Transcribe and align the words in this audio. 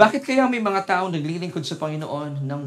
Bakit 0.00 0.24
kaya 0.24 0.48
may 0.48 0.64
mga 0.64 0.88
tao 0.88 1.12
naglilingkod 1.12 1.60
sa 1.60 1.76
Panginoon 1.76 2.48
ng 2.48 2.62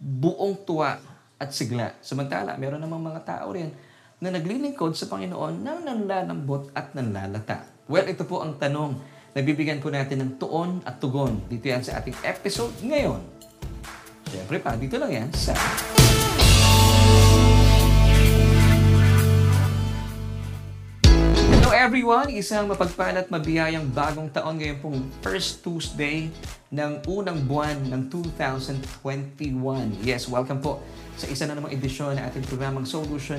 buong 0.00 0.64
tuwa 0.64 0.96
at 1.36 1.52
sigla? 1.52 1.92
Samantala, 2.00 2.56
meron 2.56 2.80
namang 2.80 3.04
mga 3.04 3.20
tao 3.20 3.52
rin 3.52 3.68
na 4.16 4.32
naglilingkod 4.32 4.96
sa 4.96 5.04
Panginoon 5.12 5.60
ng 5.60 5.78
nanlalambot 5.84 6.72
at 6.72 6.96
nanlalata. 6.96 7.68
Well, 7.84 8.08
ito 8.08 8.24
po 8.24 8.40
ang 8.40 8.56
tanong. 8.56 8.96
Nabibigyan 9.36 9.84
po 9.84 9.92
natin 9.92 10.24
ng 10.24 10.32
tuon 10.40 10.80
at 10.88 10.96
tugon. 10.96 11.44
Dito 11.52 11.68
yan 11.68 11.84
sa 11.84 12.00
ating 12.00 12.16
episode 12.24 12.72
ngayon. 12.80 13.20
Siyempre 14.32 14.56
pa, 14.56 14.72
dito 14.72 14.96
lang 14.96 15.12
yan 15.12 15.28
sa... 15.36 15.52
Everyone! 21.70 22.26
Isang 22.34 22.66
mapagpalat 22.66 23.30
mabiyayang 23.30 23.94
bagong 23.94 24.26
taon 24.34 24.58
ngayon 24.58 24.82
pong 24.82 24.98
first 25.22 25.62
Tuesday 25.62 26.26
ng 26.66 26.98
unang 27.06 27.46
buwan 27.46 27.78
ng 27.86 28.10
2021. 28.10 30.02
Yes, 30.02 30.26
welcome 30.26 30.58
po 30.58 30.82
sa 31.14 31.30
isa 31.30 31.46
na 31.46 31.54
namang 31.54 31.70
edisyon 31.70 32.18
ng 32.18 32.26
ating 32.26 32.42
programang 32.50 32.82
Solution 32.82 33.38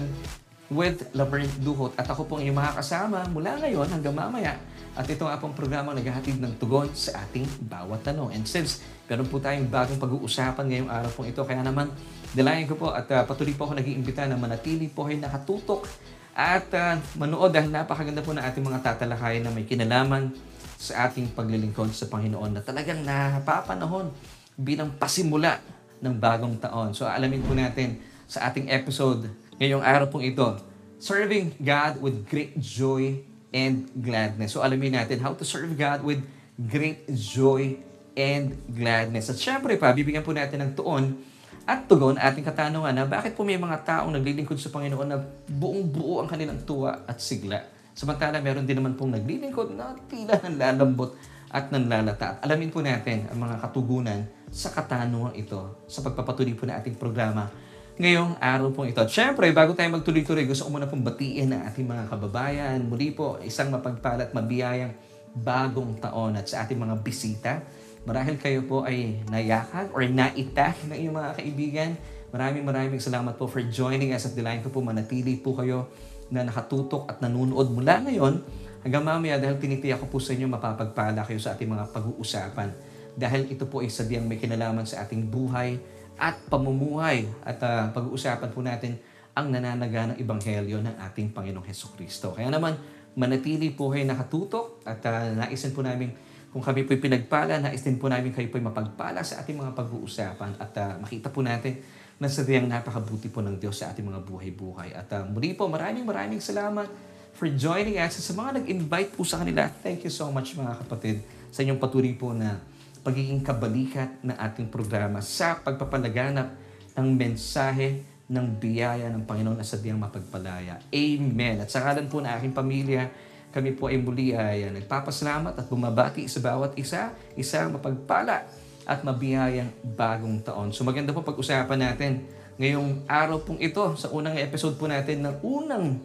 with 0.71 1.11
Laverne 1.11 1.51
Duhot. 1.59 1.91
At 1.99 2.07
ako 2.07 2.23
pong 2.23 2.47
inyong 2.47 2.55
makakasama 2.55 3.27
mula 3.35 3.59
ngayon 3.59 3.91
hanggang 3.91 4.15
mamaya. 4.15 4.55
At 4.95 5.11
ito 5.11 5.27
nga 5.27 5.35
pong 5.35 5.51
programang 5.51 5.99
naghahatid 5.99 6.39
ng 6.39 6.55
tugon 6.55 6.87
sa 6.95 7.27
ating 7.27 7.43
bawat 7.67 8.07
tanong. 8.07 8.31
And 8.31 8.47
since 8.47 8.79
meron 9.11 9.27
po 9.27 9.43
tayong 9.43 9.67
bagong 9.67 9.99
pag-uusapan 9.99 10.71
ngayong 10.71 10.87
araw 10.87 11.11
pong 11.11 11.27
ito, 11.27 11.43
kaya 11.43 11.67
naman 11.67 11.91
dalayan 12.31 12.63
ko 12.63 12.79
po 12.79 12.95
at 12.95 13.11
uh, 13.11 13.27
patuloy 13.27 13.51
po 13.51 13.67
ako 13.67 13.83
nag-iimbita 13.83 14.23
na 14.23 14.39
manatili 14.39 14.87
po 14.87 15.11
ay 15.11 15.19
nakatutok 15.19 15.83
at 16.31 16.67
uh, 16.73 16.95
manood 17.19 17.51
dahil 17.51 17.69
napakaganda 17.69 18.23
po 18.23 18.31
ng 18.31 18.43
ating 18.43 18.63
mga 18.63 18.79
tatalakayan 18.81 19.43
na 19.43 19.51
may 19.51 19.67
kinalaman 19.67 20.31
sa 20.79 21.05
ating 21.07 21.35
paglilingkod 21.37 21.93
sa 21.93 22.09
Panginoon 22.09 22.57
na 22.57 22.61
talagang 22.63 23.03
napapanahon 23.05 24.09
bilang 24.57 24.89
pasimula 24.97 25.61
ng 26.01 26.15
bagong 26.17 26.57
taon. 26.57 26.95
So 26.97 27.05
alamin 27.05 27.45
po 27.45 27.53
natin 27.53 28.01
sa 28.25 28.49
ating 28.49 28.71
episode 28.71 29.29
ngayong 29.61 29.83
araw 29.83 30.09
pong 30.09 30.25
ito, 30.25 30.57
Serving 31.01 31.57
God 31.57 31.97
with 31.97 32.29
Great 32.29 32.53
Joy 32.61 33.25
and 33.49 33.89
Gladness. 33.97 34.53
So 34.53 34.61
alamin 34.61 34.93
natin 34.93 35.17
how 35.21 35.33
to 35.33 35.41
serve 35.41 35.73
God 35.73 36.05
with 36.05 36.21
great 36.69 37.09
joy 37.09 37.79
and 38.13 38.59
gladness. 38.69 39.31
At 39.31 39.39
syempre 39.39 39.79
pa, 39.79 39.89
bibigyan 39.95 40.21
po 40.21 40.35
natin 40.35 40.61
ng 40.61 40.71
tuon 40.75 41.17
at 41.65 41.85
tugon 41.85 42.17
ating 42.17 42.41
katanungan 42.41 42.93
na 42.93 43.05
bakit 43.05 43.37
po 43.37 43.45
may 43.45 43.57
mga 43.57 43.85
taong 43.85 44.11
naglilingkod 44.11 44.57
sa 44.57 44.73
Panginoon 44.73 45.07
na 45.07 45.21
buong 45.45 45.85
buo 45.85 46.19
ang 46.21 46.29
kanilang 46.29 46.61
tuwa 46.65 47.05
at 47.05 47.21
sigla. 47.21 47.61
Samantala, 47.93 48.41
meron 48.41 48.65
din 48.65 48.79
naman 48.79 48.97
pong 48.97 49.13
naglilingkod 49.13 49.75
na 49.77 49.93
tila 50.09 50.39
nanlalambot 50.41 51.13
at 51.51 51.69
nanlalata. 51.69 52.39
At 52.39 52.47
alamin 52.47 52.71
po 52.71 52.79
natin 52.79 53.27
ang 53.29 53.39
mga 53.45 53.59
katugunan 53.61 54.19
sa 54.49 54.71
katanungan 54.71 55.35
ito 55.35 55.85
sa 55.85 56.01
pagpapatuloy 56.01 56.55
po 56.55 56.65
na 56.65 56.79
ating 56.79 56.95
programa 56.95 57.51
ngayong 57.99 58.39
araw 58.39 58.71
pong 58.73 58.89
ito. 58.89 59.03
At 59.03 59.11
syempre, 59.11 59.51
bago 59.53 59.77
tayo 59.77 59.91
magtuloy-tuloy, 59.93 60.49
gusto 60.49 60.65
ko 60.65 60.73
muna 60.73 60.89
pong 60.89 61.05
batiin 61.05 61.53
ang 61.53 61.67
ating 61.69 61.85
mga 61.85 62.09
kababayan. 62.09 62.79
Muli 62.87 63.13
po, 63.13 63.37
isang 63.43 63.69
mapagpalat, 63.69 64.33
mabiyayang 64.33 64.95
bagong 65.37 65.99
taon 66.01 66.35
at 66.35 66.47
sa 66.47 66.65
ating 66.65 66.79
mga 66.79 66.95
bisita 67.03 67.63
Marahil 68.01 68.41
kayo 68.41 68.65
po 68.65 68.81
ay 68.81 69.21
nayakag 69.29 69.93
or 69.93 70.01
naitag 70.09 70.73
ng 70.89 70.97
iyong 70.97 71.15
mga 71.21 71.31
kaibigan. 71.37 71.89
Maraming 72.33 72.65
maraming 72.65 72.97
salamat 72.97 73.37
po 73.37 73.45
for 73.45 73.61
joining 73.69 74.09
us 74.09 74.25
at 74.25 74.33
delight 74.33 74.65
ko 74.65 74.73
po 74.73 74.81
manatili 74.81 75.37
po 75.37 75.53
kayo 75.53 75.85
na 76.33 76.41
nakatutok 76.41 77.05
at 77.05 77.21
nanunood 77.21 77.69
mula 77.69 78.01
ngayon 78.01 78.41
hanggang 78.81 79.05
mamaya 79.05 79.37
dahil 79.37 79.61
tinitiyak 79.61 80.01
ko 80.01 80.07
po 80.09 80.17
sa 80.17 80.33
inyo 80.33 80.49
mapapagpala 80.49 81.21
kayo 81.29 81.37
sa 81.37 81.53
ating 81.53 81.69
mga 81.69 81.93
pag-uusapan. 81.93 82.73
Dahil 83.13 83.45
ito 83.53 83.69
po 83.69 83.85
ay 83.85 83.93
sadyang 83.93 84.25
may 84.25 84.41
kinalaman 84.41 84.87
sa 84.87 85.05
ating 85.05 85.29
buhay 85.29 85.77
at 86.17 86.41
pamumuhay 86.49 87.29
at 87.45 87.61
uh, 87.61 87.93
pag-uusapan 87.93 88.49
po 88.49 88.65
natin 88.65 88.97
ang 89.37 89.53
nananaga 89.53 90.09
ng 90.09 90.17
Ebanghelyo 90.17 90.81
ng 90.81 90.95
ating 91.05 91.37
Panginoong 91.37 91.69
Heso 91.69 91.93
Kristo. 91.93 92.33
Kaya 92.33 92.49
naman, 92.49 92.73
manatili 93.13 93.69
po 93.69 93.93
kayo 93.93 94.09
nakatutok 94.09 94.81
at 94.89 95.05
uh, 95.05 95.37
naisin 95.37 95.75
po 95.75 95.85
namin 95.85 96.30
kung 96.51 96.59
kami 96.59 96.83
po'y 96.83 96.99
pinagpala, 96.99 97.63
nais 97.63 97.79
din 97.79 97.95
po 97.95 98.11
namin 98.11 98.35
kayo 98.35 98.51
po'y 98.51 98.59
mapagpala 98.59 99.23
sa 99.23 99.39
ating 99.39 99.55
mga 99.55 99.71
pag-uusapan 99.71 100.59
at 100.59 100.71
uh, 100.75 100.99
makita 100.99 101.31
po 101.31 101.39
natin 101.39 101.79
na 102.19 102.27
sadyang 102.27 102.67
napakabuti 102.67 103.31
po 103.31 103.39
ng 103.39 103.55
Diyos 103.55 103.79
sa 103.79 103.95
ating 103.95 104.03
mga 104.03 104.19
buhay-buhay. 104.27 104.91
At 104.91 105.07
uh, 105.15 105.23
muli 105.23 105.55
po, 105.55 105.71
maraming 105.71 106.03
maraming 106.03 106.43
salamat 106.43 106.91
for 107.31 107.47
joining 107.47 107.97
us. 108.03 108.19
Sa 108.19 108.35
mga 108.35 108.61
nag-invite 108.61 109.15
po 109.15 109.23
sa 109.23 109.39
kanila, 109.39 109.71
thank 109.81 110.03
you 110.03 110.11
so 110.11 110.27
much 110.27 110.53
mga 110.59 110.75
kapatid 110.85 111.23
sa 111.55 111.63
inyong 111.63 111.79
patuloy 111.79 112.11
po 112.19 112.35
na 112.35 112.59
pagiging 113.01 113.41
kabalikat 113.41 114.21
ng 114.21 114.35
ating 114.35 114.67
programa 114.67 115.23
sa 115.23 115.57
pagpapalaganap 115.57 116.51
ng 116.99 117.07
mensahe 117.15 118.03
ng 118.31 118.47
biyaya 118.59 119.07
ng 119.11 119.23
Panginoon 119.23 119.59
na 119.59 119.65
sadyang 119.65 119.99
mapagpalaya. 119.99 120.83
Amen. 120.91 121.63
At 121.63 121.71
sa 121.71 121.95
po 122.05 122.19
na 122.19 122.35
aking 122.35 122.55
pamilya, 122.55 123.07
kami 123.51 123.75
po 123.75 123.91
ay 123.91 123.99
muli 123.99 124.31
ay 124.31 124.67
uh, 124.67 124.71
nagpapasalamat 124.71 125.59
at 125.59 125.67
bumabati 125.67 126.25
sa 126.25 126.39
bawat 126.39 126.71
isa, 126.79 127.11
isang 127.35 127.75
mapagpala 127.75 128.47
at 128.87 128.99
mabiyayang 129.03 129.69
bagong 129.83 130.39
taon. 130.41 130.71
So 130.71 130.87
maganda 130.87 131.11
po 131.11 131.21
pag-usapan 131.21 131.79
natin 131.79 132.25
ngayong 132.55 133.05
araw 133.05 133.43
pong 133.43 133.59
ito 133.59 133.83
sa 133.99 134.07
unang 134.11 134.39
episode 134.39 134.79
po 134.79 134.87
natin 134.87 135.23
ng 135.27 135.35
unang 135.43 135.99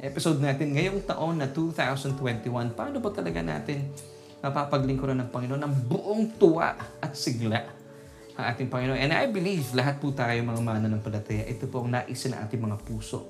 episode 0.00 0.40
natin 0.40 0.76
ngayong 0.76 1.04
taon 1.08 1.40
na 1.40 1.48
2021. 1.48 2.76
Paano 2.76 2.96
ba 3.00 3.10
talaga 3.12 3.40
natin 3.40 3.90
mapapaglingkuran 4.40 5.20
ng 5.20 5.28
Panginoon 5.28 5.60
ng 5.60 5.74
buong 5.88 6.22
tuwa 6.40 6.72
at 7.00 7.12
sigla 7.12 7.64
ang 8.40 8.44
ating 8.56 8.72
Panginoon. 8.72 8.96
And 8.96 9.12
I 9.12 9.28
believe 9.28 9.68
lahat 9.76 10.00
po 10.00 10.12
tayo 10.16 10.36
mga 10.40 10.64
mana 10.64 10.88
ng 10.88 11.04
palataya, 11.04 11.44
ito 11.44 11.68
po 11.68 11.84
ang 11.84 11.92
nais 11.92 12.20
ng 12.24 12.36
ating 12.36 12.60
mga 12.60 12.76
puso. 12.84 13.28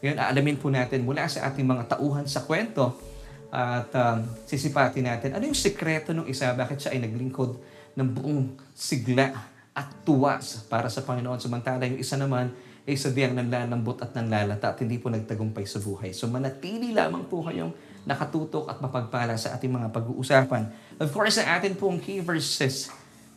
Ngayon, 0.00 0.16
aalamin 0.16 0.56
po 0.56 0.72
natin 0.72 1.04
mula 1.04 1.28
sa 1.28 1.48
ating 1.48 1.64
mga 1.64 1.96
tauhan 1.96 2.24
sa 2.24 2.44
kwento 2.44 3.09
at 3.50 3.90
um, 3.98 4.18
sisipatin 4.46 5.10
natin 5.10 5.34
ano 5.34 5.42
yung 5.50 5.58
sekreto 5.58 6.14
ng 6.14 6.26
isa, 6.30 6.54
bakit 6.54 6.86
siya 6.86 6.94
ay 6.94 7.02
naglingkod 7.02 7.58
ng 7.98 8.08
buong 8.14 8.54
sigla 8.74 9.34
at 9.74 9.90
tuwa 10.06 10.38
para 10.70 10.86
sa 10.86 11.02
Panginoon. 11.02 11.38
Samantala 11.42 11.86
yung 11.86 11.98
isa 11.98 12.14
naman 12.14 12.54
ay 12.86 12.96
sadyang 12.96 13.36
nanlalambot 13.36 13.98
at 14.02 14.14
nanlalata 14.16 14.74
at 14.74 14.78
hindi 14.82 14.98
po 14.98 15.12
nagtagumpay 15.12 15.66
sa 15.66 15.78
buhay. 15.78 16.10
So 16.14 16.26
manatili 16.26 16.90
lamang 16.90 17.28
po 17.28 17.44
kayong 17.46 17.70
nakatutok 18.08 18.66
at 18.70 18.80
mapagpala 18.80 19.36
sa 19.36 19.54
ating 19.54 19.70
mga 19.70 19.92
pag-uusapan. 19.92 20.70
Of 20.96 21.12
course, 21.12 21.38
ang 21.38 21.60
atin 21.60 21.76
pong 21.76 22.00
key 22.00 22.24
verses 22.24 22.88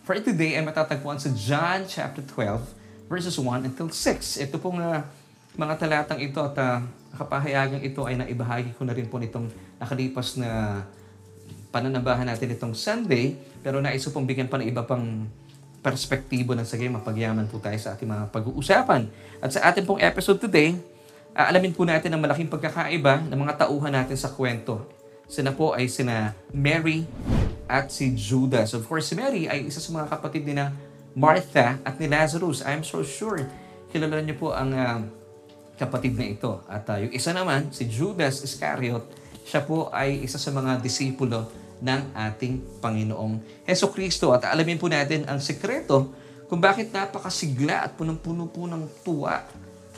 for 0.07 0.16
today 0.19 0.56
ay 0.57 0.63
matatagpuan 0.63 1.19
sa 1.19 1.30
John 1.35 1.85
chapter 1.85 2.24
12 2.24 3.09
verses 3.12 3.35
1 3.35 3.68
until 3.68 3.91
6. 3.91 4.41
Ito 4.41 4.56
pong 4.57 4.80
uh, 4.80 5.03
mga 5.59 5.74
talatang 5.78 6.18
ito 6.24 6.40
at 6.41 6.56
uh, 6.57 6.81
kapahayagang 7.13 7.84
ito 7.85 8.01
ay 8.09 8.18
naibahagi 8.18 8.74
ko 8.74 8.88
na 8.88 8.95
rin 8.95 9.06
po 9.06 9.22
nitong 9.22 9.51
nakalipas 9.83 10.39
na 10.39 10.81
pananabahan 11.69 12.25
natin 12.25 12.55
itong 12.55 12.73
Sunday. 12.73 13.35
Pero 13.59 13.83
nais 13.83 14.03
pong 14.07 14.23
bigyan 14.23 14.47
pa 14.47 14.59
ng 14.59 14.67
iba 14.67 14.83
pang 14.83 15.27
perspektibo 15.83 16.55
ng 16.55 16.63
sagay 16.63 16.88
mapagyaman 16.88 17.45
po 17.51 17.59
tayo 17.59 17.75
sa 17.75 17.94
ating 17.94 18.07
mga 18.07 18.31
pag-uusapan. 18.31 19.11
At 19.44 19.51
sa 19.51 19.67
ating 19.67 19.83
pong 19.83 19.99
episode 19.99 20.39
today, 20.39 20.79
aalamin 21.35 21.75
po 21.75 21.83
natin 21.83 22.16
ang 22.16 22.23
malaking 22.23 22.47
pagkakaiba 22.47 23.27
ng 23.27 23.35
mga 23.35 23.67
tauhan 23.67 23.91
natin 23.91 24.16
sa 24.16 24.31
kwento. 24.31 24.88
Sina 25.27 25.51
po 25.51 25.75
ay 25.75 25.91
sina 25.91 26.31
Mary 26.55 27.03
at 27.67 27.91
si 27.91 28.15
Judas. 28.15 28.71
Of 28.71 28.88
course, 28.88 29.11
si 29.11 29.15
Mary 29.19 29.51
ay 29.51 29.67
isa 29.67 29.83
sa 29.83 29.91
mga 29.91 30.07
kapatid 30.07 30.47
ni 30.47 30.55
na 30.55 30.71
Martha 31.11 31.79
at 31.83 32.00
ni 32.00 32.07
Lazarus. 32.07 32.63
I'm 32.63 32.88
so 32.88 33.03
sure 33.03 33.44
kilala 33.94 34.23
niyo 34.25 34.35
po 34.41 34.50
ang 34.57 34.73
uh, 34.73 34.97
kapatid 35.77 36.17
na 36.17 36.25
ito. 36.25 36.63
At 36.65 36.89
uh, 36.89 36.97
yung 36.97 37.13
isa 37.13 37.29
naman, 37.29 37.69
si 37.69 37.85
Judas 37.85 38.41
Iscariot, 38.41 39.05
siya 39.44 39.62
po 39.64 39.92
ay 39.92 40.24
isa 40.24 40.40
sa 40.40 40.52
mga 40.52 40.80
disipulo 40.80 41.48
ng 41.84 42.16
ating 42.16 42.80
Panginoong 42.80 43.68
Heso 43.68 43.92
Kristo. 43.92 44.31
At 44.31 44.48
alamin 44.48 44.80
po 44.80 44.88
natin 44.88 45.28
ang 45.28 45.44
sekreto 45.44 46.16
kung 46.48 46.63
bakit 46.63 46.95
napakasigla 46.95 47.84
at 47.84 47.92
punong-puno 48.00 48.48
po 48.48 48.68
ng 48.68 49.04
tuwa 49.04 49.44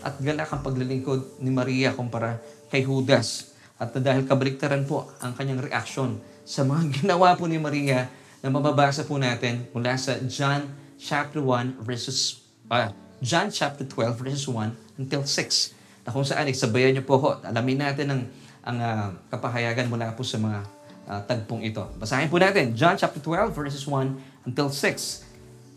at 0.05 0.13
galak 0.21 0.49
ang 0.53 0.61
paglilingkod 0.61 1.41
ni 1.41 1.49
Maria 1.53 1.93
kumpara 1.93 2.41
kay 2.69 2.85
Judas. 2.85 3.53
At 3.75 3.91
dahil 3.93 4.23
kabaliktaran 4.25 4.87
po 4.87 5.09
ang 5.21 5.35
kanyang 5.35 5.65
reaksyon 5.67 6.17
sa 6.45 6.65
mga 6.65 6.89
ginawa 7.01 7.33
po 7.37 7.45
ni 7.49 7.57
Maria 7.57 8.09
na 8.45 8.53
mababasa 8.53 9.05
po 9.05 9.17
natin 9.17 9.65
mula 9.73 9.97
sa 9.97 10.21
John 10.25 10.69
chapter 11.01 11.41
1 11.41 11.81
verses 11.81 12.45
uh, 12.69 12.93
John 13.19 13.49
chapter 13.49 13.83
12 13.83 14.21
verses 14.21 14.45
1 14.47 15.01
until 15.01 15.25
6 15.25 16.05
na 16.05 16.13
kung 16.13 16.21
saan 16.21 16.45
isabayan 16.45 16.93
niyo 16.93 17.03
po 17.03 17.17
ho. 17.17 17.41
Alamin 17.41 17.81
natin 17.81 18.05
ang, 18.13 18.21
ang 18.65 18.77
uh, 18.81 19.13
kapahayagan 19.29 19.85
mula 19.85 20.09
po 20.17 20.25
sa 20.25 20.41
mga 20.41 20.59
uh, 21.05 21.21
tagpong 21.29 21.61
ito. 21.61 21.85
Basahin 22.01 22.27
po 22.27 22.41
natin. 22.41 22.73
John 22.73 22.97
chapter 22.97 23.21
12 23.21 23.53
verses 23.53 23.85
1 23.85 24.49
until 24.49 24.73
6. 24.73 25.23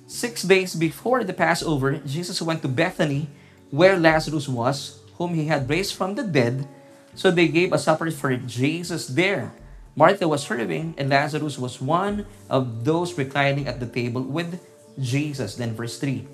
Six 0.09 0.35
days 0.49 0.73
before 0.73 1.21
the 1.21 1.37
Passover, 1.37 2.01
Jesus 2.01 2.41
went 2.41 2.65
to 2.65 2.71
Bethany 2.73 3.29
where 3.69 4.01
Lazarus 4.01 4.49
was, 4.49 5.05
whom 5.21 5.37
he 5.37 5.53
had 5.53 5.69
raised 5.69 5.93
from 5.93 6.17
the 6.17 6.25
dead. 6.25 6.65
So 7.13 7.29
they 7.29 7.53
gave 7.53 7.77
a 7.77 7.79
supper 7.79 8.09
for 8.11 8.33
Jesus 8.41 9.05
there. 9.05 9.53
Martha 9.93 10.31
was 10.31 10.47
serving, 10.47 10.95
and 10.97 11.11
Lazarus 11.11 11.59
was 11.59 11.83
one 11.83 12.25
of 12.49 12.87
those 12.87 13.19
reclining 13.19 13.67
at 13.67 13.83
the 13.83 13.91
table 13.91 14.23
with 14.23 14.63
Jesus. 14.97 15.59
Then 15.59 15.75
verse 15.75 15.99
3. 15.99 16.25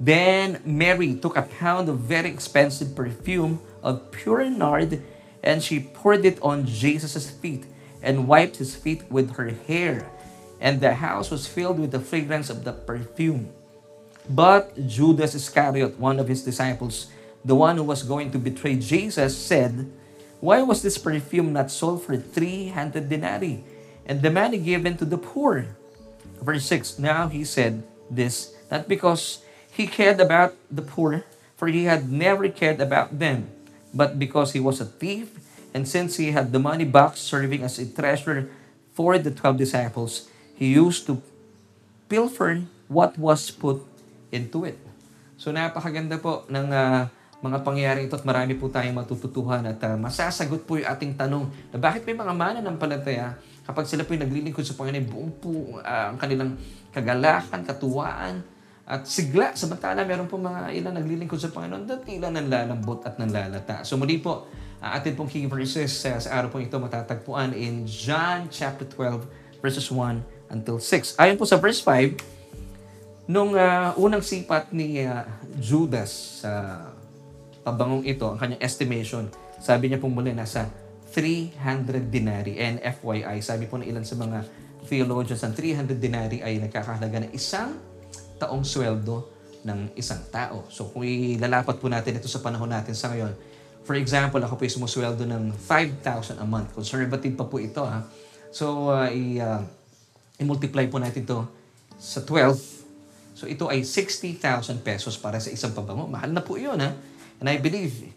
Then 0.00 0.62
Mary 0.64 1.12
took 1.18 1.36
a 1.36 1.44
pound 1.44 1.90
of 1.90 2.00
very 2.00 2.30
expensive 2.30 2.96
perfume 2.96 3.60
of 3.82 4.08
pure 4.14 4.48
nard, 4.48 5.02
and 5.42 5.62
she 5.62 5.80
poured 5.80 6.24
it 6.24 6.38
on 6.42 6.66
Jesus' 6.66 7.30
feet 7.30 7.64
and 8.02 8.28
wiped 8.28 8.56
his 8.56 8.74
feet 8.74 9.04
with 9.10 9.36
her 9.36 9.50
hair. 9.66 10.08
And 10.60 10.80
the 10.80 10.94
house 10.94 11.30
was 11.30 11.46
filled 11.46 11.78
with 11.78 11.92
the 11.92 12.00
fragrance 12.00 12.50
of 12.50 12.64
the 12.64 12.72
perfume. 12.72 13.48
But 14.28 14.76
Judas 14.86 15.34
Iscariot, 15.34 15.98
one 15.98 16.20
of 16.20 16.28
his 16.28 16.44
disciples, 16.44 17.08
the 17.44 17.54
one 17.54 17.76
who 17.76 17.84
was 17.84 18.02
going 18.02 18.30
to 18.32 18.38
betray 18.38 18.76
Jesus, 18.76 19.36
said, 19.36 19.90
Why 20.40 20.62
was 20.62 20.82
this 20.82 20.98
perfume 20.98 21.52
not 21.52 21.70
sold 21.70 22.02
for 22.04 22.16
300 22.16 23.08
denarii 23.08 23.64
and 24.04 24.20
the 24.20 24.30
money 24.30 24.58
given 24.58 24.96
to 24.98 25.04
the 25.04 25.18
poor? 25.18 25.66
Verse 26.42 26.64
6 26.66 26.98
Now 26.98 27.28
he 27.28 27.44
said 27.44 27.82
this 28.10 28.54
not 28.70 28.88
because 28.88 29.42
he 29.72 29.86
cared 29.86 30.20
about 30.20 30.54
the 30.70 30.82
poor, 30.82 31.24
for 31.56 31.68
he 31.68 31.84
had 31.84 32.10
never 32.10 32.48
cared 32.48 32.80
about 32.80 33.18
them, 33.18 33.50
but 33.94 34.18
because 34.18 34.52
he 34.54 34.60
was 34.62 34.78
a 34.80 34.88
thief, 34.88 35.34
and 35.74 35.86
since 35.86 36.18
he 36.18 36.34
had 36.34 36.50
the 36.50 36.62
money 36.62 36.86
box 36.86 37.22
serving 37.22 37.62
as 37.62 37.78
a 37.78 37.86
treasure 37.86 38.50
for 38.94 39.18
the 39.18 39.30
twelve 39.30 39.56
disciples, 39.56 40.30
he 40.54 40.74
used 40.74 41.06
to 41.06 41.22
pilfer 42.10 42.66
what 42.90 43.14
was 43.16 43.48
put 43.54 43.82
into 44.34 44.66
it. 44.66 44.78
So 45.38 45.54
napakaganda 45.54 46.18
po 46.18 46.44
ng 46.50 46.68
uh, 46.68 47.06
mga 47.40 47.58
pangyayari 47.64 48.00
ito 48.04 48.20
at 48.20 48.26
marami 48.28 48.52
po 48.52 48.68
tayong 48.68 49.00
matututuhan 49.00 49.64
at 49.64 49.80
uh, 49.80 49.96
masasagot 49.96 50.68
po 50.68 50.76
yung 50.76 50.88
ating 50.90 51.16
tanong 51.16 51.48
na 51.72 51.80
bakit 51.80 52.04
may 52.04 52.12
mga 52.12 52.34
mana 52.36 52.60
ng 52.60 52.76
palataya 52.76 53.40
kapag 53.64 53.88
sila 53.88 54.04
po 54.04 54.12
yung 54.12 54.28
naglilingkod 54.28 54.66
sa 54.66 54.76
Panginoon, 54.76 55.06
buong 55.08 55.32
po 55.40 55.80
uh, 55.80 56.12
ang 56.12 56.18
kanilang 56.20 56.60
kagalakan, 56.92 57.64
katuwaan, 57.64 58.44
at 58.90 59.06
sigla, 59.06 59.54
samantala 59.54 60.02
meron 60.02 60.26
po 60.26 60.34
mga 60.34 60.74
ilan 60.74 60.98
naglilingkod 60.98 61.38
sa 61.38 61.54
Panginoon, 61.54 61.86
datila 61.86 62.26
ng 62.34 62.50
lalambot 62.50 63.06
at 63.06 63.22
ng 63.22 63.30
lalata. 63.30 63.86
So 63.86 63.94
muli 63.94 64.18
po, 64.18 64.50
uh, 64.82 64.90
atin 64.98 65.14
pong 65.14 65.30
key 65.30 65.46
verses 65.46 65.94
uh, 66.10 66.18
sa 66.18 66.42
araw 66.42 66.50
po 66.50 66.58
ito 66.58 66.74
matatagpuan 66.74 67.54
in 67.54 67.86
John 67.86 68.50
chapter 68.50 68.82
12 68.82 69.62
verses 69.62 69.86
1 69.86 70.50
until 70.50 70.82
6. 70.82 71.22
Ayon 71.22 71.38
po 71.38 71.46
sa 71.46 71.62
verse 71.62 71.78
5, 71.86 73.30
nung 73.30 73.54
uh, 73.54 73.94
unang 73.94 74.26
sipat 74.26 74.74
ni 74.74 75.06
uh, 75.06 75.22
Judas 75.62 76.42
sa 76.42 76.50
uh, 76.50 76.90
pabangong 77.62 78.02
ito, 78.02 78.26
ang 78.26 78.42
kanyang 78.42 78.58
estimation, 78.58 79.30
sabi 79.62 79.86
niya 79.86 80.02
pong 80.02 80.18
muli 80.18 80.34
nasa 80.34 80.66
300 81.14 82.10
denarii. 82.10 82.58
And 82.58 82.82
FYI, 82.82 83.38
sabi 83.38 83.70
po 83.70 83.78
ng 83.78 83.86
ilan 83.86 84.02
sa 84.02 84.18
mga 84.18 84.42
theologians, 84.90 85.46
ang 85.46 85.54
300 85.54 85.94
denarii 85.94 86.42
ay 86.42 86.58
nagkakahalaga 86.58 87.30
ng 87.30 87.32
isang 87.38 87.89
taong 88.40 88.64
sweldo 88.64 89.28
ng 89.64 89.92
isang 89.96 90.20
tao. 90.32 90.64
So 90.72 90.88
kung 90.88 91.04
ilalapat 91.04 91.76
po 91.76 91.92
natin 91.92 92.16
ito 92.16 92.26
sa 92.26 92.40
panahon 92.40 92.72
natin 92.72 92.96
sa 92.96 93.12
ngayon, 93.12 93.36
for 93.84 93.96
example, 93.96 94.40
ako 94.40 94.56
po 94.56 94.62
ay 94.64 94.72
sumusweldo 94.72 95.24
ng 95.28 95.52
5,000 95.52 96.40
a 96.40 96.46
month. 96.48 96.72
Conservative 96.72 97.36
pa 97.36 97.44
po 97.44 97.60
ito 97.60 97.84
ha. 97.84 98.08
So 98.50 98.88
uh, 98.88 99.08
i, 99.12 99.36
uh, 99.38 99.60
i-multiply 100.40 100.88
po 100.88 100.96
natin 100.96 101.28
ito 101.28 101.44
sa 102.00 102.24
12. 102.24 102.56
So 103.36 103.44
ito 103.44 103.68
ay 103.68 103.84
60,000 103.84 104.40
pesos 104.80 105.20
para 105.20 105.36
sa 105.36 105.52
isang 105.52 105.76
pabango. 105.76 106.08
Mahal 106.08 106.32
na 106.32 106.40
po 106.40 106.56
yun 106.56 106.80
ha. 106.80 106.96
And 107.40 107.48
I 107.48 107.60
believe, 107.60 108.12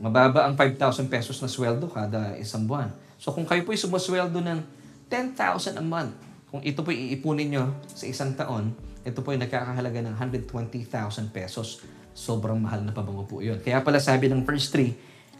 mababa 0.00 0.48
ang 0.48 0.56
5,000 0.56 1.08
pesos 1.08 1.40
na 1.40 1.48
sweldo 1.48 1.88
kada 1.88 2.36
isang 2.36 2.68
buwan. 2.68 2.92
So 3.16 3.32
kung 3.32 3.48
kayo 3.48 3.64
po 3.64 3.72
ay 3.72 3.80
sumusweldo 3.80 4.40
ng 4.40 4.60
10,000 5.08 5.80
a 5.80 5.84
month, 5.84 6.16
kung 6.52 6.60
ito 6.60 6.84
po 6.84 6.92
iipunin 6.92 7.48
nyo 7.48 7.64
sa 7.88 8.04
isang 8.04 8.36
taon, 8.36 8.76
ito 9.02 9.18
po 9.20 9.34
ay 9.34 9.38
nagkakahalaga 9.42 9.98
ng 10.06 10.14
120,000 10.14 11.34
pesos. 11.34 11.82
Sobrang 12.14 12.58
mahal 12.58 12.86
na 12.86 12.94
pabango 12.94 13.26
po 13.26 13.42
yun. 13.42 13.58
Kaya 13.58 13.82
pala 13.82 13.98
sabi 13.98 14.30
ng 14.30 14.46
first 14.46 14.70
3, 14.74 14.94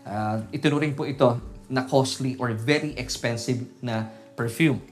uh, 0.06 0.36
itinuring 0.50 0.98
po 0.98 1.06
ito 1.06 1.38
na 1.70 1.86
costly 1.86 2.34
or 2.42 2.50
very 2.52 2.92
expensive 2.98 3.62
na 3.78 4.10
perfume. 4.34 4.82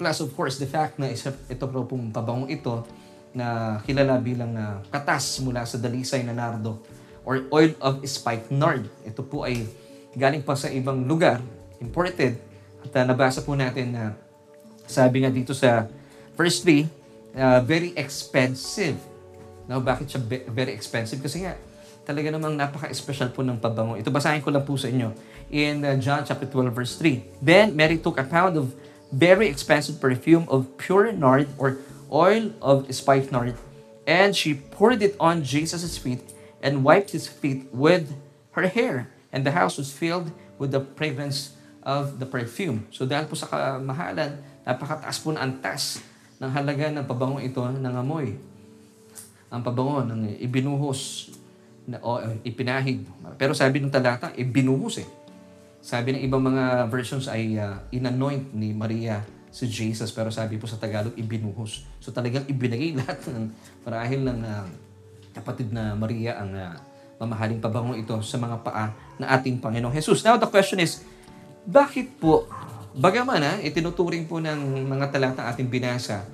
Plus 0.00 0.18
of 0.24 0.32
course, 0.32 0.56
the 0.56 0.66
fact 0.66 0.96
na 0.96 1.12
isa, 1.12 1.34
ito 1.50 1.64
po 1.68 1.84
pong 1.84 2.08
pabangong 2.08 2.48
ito 2.48 2.86
na 3.36 3.78
kilala 3.84 4.16
bilang 4.16 4.56
uh, 4.56 4.80
katas 4.88 5.44
mula 5.44 5.68
sa 5.68 5.76
dalisay 5.76 6.24
na 6.24 6.32
nardo 6.32 6.80
or 7.28 7.44
oil 7.52 7.76
of 7.84 8.00
spikenard. 8.08 8.88
Ito 9.04 9.20
po 9.20 9.44
ay 9.44 9.68
galing 10.16 10.40
pa 10.40 10.56
sa 10.56 10.72
ibang 10.72 11.04
lugar, 11.04 11.44
imported. 11.82 12.40
At 12.88 12.92
uh, 12.94 13.04
nabasa 13.04 13.44
po 13.44 13.52
natin 13.52 13.92
na 13.92 14.02
uh, 14.10 14.12
sabi 14.88 15.20
nga 15.20 15.30
dito 15.30 15.52
sa 15.52 15.84
verse 16.32 16.64
3, 16.64 16.97
uh, 17.36 17.60
very 17.64 17.92
expensive. 17.96 18.96
Now, 19.68 19.80
bakit 19.84 20.12
siya 20.12 20.20
very 20.48 20.72
expensive? 20.72 21.20
Kasi 21.20 21.44
nga, 21.44 21.58
talaga 22.08 22.32
namang 22.32 22.56
napaka-special 22.56 23.28
po 23.36 23.44
ng 23.44 23.60
pabango. 23.60 24.00
Ito 24.00 24.08
basahin 24.08 24.40
ko 24.40 24.48
lang 24.48 24.64
po 24.64 24.80
sa 24.80 24.88
inyo 24.88 25.12
in 25.52 25.84
uh, 25.84 25.92
John 26.00 26.24
chapter 26.24 26.48
12 26.48 26.72
verse 26.72 26.96
3. 26.96 27.44
Then 27.44 27.76
Mary 27.76 28.00
took 28.00 28.16
a 28.16 28.24
pound 28.24 28.56
of 28.56 28.72
very 29.12 29.52
expensive 29.52 30.00
perfume 30.00 30.48
of 30.48 30.72
pure 30.80 31.12
nard 31.12 31.52
or 31.60 31.84
oil 32.08 32.56
of 32.64 32.88
spikenard 32.88 33.52
and 34.08 34.32
she 34.32 34.56
poured 34.56 35.04
it 35.04 35.12
on 35.20 35.44
Jesus' 35.44 36.00
feet 36.00 36.24
and 36.64 36.80
wiped 36.80 37.12
his 37.12 37.28
feet 37.28 37.68
with 37.76 38.16
her 38.56 38.64
hair. 38.72 39.12
And 39.28 39.44
the 39.44 39.52
house 39.52 39.76
was 39.76 39.92
filled 39.92 40.32
with 40.56 40.72
the 40.72 40.80
fragrance 40.96 41.52
of 41.84 42.16
the 42.16 42.24
perfume. 42.24 42.88
So 42.88 43.04
dahil 43.04 43.28
po 43.28 43.36
sa 43.36 43.52
kamahalan, 43.52 44.40
napakataas 44.64 45.20
po 45.20 45.36
na 45.36 45.44
antas 45.44 46.00
ng 46.38 46.50
halaga 46.54 46.86
ng 46.94 47.06
pabango 47.06 47.42
ito 47.42 47.60
ng 47.60 47.94
amoy. 47.94 48.38
Ang 49.50 49.62
pabango 49.62 50.06
ng 50.06 50.38
ibinuhos 50.38 51.32
na, 51.88 51.98
o 52.04 52.20
ipinahid. 52.46 53.02
Pero 53.40 53.56
sabi 53.56 53.82
ng 53.82 53.90
talata, 53.90 54.30
ibinuhos 54.38 55.02
eh. 55.02 55.08
Sabi 55.82 56.14
ng 56.14 56.22
ibang 56.22 56.42
mga 56.42 56.86
versions 56.92 57.26
ay 57.26 57.56
uh, 57.58 57.80
inanoint 57.90 58.52
ni 58.54 58.74
Maria 58.76 59.24
si 59.48 59.64
Jesus 59.64 60.12
pero 60.12 60.28
sabi 60.28 60.60
po 60.60 60.68
sa 60.68 60.76
Tagalog 60.76 61.16
ibinuhos. 61.16 61.88
So 61.98 62.12
talagang 62.12 62.44
ibinigay 62.46 62.94
lahat 63.00 63.24
ng 63.30 63.48
marahil 63.82 64.20
ng 64.22 64.38
uh, 64.44 64.66
kapatid 65.32 65.72
na 65.72 65.96
Maria 65.96 66.38
ang 66.38 66.52
uh, 66.52 66.76
mamahaling 67.18 67.58
pabango 67.58 67.98
ito 67.98 68.14
sa 68.22 68.38
mga 68.38 68.62
paa 68.62 68.94
na 69.18 69.34
ating 69.34 69.58
Panginoong 69.58 69.94
Jesus. 69.96 70.22
Now 70.22 70.38
the 70.38 70.46
question 70.46 70.78
is, 70.78 71.02
bakit 71.66 72.14
po 72.22 72.46
Bagaman 72.98 73.38
ha, 73.46 73.54
itinuturing 73.62 74.26
po 74.26 74.42
ng 74.42 74.82
mga 74.90 75.14
talata 75.14 75.46
ating 75.46 75.70
binasa 75.70 76.26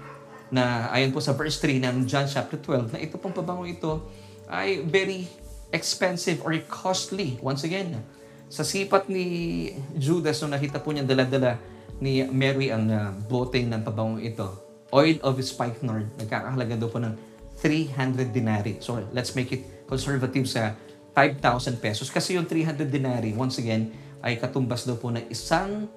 na 0.49 0.89
ayon 0.97 1.13
po 1.13 1.21
sa 1.21 1.37
verse 1.37 1.61
3 1.61 1.77
ng 1.85 1.97
John 2.09 2.25
chapter 2.25 2.57
12 2.57 2.97
na 2.97 2.99
ito 3.05 3.21
pong 3.21 3.37
pabango 3.37 3.69
ito 3.69 4.09
ay 4.49 4.81
very 4.81 5.29
expensive 5.77 6.41
or 6.41 6.57
costly. 6.65 7.37
Once 7.45 7.69
again, 7.69 8.01
sa 8.49 8.65
sipat 8.65 9.13
ni 9.13 9.69
Judas 9.93 10.41
nung 10.41 10.57
nakita 10.57 10.81
po 10.81 10.97
niya 10.97 11.05
dala-dala 11.05 11.61
ni 12.01 12.25
Mary 12.33 12.73
ang 12.73 12.89
uh, 12.89 13.13
bote 13.13 13.61
ng 13.61 13.85
pabango 13.85 14.17
ito, 14.17 14.49
oil 14.89 15.21
of 15.21 15.37
spikenard, 15.45 16.09
nagkakahalaga 16.17 16.81
daw 16.81 16.89
po 16.89 16.97
ng 16.97 17.13
300 17.61 18.33
denarii. 18.33 18.81
So 18.81 19.05
let's 19.13 19.37
make 19.37 19.53
it 19.53 19.85
conservative 19.85 20.49
sa 20.49 20.73
5,000 21.13 21.77
pesos. 21.77 22.09
Kasi 22.09 22.41
yung 22.41 22.49
300 22.49 22.89
denarii, 22.89 23.37
once 23.37 23.61
again, 23.61 23.93
ay 24.25 24.41
katumbas 24.41 24.89
daw 24.89 24.97
po 24.97 25.13
ng 25.13 25.29
isang 25.29 25.93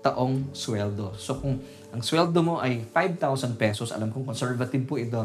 taong 0.00 0.56
sweldo. 0.56 1.12
So 1.20 1.36
kung 1.36 1.60
ang 1.92 2.00
sweldo 2.00 2.40
mo 2.40 2.58
ay 2.60 2.84
5,000 2.88 3.56
pesos, 3.60 3.92
alam 3.92 4.08
kong 4.08 4.32
conservative 4.32 4.84
po 4.88 4.96
ito, 4.96 5.20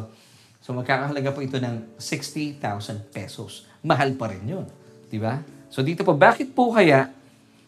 so 0.60 0.75
magkakahalaga 0.75 1.32
po 1.32 1.39
ito 1.39 1.55
ng 1.60 1.98
60,000 1.98 2.60
pesos. 3.12 3.67
Mahal 3.82 4.15
pa 4.20 4.32
rin 4.32 4.44
yun. 4.44 4.65
Di 5.08 5.20
ba? 5.20 5.39
So 5.72 5.82
dito 5.82 6.03
po, 6.03 6.15
bakit 6.15 6.51
po 6.51 6.75
kaya 6.75 7.12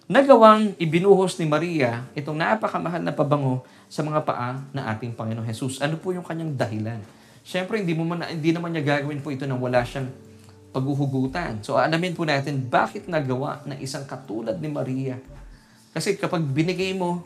nagawang 0.08 0.76
ibinuhos 0.80 1.36
ni 1.40 1.48
Maria 1.48 2.08
itong 2.16 2.36
napakamahal 2.36 3.04
na 3.04 3.12
pabango 3.16 3.64
sa 3.88 4.04
mga 4.04 4.24
paa 4.24 4.60
na 4.76 4.92
ating 4.92 5.16
Panginoong 5.16 5.48
Jesus? 5.48 5.80
Ano 5.80 5.96
po 5.96 6.12
yung 6.12 6.24
kanyang 6.24 6.56
dahilan? 6.56 7.00
Siyempre, 7.48 7.80
hindi, 7.80 7.96
mo 7.96 8.04
man, 8.04 8.28
hindi 8.28 8.52
naman 8.52 8.76
niya 8.76 9.00
gagawin 9.00 9.24
po 9.24 9.32
ito 9.32 9.48
nang 9.48 9.64
wala 9.64 9.80
siyang 9.88 10.12
paghuhugutan. 10.76 11.64
So 11.64 11.80
alamin 11.80 12.12
po 12.12 12.28
natin 12.28 12.68
bakit 12.68 13.08
nagawa 13.08 13.64
ng 13.64 13.80
isang 13.80 14.04
katulad 14.04 14.60
ni 14.60 14.68
Maria 14.68 15.16
kasi 15.98 16.14
kapag 16.14 16.46
binigay 16.46 16.94
mo 16.94 17.26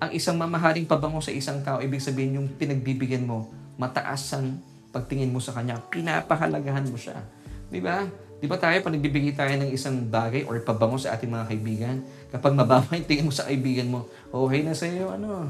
ang 0.00 0.08
isang 0.16 0.40
mamahaling 0.40 0.88
pabango 0.88 1.20
sa 1.20 1.28
isang 1.28 1.60
tao, 1.60 1.84
ibig 1.84 2.00
sabihin 2.00 2.40
yung 2.40 2.48
pinagbibigyan 2.56 3.28
mo, 3.28 3.52
mataas 3.76 4.32
ang 4.32 4.56
pagtingin 4.88 5.28
mo 5.28 5.36
sa 5.36 5.52
kanya, 5.52 5.76
pinapahalagahan 5.92 6.88
mo 6.88 6.96
siya. 6.96 7.20
Di 7.68 7.84
ba? 7.84 8.08
Di 8.40 8.48
ba 8.48 8.56
tayo, 8.56 8.80
pag 8.80 8.94
nagbibigay 8.96 9.36
tayo 9.36 9.52
ng 9.60 9.68
isang 9.68 10.00
bagay 10.08 10.48
or 10.48 10.64
pabango 10.64 10.96
sa 10.96 11.12
ating 11.12 11.28
mga 11.28 11.44
kaibigan, 11.44 11.96
kapag 12.32 12.56
mababa 12.56 12.88
yung 12.96 13.04
tingin 13.04 13.28
mo 13.28 13.34
sa 13.36 13.44
kaibigan 13.44 13.92
mo, 13.92 14.08
okay 14.32 14.64
na 14.64 14.72
sa 14.72 14.88
iyo, 14.88 15.12
ano, 15.12 15.44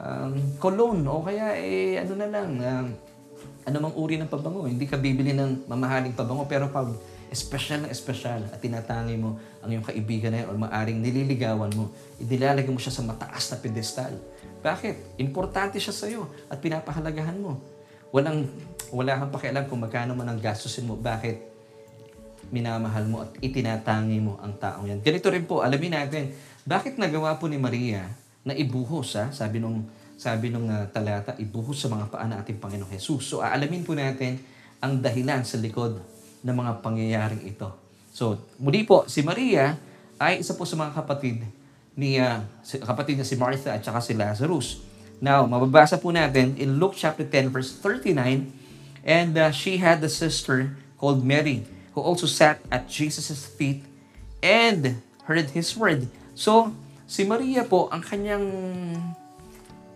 um, 0.00 0.32
cologne, 0.56 1.04
o 1.04 1.20
kaya, 1.20 1.60
eh, 1.60 2.00
ano 2.00 2.16
na 2.16 2.28
lang, 2.32 2.50
um, 2.56 2.86
anumang 3.68 3.92
uri 4.00 4.16
ng 4.16 4.32
pabango. 4.32 4.64
Hindi 4.64 4.88
ka 4.88 4.96
bibili 4.96 5.36
ng 5.36 5.68
mamahaling 5.68 6.16
pabango, 6.16 6.48
pero 6.48 6.72
pag 6.72 6.88
espesyal 7.28 7.84
na 7.84 7.92
espesyal 7.92 8.48
at 8.48 8.58
tinatangi 8.58 9.14
mo 9.14 9.38
ang 9.60 9.68
iyong 9.68 9.84
kaibigan 9.84 10.32
na 10.32 10.44
yun 10.44 10.48
o 10.52 10.56
maaring 10.56 11.00
nililigawan 11.04 11.68
mo, 11.76 11.92
inilalagay 12.16 12.72
mo 12.72 12.80
siya 12.80 12.96
sa 12.96 13.04
mataas 13.04 13.52
na 13.52 13.56
pedestal. 13.60 14.12
Bakit? 14.60 15.20
Importante 15.20 15.76
siya 15.76 15.92
sa 15.92 16.08
iyo 16.08 16.28
at 16.48 16.60
pinapahalagahan 16.60 17.36
mo. 17.36 17.60
Walang, 18.12 18.48
wala 18.92 19.20
kang 19.20 19.32
pakialam 19.32 19.64
kung 19.68 19.80
magkano 19.80 20.16
man 20.16 20.28
ang 20.32 20.40
gastusin 20.40 20.88
mo. 20.88 20.96
Bakit? 20.96 21.52
Minamahal 22.50 23.04
mo 23.06 23.22
at 23.24 23.36
itinatangi 23.40 24.18
mo 24.18 24.40
ang 24.40 24.56
taong 24.56 24.88
yan. 24.88 25.00
Ganito 25.04 25.28
rin 25.28 25.44
po, 25.44 25.60
alamin 25.60 25.96
natin, 25.96 26.32
bakit 26.64 26.96
nagawa 26.96 27.36
po 27.36 27.46
ni 27.46 27.60
Maria 27.60 28.08
na 28.44 28.56
ibuhos, 28.56 29.16
ha? 29.20 29.28
sabi 29.30 29.60
nung, 29.60 29.84
sabi 30.16 30.48
nung 30.48 30.68
uh, 30.68 30.88
talata, 30.88 31.36
ibuhos 31.36 31.80
sa 31.80 31.88
mga 31.88 32.08
paa 32.08 32.24
ng 32.28 32.36
ating 32.40 32.58
Panginoong 32.60 32.92
Jesus. 32.92 33.28
So, 33.28 33.44
aalamin 33.44 33.84
po 33.84 33.92
natin 33.96 34.40
ang 34.80 35.00
dahilan 35.00 35.44
sa 35.44 35.60
likod 35.60 36.00
ng 36.40 36.56
mga 36.56 36.72
pangyayaring 36.80 37.44
ito. 37.44 37.89
So, 38.10 38.42
muli 38.58 38.82
po, 38.82 39.06
si 39.06 39.22
Maria 39.22 39.78
ay 40.18 40.42
isa 40.42 40.52
po 40.58 40.66
sa 40.66 40.74
mga 40.74 40.92
kapatid 40.92 41.46
ni 41.94 42.18
uh, 42.18 42.42
kapatid 42.82 43.18
niya 43.18 43.26
si 43.26 43.38
Martha 43.38 43.74
at 43.74 43.82
saka 43.82 44.02
si 44.02 44.12
Lazarus. 44.18 44.82
Now, 45.22 45.46
mababasa 45.46 46.00
po 46.00 46.10
natin 46.10 46.58
in 46.58 46.80
Luke 46.80 46.96
chapter 46.98 47.22
10 47.22 47.52
verse 47.54 47.70
39, 47.76 48.50
and 49.04 49.32
uh, 49.36 49.52
she 49.54 49.78
had 49.78 50.02
a 50.02 50.10
sister 50.10 50.74
called 50.98 51.22
Mary 51.22 51.64
who 51.92 52.00
also 52.00 52.26
sat 52.26 52.58
at 52.72 52.88
Jesus' 52.88 53.46
feet 53.46 53.84
and 54.40 55.00
heard 55.28 55.52
his 55.52 55.76
word. 55.76 56.08
So, 56.32 56.72
si 57.04 57.28
Maria 57.28 57.68
po, 57.68 57.92
ang 57.92 58.00
kanyang 58.00 58.46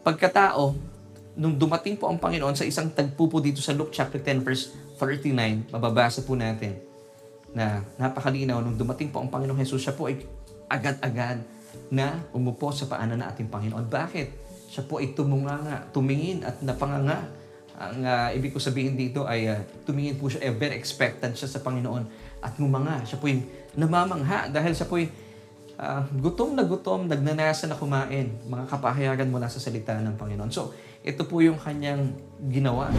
pagkatao, 0.04 0.76
nung 1.34 1.56
dumating 1.56 1.98
po 1.98 2.06
ang 2.06 2.20
Panginoon 2.20 2.54
sa 2.54 2.68
isang 2.68 2.92
tagpo 2.92 3.26
po 3.26 3.42
dito 3.42 3.58
sa 3.58 3.74
Luke 3.74 3.90
chapter 3.90 4.20
10 4.20 4.44
verse 4.44 4.70
39, 5.00 5.72
mababasa 5.72 6.22
po 6.22 6.38
natin 6.38 6.93
na 7.54 7.86
napakalinaw 7.96 8.58
nung 8.60 8.74
dumating 8.74 9.08
po 9.14 9.22
ang 9.22 9.30
Panginoong 9.30 9.62
Jesus, 9.62 9.86
siya 9.86 9.94
po 9.94 10.10
ay 10.10 10.18
agad-agad 10.66 11.40
na 11.88 12.22
umupo 12.34 12.74
sa 12.74 12.90
paanan 12.90 13.22
ng 13.22 13.28
ating 13.30 13.48
Panginoon. 13.48 13.86
Bakit? 13.86 14.28
Siya 14.70 14.82
po 14.82 14.98
ay 14.98 15.14
tumunganga, 15.14 15.86
tumingin 15.94 16.42
at 16.42 16.58
napanganga. 16.60 17.30
Ang 17.74 18.06
uh, 18.06 18.30
ibig 18.34 18.54
ko 18.54 18.58
sabihin 18.58 18.98
dito 18.98 19.26
ay 19.26 19.50
uh, 19.50 19.62
tumingin 19.86 20.18
po 20.18 20.26
siya, 20.26 20.50
eh, 20.50 20.54
very 20.54 20.74
expectant 20.74 21.34
siya 21.38 21.46
sa 21.46 21.62
Panginoon 21.62 22.02
at 22.42 22.58
ngumanga. 22.58 23.06
Siya 23.06 23.18
po 23.22 23.30
ay 23.30 23.38
namamangha 23.78 24.50
dahil 24.50 24.74
siya 24.74 24.86
po 24.90 24.98
ay 24.98 25.06
uh, 25.78 26.02
gutom 26.18 26.58
na 26.58 26.66
gutom, 26.66 27.06
nagnanasa 27.06 27.70
na 27.70 27.78
kumain, 27.78 28.34
mga 28.46 28.64
kapahayagan 28.70 29.30
mula 29.30 29.46
sa 29.46 29.62
salita 29.62 29.94
ng 29.98 30.18
Panginoon. 30.18 30.50
So, 30.50 30.74
ito 31.04 31.26
po 31.26 31.42
yung 31.42 31.58
kanyang 31.58 32.14
ginawa. 32.50 32.90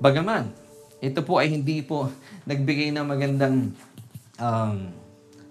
Bagaman, 0.00 0.52
ito 1.00 1.20
po 1.24 1.38
ay 1.40 1.52
hindi 1.52 1.84
po 1.84 2.08
nagbigay 2.48 2.92
ng 2.92 3.04
magandang 3.04 3.72
um, 4.40 4.92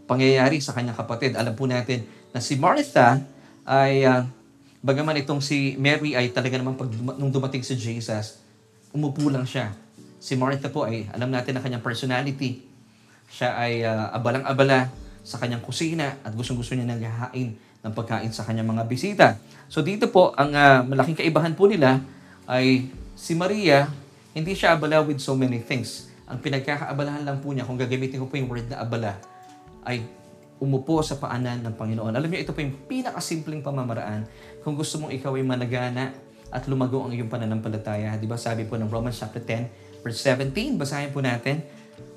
pangyayari 0.06 0.62
sa 0.62 0.74
kanyang 0.74 0.98
kapatid. 0.98 1.34
Alam 1.38 1.54
po 1.54 1.66
natin 1.66 2.06
na 2.34 2.40
si 2.42 2.58
Martha 2.58 3.22
ay, 3.66 4.06
uh, 4.06 4.26
bagaman 4.86 5.18
itong 5.22 5.42
si 5.42 5.74
Mary 5.82 6.14
ay 6.14 6.30
talaga 6.30 6.58
naman 6.62 6.78
pag 6.78 6.90
nung 7.18 7.34
dumating 7.34 7.66
si 7.66 7.74
Jesus, 7.74 8.42
umupo 8.94 9.26
lang 9.30 9.46
siya. 9.46 9.74
Si 10.22 10.38
Martha 10.38 10.70
po 10.70 10.86
ay, 10.86 11.10
alam 11.14 11.30
natin 11.30 11.58
na 11.58 11.62
kanyang 11.62 11.84
personality. 11.86 12.66
Siya 13.30 13.58
ay 13.58 13.82
uh, 13.82 14.14
abalang-abala 14.14 14.94
sa 15.26 15.42
kanyang 15.42 15.66
kusina 15.66 16.22
at 16.22 16.32
gustong-gusto 16.38 16.78
niya 16.78 16.86
naghahain 16.86 17.58
ng 17.58 17.94
pagkain 17.94 18.30
sa 18.30 18.46
kanyang 18.46 18.70
mga 18.70 18.84
bisita. 18.86 19.28
So 19.70 19.82
dito 19.82 20.10
po, 20.14 20.34
ang 20.38 20.54
uh, 20.54 20.86
malaking 20.86 21.18
kaibahan 21.18 21.58
po 21.58 21.66
nila 21.66 22.02
ay 22.46 22.94
si 23.18 23.34
Maria 23.34 23.90
hindi 24.36 24.52
siya 24.52 24.76
abala 24.76 25.00
with 25.00 25.24
so 25.24 25.34
many 25.34 25.64
things. 25.64 26.12
Ang 26.26 26.42
pinagkakaabalahan 26.42 27.22
lang 27.22 27.38
po 27.42 27.54
niya, 27.54 27.66
kung 27.70 27.78
gagamitin 27.78 28.18
ko 28.18 28.26
po 28.26 28.36
yung 28.38 28.50
word 28.50 28.66
na 28.66 28.82
abala, 28.82 29.22
ay 29.86 30.02
umupo 30.58 31.04
sa 31.06 31.20
paanan 31.20 31.62
ng 31.62 31.76
Panginoon. 31.76 32.16
Alam 32.16 32.32
niyo, 32.32 32.48
ito 32.48 32.52
po 32.56 32.64
yung 32.64 32.76
pinakasimpleng 32.90 33.62
pamamaraan 33.62 34.26
kung 34.64 34.74
gusto 34.74 34.98
mong 34.98 35.12
ikaw 35.14 35.36
ay 35.36 35.46
managana 35.46 36.16
at 36.50 36.66
lumago 36.72 37.04
ang 37.04 37.12
iyong 37.12 37.28
pananampalataya. 37.28 38.16
Di 38.16 38.26
ba 38.26 38.40
sabi 38.40 38.64
po 38.64 38.80
ng 38.80 38.88
Romans 38.88 39.20
chapter 39.20 39.44
10, 39.44 40.02
verse 40.02 40.20
17, 40.24 40.80
basahin 40.80 41.12
po 41.12 41.20
natin. 41.20 41.62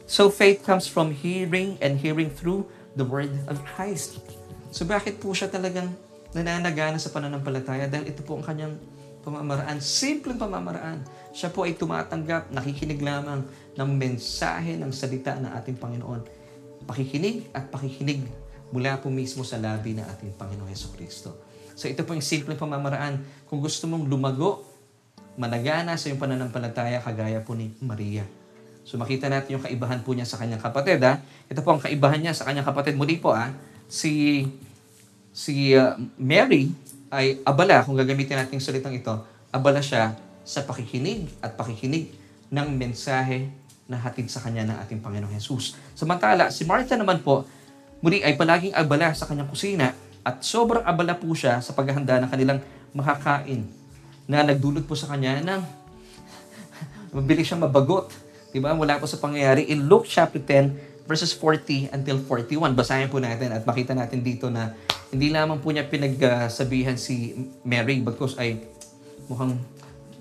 So 0.08 0.32
faith 0.32 0.64
comes 0.64 0.88
from 0.88 1.12
hearing 1.12 1.76
and 1.84 2.00
hearing 2.00 2.32
through 2.32 2.64
the 2.96 3.04
word 3.04 3.34
of 3.50 3.60
Christ. 3.76 4.22
So 4.72 4.86
bakit 4.88 5.20
po 5.20 5.34
siya 5.34 5.50
talagang 5.50 5.92
nananagana 6.32 6.96
sa 6.96 7.12
pananampalataya? 7.12 7.90
Dahil 7.90 8.14
ito 8.14 8.22
po 8.22 8.38
ang 8.38 8.44
kanyang 8.46 8.78
pamamaraan, 9.26 9.82
simpleng 9.82 10.38
pamamaraan. 10.40 11.04
Siya 11.34 11.52
po 11.52 11.66
ay 11.66 11.76
tumatanggap, 11.76 12.48
nakikinig 12.54 13.02
lamang 13.02 13.44
ng 13.78 13.90
mensahe 13.94 14.74
ng 14.74 14.90
salita 14.90 15.38
ng 15.38 15.54
ating 15.54 15.78
Panginoon. 15.78 16.20
Pakikinig 16.82 17.46
at 17.54 17.70
pakikinig 17.70 18.26
mula 18.74 18.98
po 18.98 19.06
mismo 19.08 19.46
sa 19.46 19.56
labi 19.56 19.94
ng 19.94 20.02
ating 20.02 20.34
Panginoon 20.34 20.66
Yeso 20.66 20.90
Kristo. 20.90 21.38
So 21.78 21.86
ito 21.86 22.02
po 22.02 22.10
yung 22.10 22.26
simpleng 22.26 22.58
pamamaraan. 22.58 23.22
Kung 23.46 23.62
gusto 23.62 23.86
mong 23.86 24.10
lumago, 24.10 24.66
managana 25.38 25.94
sa 25.94 26.10
iyong 26.10 26.18
pananampalataya, 26.18 26.98
kagaya 26.98 27.38
po 27.38 27.54
ni 27.54 27.70
Maria. 27.78 28.26
So 28.82 28.98
makita 28.98 29.30
natin 29.30 29.62
yung 29.62 29.64
kaibahan 29.64 30.02
po 30.02 30.10
niya 30.10 30.26
sa 30.26 30.42
kanyang 30.42 30.58
kapatid. 30.58 30.98
Ha? 31.06 31.22
Ito 31.46 31.62
po 31.62 31.78
ang 31.78 31.80
kaibahan 31.80 32.18
niya 32.18 32.34
sa 32.34 32.50
kanyang 32.50 32.66
kapatid. 32.66 32.98
Muli 32.98 33.22
po, 33.22 33.30
ha? 33.30 33.54
si, 33.86 34.42
si 35.30 35.70
uh, 35.78 35.94
Mary, 36.18 36.74
ay 37.08 37.40
abala, 37.46 37.86
kung 37.86 37.94
gagamitin 37.94 38.36
natin 38.36 38.58
yung 38.58 38.66
salitang 38.66 38.92
ito, 38.92 39.14
abala 39.54 39.80
siya 39.80 40.18
sa 40.42 40.66
pakikinig 40.66 41.30
at 41.40 41.54
pakikinig 41.54 42.10
ng 42.48 42.68
mensahe 42.74 43.48
na 43.88 43.96
hatid 43.96 44.28
sa 44.28 44.44
kanya 44.44 44.68
ng 44.68 44.76
ating 44.84 45.00
Panginoong 45.00 45.32
Jesus. 45.32 45.74
Samantala, 45.96 46.52
si 46.52 46.68
Martha 46.68 46.94
naman 46.94 47.24
po, 47.24 47.48
muli 48.04 48.20
ay 48.20 48.36
palaging 48.36 48.76
abala 48.76 49.16
sa 49.16 49.24
kanyang 49.24 49.48
kusina 49.48 49.96
at 50.20 50.44
sobrang 50.44 50.84
abala 50.84 51.16
po 51.16 51.32
siya 51.32 51.58
sa 51.64 51.72
paghahanda 51.72 52.20
ng 52.20 52.28
kanilang 52.28 52.60
makakain 52.92 53.64
na 54.28 54.44
nagdulot 54.44 54.84
po 54.84 54.92
sa 54.92 55.08
kanya 55.08 55.40
ng 55.40 55.60
mabilis 57.16 57.48
siyang 57.48 57.64
mabagot. 57.64 58.12
Diba? 58.52 58.76
Wala 58.76 59.00
po 59.00 59.08
sa 59.08 59.16
pangyayari 59.16 59.72
in 59.72 59.88
Luke 59.88 60.04
chapter 60.04 60.40
10 60.40 61.08
verses 61.08 61.32
40 61.32 61.88
until 61.96 62.20
41. 62.20 62.76
Basahin 62.76 63.08
po 63.08 63.16
natin 63.16 63.56
at 63.56 63.64
makita 63.64 63.96
natin 63.96 64.20
dito 64.20 64.52
na 64.52 64.76
hindi 65.08 65.32
lamang 65.32 65.64
po 65.64 65.72
niya 65.72 65.88
pinagsabihan 65.88 67.00
si 67.00 67.32
Mary 67.64 68.04
bagkus 68.04 68.36
ay 68.36 68.60
mukhang 69.24 69.56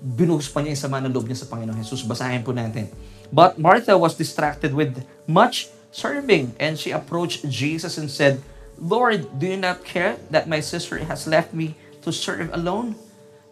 binuhos 0.00 0.48
pa 0.48 0.64
niya 0.64 0.72
yung 0.72 0.82
sama 0.88 1.04
ng 1.04 1.12
loob 1.12 1.28
niya 1.28 1.44
sa 1.44 1.48
Panginoon 1.52 1.76
Jesus. 1.84 2.08
Basahin 2.08 2.40
po 2.40 2.56
natin. 2.56 2.88
But 3.32 3.58
Martha 3.60 3.98
was 3.98 4.16
distracted 4.16 4.72
with 4.72 5.04
much 5.28 5.68
serving 5.92 6.56
and 6.60 6.78
she 6.78 6.90
approached 6.90 7.48
Jesus 7.48 7.98
and 7.98 8.10
said, 8.10 8.40
Lord, 8.78 9.38
do 9.38 9.46
you 9.46 9.58
not 9.58 9.84
care 9.84 10.16
that 10.30 10.48
my 10.48 10.60
sister 10.60 10.98
has 11.04 11.26
left 11.26 11.52
me 11.52 11.74
to 12.02 12.12
serve 12.12 12.48
alone? 12.54 12.94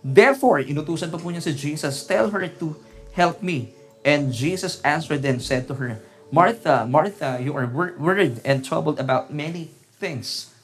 Therefore, 0.06 0.62
inutusan 0.62 1.10
pa 1.10 1.18
po 1.18 1.34
niya 1.34 1.42
si 1.42 1.52
Jesus, 1.52 2.06
tell 2.06 2.30
her 2.30 2.46
to 2.62 2.78
help 3.18 3.42
me. 3.42 3.74
And 4.06 4.30
Jesus 4.30 4.78
answered 4.86 5.26
and 5.26 5.42
said 5.42 5.66
to 5.66 5.74
her, 5.82 5.98
Martha, 6.30 6.86
Martha, 6.86 7.42
you 7.42 7.50
are 7.58 7.66
worried 7.98 8.38
and 8.46 8.62
troubled 8.62 9.02
about 9.02 9.34
many 9.34 9.74
things. 9.98 10.54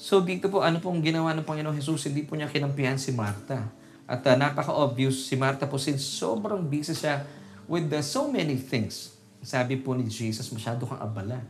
So 0.00 0.24
dito 0.24 0.48
po, 0.48 0.64
ano 0.64 0.80
pong 0.80 1.04
ginawa 1.04 1.36
ng 1.36 1.44
Panginoong 1.44 1.76
Jesus? 1.76 2.08
Hindi 2.08 2.24
po 2.24 2.36
niya 2.36 2.48
kinampihan 2.48 2.96
si 2.96 3.12
Martha. 3.12 3.68
At 4.08 4.24
uh, 4.24 4.36
napaka-obvious, 4.36 5.28
si 5.28 5.36
Martha 5.36 5.68
po 5.68 5.76
since 5.76 6.04
sobrang 6.04 6.60
busy 6.64 6.96
siya 6.96 7.24
with 7.70 7.88
the 7.88 8.00
so 8.04 8.28
many 8.28 8.56
things. 8.56 9.14
Sabi 9.44 9.76
po 9.76 9.92
ni 9.92 10.08
Jesus, 10.08 10.48
masyado 10.48 10.88
kang 10.88 11.00
abala. 11.00 11.44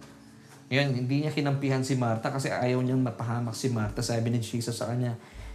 Ngayon, 0.66 0.90
hindi 0.97 1.23
niya 1.23 1.30
kinampihan 1.30 1.85
si 1.87 1.94
Martha 1.94 2.33
kasi 2.33 2.50
ayaw 2.50 2.83
niyang 2.83 3.02
mapahamak 3.04 3.54
si 3.54 3.71
Martha. 3.71 4.02
Sabi 4.02 4.35
ni 4.35 4.42
Jesus 4.42 4.75
sa 4.75 4.90
kanya, 4.90 5.14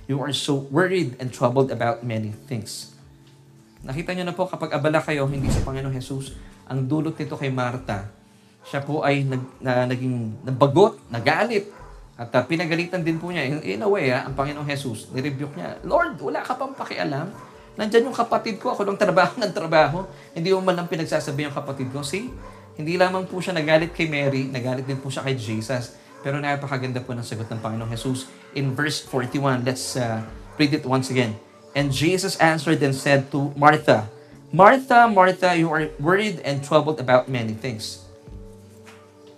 You 0.09 0.17
are 0.25 0.33
so 0.33 0.65
worried 0.73 1.19
and 1.21 1.29
troubled 1.29 1.69
about 1.69 2.01
many 2.01 2.33
things. 2.49 2.97
Nakita 3.85 4.17
niyo 4.17 4.25
na 4.25 4.33
po, 4.33 4.49
kapag 4.49 4.73
abala 4.73 4.99
kayo, 4.99 5.29
hindi 5.29 5.47
sa 5.53 5.61
Panginoong 5.61 5.93
Jesus, 5.93 6.33
ang 6.65 6.83
dulot 6.83 7.13
nito 7.15 7.37
kay 7.37 7.53
Martha, 7.53 8.09
siya 8.65 8.83
po 8.83 9.05
ay 9.05 9.23
nag, 9.23 9.43
na, 9.61 9.87
naging 9.87 10.43
nabagot, 10.43 10.99
nagalit, 11.07 11.69
at 12.19 12.27
uh, 12.35 12.43
pinagalitan 12.43 12.99
din 12.99 13.15
po 13.15 13.31
niya, 13.31 13.47
in, 13.47 13.63
in 13.63 13.79
a 13.79 13.87
way, 13.87 14.11
ha, 14.11 14.19
ah, 14.19 14.21
ang 14.27 14.35
Panginoong 14.35 14.67
Jesus, 14.67 15.07
nirebuke 15.15 15.55
niya, 15.55 15.79
Lord, 15.87 16.19
wala 16.19 16.43
ka 16.43 16.59
pang 16.59 16.75
pakialam. 16.75 17.31
Nandyan 17.79 18.11
yung 18.11 18.17
kapatid 18.17 18.59
ko, 18.59 18.75
ako 18.75 18.83
lang 18.83 18.99
trabaho 18.99 19.39
ng 19.41 19.53
trabaho. 19.55 20.03
Hindi 20.35 20.51
mo 20.51 20.59
man 20.59 20.75
lang 20.75 20.91
pinagsasabi 20.91 21.47
yung 21.47 21.55
kapatid 21.55 21.87
ko. 21.95 22.03
See, 22.03 22.27
hindi 22.75 22.99
lamang 22.99 23.23
po 23.23 23.39
siya 23.39 23.55
nagalit 23.55 23.95
kay 23.95 24.11
Mary, 24.11 24.51
nagalit 24.51 24.83
din 24.83 24.99
po 24.99 25.07
siya 25.07 25.23
kay 25.23 25.39
Jesus. 25.39 25.95
Pero 26.19 26.43
napakaganda 26.43 26.99
po 26.99 27.15
ng 27.15 27.23
sagot 27.23 27.47
ng 27.47 27.63
Panginoong 27.63 27.87
Jesus. 27.95 28.27
In 28.51 28.75
verse 28.75 28.99
41, 29.07 29.63
let's 29.63 29.95
uh, 29.95 30.19
read 30.59 30.75
it 30.75 30.83
once 30.83 31.07
again. 31.07 31.39
And 31.71 31.87
Jesus 31.87 32.35
answered 32.43 32.83
and 32.83 32.91
said 32.91 33.31
to 33.31 33.55
Martha, 33.55 34.11
Martha, 34.51 35.07
Martha, 35.07 35.55
you 35.55 35.71
are 35.71 35.87
worried 36.03 36.43
and 36.43 36.59
troubled 36.59 36.99
about 36.99 37.31
many 37.31 37.55
things. 37.55 38.03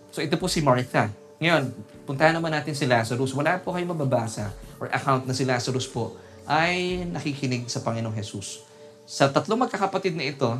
So 0.09 0.25
ito 0.25 0.33
po 0.39 0.49
si 0.49 0.65
Martha. 0.65 1.13
Ngayon, 1.37 1.69
puntahan 2.09 2.33
naman 2.33 2.49
natin 2.49 2.73
si 2.73 2.89
Lazarus. 2.89 3.37
Wala 3.37 3.61
po 3.61 3.77
kayo 3.77 3.85
mababasa 3.85 4.49
or 4.81 4.89
account 4.89 5.29
na 5.29 5.35
si 5.37 5.45
Lazarus 5.45 5.85
po 5.85 6.17
ay 6.51 7.07
nakikinig 7.07 7.71
sa 7.71 7.79
Panginoong 7.79 8.11
Jesus. 8.19 8.59
Sa 9.07 9.31
tatlong 9.31 9.55
magkakapatid 9.55 10.19
na 10.19 10.27
ito, 10.27 10.51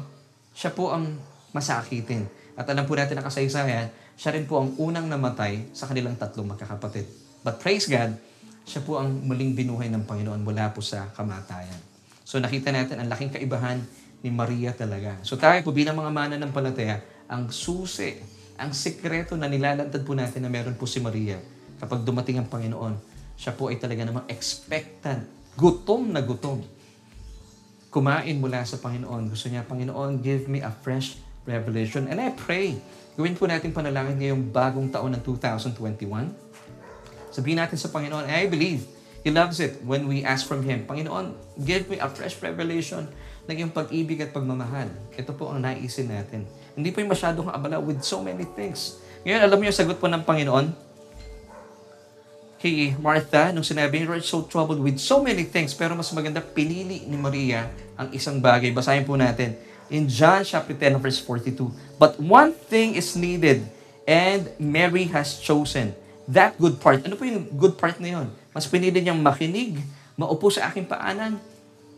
siya 0.56 0.72
po 0.72 0.96
ang 0.96 1.20
masakitin. 1.52 2.32
At 2.56 2.64
alam 2.72 2.88
po 2.88 2.96
natin 2.96 3.20
na 3.20 3.28
kasaysayan, 3.28 3.92
siya 4.16 4.32
rin 4.32 4.48
po 4.48 4.64
ang 4.64 4.72
unang 4.80 5.12
namatay 5.12 5.68
sa 5.76 5.92
kanilang 5.92 6.16
tatlong 6.16 6.48
magkakapatid. 6.48 7.04
But 7.44 7.60
praise 7.60 7.92
God, 7.92 8.16
siya 8.64 8.80
po 8.88 9.04
ang 9.04 9.12
muling 9.28 9.52
binuhay 9.52 9.92
ng 9.92 10.08
Panginoon 10.08 10.40
mula 10.40 10.72
po 10.72 10.80
sa 10.80 11.12
kamatayan. 11.12 11.80
So 12.24 12.40
nakita 12.40 12.72
natin 12.72 13.04
ang 13.04 13.12
laking 13.12 13.36
kaibahan 13.36 13.84
ni 14.24 14.32
Maria 14.32 14.72
talaga. 14.72 15.20
So 15.28 15.36
tayo 15.36 15.60
po 15.60 15.76
bilang 15.76 16.00
mga 16.00 16.12
mana 16.14 16.36
ng 16.40 16.56
palataya, 16.56 17.04
ang 17.28 17.52
susi, 17.52 18.16
ang 18.56 18.72
sikreto 18.72 19.36
na 19.36 19.52
nilalantad 19.52 20.00
po 20.08 20.16
natin 20.16 20.48
na 20.48 20.50
meron 20.54 20.80
po 20.80 20.88
si 20.88 21.04
Maria 21.04 21.36
kapag 21.84 22.08
dumating 22.08 22.40
ang 22.40 22.48
Panginoon, 22.48 22.96
siya 23.36 23.52
po 23.58 23.74
ay 23.74 23.82
talaga 23.82 24.06
namang 24.06 24.30
expectant, 24.30 25.41
gutom 25.56 26.12
na 26.12 26.22
gutom. 26.24 26.64
Kumain 27.92 28.40
mula 28.40 28.64
sa 28.64 28.80
Panginoon. 28.80 29.28
Gusto 29.28 29.52
niya, 29.52 29.68
Panginoon, 29.68 30.24
give 30.24 30.48
me 30.48 30.64
a 30.64 30.72
fresh 30.72 31.20
revelation. 31.44 32.08
And 32.08 32.24
I 32.24 32.32
pray, 32.32 32.80
gawin 33.20 33.36
po 33.36 33.50
natin 33.50 33.76
panalangin 33.76 34.16
ngayong 34.16 34.44
bagong 34.54 34.88
taon 34.88 35.12
ng 35.18 35.24
2021. 35.24 36.32
Sabihin 37.32 37.60
natin 37.60 37.76
sa 37.80 37.92
Panginoon, 37.92 38.28
I 38.28 38.48
believe 38.48 38.88
He 39.22 39.30
loves 39.30 39.62
it 39.62 39.86
when 39.86 40.10
we 40.10 40.26
ask 40.26 40.50
from 40.50 40.66
Him, 40.66 40.90
Panginoon, 40.90 41.38
give 41.62 41.86
me 41.92 42.02
a 42.02 42.10
fresh 42.10 42.42
revelation 42.42 43.06
ng 43.46 43.54
iyong 43.54 43.74
pag-ibig 43.74 44.18
at 44.18 44.34
pagmamahal. 44.34 44.90
Ito 45.14 45.38
po 45.38 45.54
ang 45.54 45.62
naisin 45.62 46.10
natin. 46.10 46.50
Hindi 46.74 46.90
po 46.90 47.06
yung 47.06 47.14
masyadong 47.14 47.54
abala 47.54 47.78
with 47.78 48.02
so 48.02 48.24
many 48.26 48.50
things. 48.58 48.98
Ngayon, 49.22 49.42
alam 49.46 49.62
yung 49.62 49.76
sagot 49.76 50.02
po 50.02 50.10
ng 50.10 50.26
Panginoon? 50.26 50.91
Kay 52.62 52.94
Martha, 53.02 53.50
nung 53.50 53.66
sinabi, 53.66 54.06
You're 54.06 54.22
so 54.22 54.46
troubled 54.46 54.78
with 54.78 55.02
so 55.02 55.18
many 55.18 55.50
things, 55.50 55.74
pero 55.74 55.98
mas 55.98 56.14
maganda, 56.14 56.38
pinili 56.38 57.02
ni 57.10 57.18
Maria 57.18 57.66
ang 57.98 58.14
isang 58.14 58.38
bagay. 58.38 58.70
Basahin 58.70 59.02
po 59.02 59.18
natin. 59.18 59.58
In 59.90 60.06
John 60.06 60.46
chapter 60.46 60.78
10, 60.78 61.02
verse 61.02 61.18
42. 61.26 61.74
But 61.98 62.22
one 62.22 62.54
thing 62.54 62.94
is 62.94 63.18
needed, 63.18 63.66
and 64.06 64.54
Mary 64.62 65.10
has 65.10 65.42
chosen 65.42 65.98
that 66.30 66.54
good 66.62 66.78
part. 66.78 67.02
Ano 67.02 67.18
po 67.18 67.26
yung 67.26 67.50
good 67.58 67.82
part 67.82 67.98
na 67.98 68.22
yun? 68.22 68.30
Mas 68.54 68.70
pinili 68.70 69.02
niyang 69.02 69.18
makinig, 69.18 69.82
maupo 70.14 70.54
sa 70.54 70.70
aking 70.70 70.86
paanan, 70.86 71.42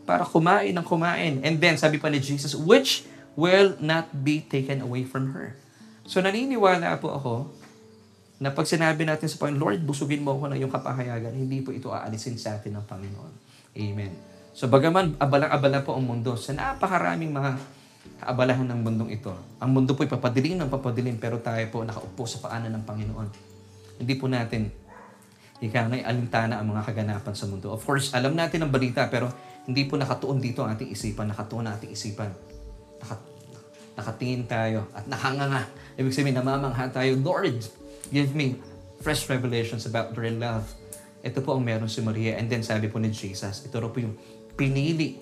para 0.08 0.24
kumain 0.24 0.72
ng 0.72 0.86
kumain. 0.88 1.44
And 1.44 1.60
then, 1.60 1.76
sabi 1.76 2.00
pa 2.00 2.08
ni 2.08 2.24
Jesus, 2.24 2.56
which 2.56 3.04
will 3.36 3.76
not 3.84 4.08
be 4.24 4.40
taken 4.40 4.80
away 4.80 5.04
from 5.04 5.36
her. 5.36 5.60
So, 6.08 6.24
naniniwala 6.24 6.96
po 7.04 7.12
ako 7.12 7.32
na 8.42 8.50
pag 8.50 8.66
sinabi 8.66 9.06
natin 9.06 9.30
sa 9.30 9.38
Panginoon, 9.38 9.62
Lord, 9.62 9.80
busugin 9.86 10.26
mo 10.26 10.34
ako 10.34 10.50
ng 10.50 10.58
iyong 10.58 10.72
kapahayagan, 10.74 11.32
hindi 11.34 11.62
po 11.62 11.70
ito 11.70 11.94
aalisin 11.94 12.34
sa 12.34 12.58
atin 12.58 12.82
ng 12.82 12.86
Panginoon. 12.86 13.32
Amen. 13.78 14.12
So, 14.54 14.66
bagaman 14.70 15.18
abalang-abala 15.18 15.82
po 15.82 15.94
ang 15.94 16.06
mundo 16.06 16.34
sa 16.34 16.54
napakaraming 16.54 17.30
mga 17.30 17.58
kaabalahan 18.22 18.66
ng 18.70 18.80
mundong 18.82 19.10
ito. 19.14 19.34
Ang 19.58 19.70
mundo 19.74 19.94
po 19.94 20.06
ay 20.06 20.10
papadilim 20.10 20.58
ng 20.58 20.70
papadilim, 20.70 21.18
pero 21.18 21.38
tayo 21.42 21.62
po 21.70 21.82
nakaupo 21.82 22.26
sa 22.26 22.42
paanan 22.42 22.74
ng 22.74 22.84
Panginoon. 22.86 23.28
Hindi 24.02 24.14
po 24.18 24.26
natin 24.30 24.70
ika 25.62 25.86
ngay 25.88 26.02
alintana 26.02 26.58
ang 26.60 26.74
mga 26.74 26.82
kaganapan 26.90 27.34
sa 27.34 27.46
mundo. 27.46 27.70
Of 27.70 27.82
course, 27.86 28.12
alam 28.12 28.34
natin 28.34 28.66
ang 28.66 28.70
balita, 28.74 29.06
pero 29.06 29.30
hindi 29.64 29.86
po 29.86 29.94
nakatuon 29.96 30.42
dito 30.42 30.66
ang 30.66 30.74
ating 30.76 30.90
isipan, 30.90 31.30
nakatuon 31.30 31.64
ang 31.70 31.74
ating 31.78 31.94
isipan. 31.94 32.30
Nakat 33.00 33.20
nakatingin 33.94 34.44
tayo 34.50 34.90
at 34.90 35.06
nakanganga. 35.06 35.70
Ibig 35.94 36.10
sabihin, 36.10 36.34
namamangha 36.34 36.90
tayo, 36.90 37.14
Lord, 37.22 37.62
give 38.10 38.32
me 38.36 38.58
fresh 39.04 39.28
revelations 39.28 39.84
about 39.84 40.16
your 40.16 40.32
love. 40.32 40.64
Ito 41.24 41.40
po 41.40 41.56
ang 41.56 41.64
meron 41.64 41.88
si 41.88 42.04
Maria. 42.04 42.36
And 42.36 42.48
then 42.48 42.64
sabi 42.64 42.88
po 42.88 43.00
ni 43.00 43.12
Jesus, 43.12 43.64
ito 43.64 43.76
po 43.80 43.98
yung 44.00 44.16
pinili 44.56 45.20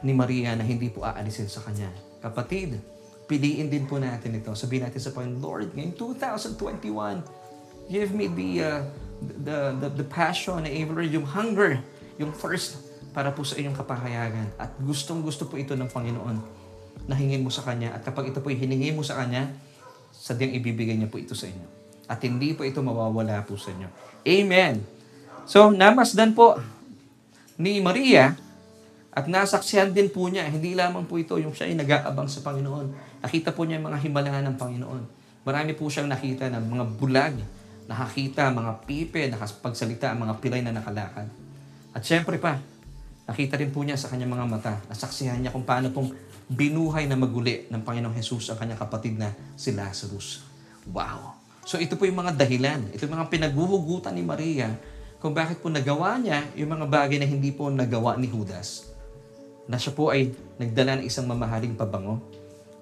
ni 0.00 0.12
Maria 0.16 0.56
na 0.56 0.64
hindi 0.64 0.88
po 0.88 1.04
aalisin 1.04 1.48
sa 1.48 1.60
kanya. 1.64 1.92
Kapatid, 2.20 2.80
piliin 3.28 3.68
din 3.68 3.84
po 3.84 4.00
natin 4.00 4.36
ito. 4.36 4.52
Sabihin 4.56 4.88
natin 4.88 5.00
sa 5.00 5.12
Panginoon, 5.12 5.40
Lord, 5.40 5.68
ngayong 5.76 5.96
2021, 5.96 7.92
give 7.92 8.10
me 8.16 8.26
the, 8.32 8.50
uh, 8.60 8.80
the, 9.44 9.58
the, 9.76 9.88
the 10.00 10.06
passion, 10.08 10.64
yung 10.64 11.28
hunger, 11.28 11.80
yung 12.16 12.32
first 12.32 12.80
para 13.10 13.32
po 13.34 13.44
sa 13.44 13.58
inyong 13.58 13.76
kapahayagan. 13.76 14.48
At 14.56 14.76
gustong 14.80 15.20
gusto 15.20 15.46
po 15.48 15.58
ito 15.58 15.76
ng 15.76 15.88
Panginoon 15.88 16.36
na 17.08 17.14
hingin 17.16 17.42
mo 17.42 17.50
sa 17.50 17.64
Kanya. 17.64 17.96
At 17.96 18.06
kapag 18.06 18.30
ito 18.30 18.38
po 18.38 18.52
hiningi 18.52 18.92
mo 18.94 19.02
sa 19.02 19.18
Kanya, 19.20 19.50
sadyang 20.14 20.54
ibibigay 20.58 20.94
niya 20.94 21.10
po 21.10 21.18
ito 21.18 21.34
sa 21.34 21.48
inyo. 21.48 21.79
At 22.10 22.18
hindi 22.26 22.58
po 22.58 22.66
ito 22.66 22.82
mawawala 22.82 23.46
po 23.46 23.54
sa 23.54 23.70
inyo. 23.70 23.86
Amen. 24.26 24.82
So, 25.46 25.70
namasdan 25.70 26.34
po 26.34 26.58
ni 27.54 27.78
Maria 27.78 28.34
at 29.10 29.26
nasaksihan 29.26 29.90
din 29.90 30.06
po 30.06 30.30
niya, 30.30 30.46
hindi 30.46 30.78
lamang 30.78 31.06
po 31.06 31.18
ito 31.18 31.34
yung 31.38 31.50
siya 31.50 31.66
ay 31.66 31.74
nag-aabang 31.78 32.30
sa 32.30 32.46
Panginoon. 32.46 33.18
Nakita 33.26 33.50
po 33.50 33.66
niya 33.66 33.82
yung 33.82 33.90
mga 33.90 33.98
himalahan 34.06 34.44
ng 34.50 34.56
Panginoon. 34.58 35.02
Marami 35.42 35.74
po 35.74 35.90
siyang 35.90 36.06
nakita 36.06 36.46
ng 36.46 36.64
mga 36.70 36.84
bulag, 36.94 37.34
nakakita, 37.90 38.54
mga 38.54 38.72
pipe, 38.86 39.26
nakapagsalita, 39.34 40.14
mga 40.14 40.34
pilay 40.38 40.62
na 40.62 40.70
nakalakad. 40.70 41.26
At 41.90 42.02
syempre 42.06 42.38
pa, 42.38 42.62
nakita 43.26 43.58
rin 43.58 43.74
po 43.74 43.82
niya 43.82 43.98
sa 43.98 44.06
kanyang 44.14 44.30
mga 44.30 44.46
mata, 44.46 44.74
nasaksihan 44.86 45.42
niya 45.42 45.50
kung 45.50 45.66
paano 45.66 45.90
pong 45.90 46.14
binuhay 46.46 47.10
na 47.10 47.18
maguli 47.18 47.66
ng 47.66 47.82
Panginoong 47.82 48.14
Jesus 48.14 48.46
ang 48.54 48.62
kanyang 48.62 48.78
kapatid 48.78 49.18
na 49.18 49.34
si 49.58 49.74
Lazarus. 49.74 50.46
Wow! 50.86 51.39
So 51.70 51.78
ito 51.78 51.94
po 51.94 52.02
yung 52.02 52.18
mga 52.18 52.34
dahilan, 52.34 52.82
ito 52.90 53.06
yung 53.06 53.14
mga 53.14 53.30
pinaghuhugutan 53.30 54.10
ni 54.18 54.26
Maria 54.26 54.74
kung 55.22 55.30
bakit 55.30 55.62
po 55.62 55.70
nagawa 55.70 56.18
niya 56.18 56.42
yung 56.58 56.74
mga 56.74 56.90
bagay 56.90 57.22
na 57.22 57.30
hindi 57.30 57.54
po 57.54 57.70
nagawa 57.70 58.18
ni 58.18 58.26
Judas. 58.26 58.90
Na 59.70 59.78
siya 59.78 59.94
po 59.94 60.10
ay 60.10 60.34
nagdala 60.58 60.98
ng 60.98 61.06
isang 61.06 61.30
mamahaling 61.30 61.78
pabango. 61.78 62.18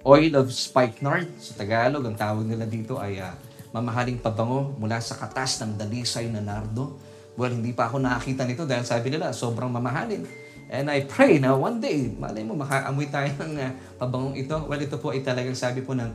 Oil 0.09 0.33
of 0.40 0.48
spikenard, 0.48 1.29
sa 1.37 1.53
Tagalog, 1.61 2.01
ang 2.01 2.16
tawag 2.16 2.48
nila 2.48 2.64
dito 2.64 2.96
ay 2.96 3.20
uh, 3.20 3.37
mamahaling 3.77 4.24
pabango 4.24 4.72
mula 4.81 4.96
sa 5.05 5.20
katas 5.20 5.61
ng 5.61 5.77
dalisay 5.77 6.33
na 6.33 6.40
nardo. 6.40 6.96
Well, 7.37 7.53
hindi 7.53 7.77
pa 7.77 7.92
ako 7.92 8.01
nakakita 8.01 8.48
nito 8.48 8.64
dahil 8.64 8.88
sabi 8.88 9.12
nila, 9.12 9.37
sobrang 9.37 9.68
mamahalin. 9.68 10.24
And 10.72 10.88
I 10.88 11.05
pray 11.05 11.37
na 11.37 11.53
one 11.53 11.77
day, 11.77 12.09
malay 12.16 12.40
mo, 12.40 12.57
makaamoy 12.57 13.12
tayo 13.12 13.37
ng 13.44 13.53
uh, 13.53 13.68
pabangong 14.01 14.40
ito. 14.40 14.57
Well, 14.64 14.81
ito 14.81 14.96
po 14.96 15.12
ay 15.12 15.20
talagang 15.20 15.61
sabi 15.61 15.85
po 15.85 15.92
ng 15.92 16.09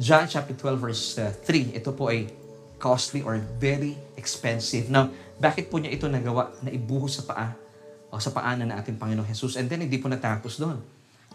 John 0.00 0.24
chapter 0.24 0.56
12 0.56 0.80
verse 0.80 1.20
uh, 1.20 1.28
3. 1.28 1.76
Ito 1.76 1.92
po 1.92 2.08
ay 2.08 2.24
costly 2.80 3.20
or 3.20 3.36
very 3.60 4.00
expensive. 4.16 4.88
Now, 4.88 5.12
bakit 5.36 5.68
po 5.68 5.76
niya 5.76 5.92
ito 5.92 6.08
nagawa 6.08 6.56
na 6.64 6.72
ibuhos 6.72 7.20
sa 7.20 7.28
paa 7.28 7.52
o 8.08 8.16
sa 8.16 8.32
paanan 8.32 8.72
na 8.72 8.80
ating 8.80 8.96
Panginoong 8.96 9.28
Jesus? 9.28 9.60
And 9.60 9.68
then, 9.68 9.84
hindi 9.84 10.00
po 10.00 10.08
natapos 10.08 10.56
doon. 10.56 10.80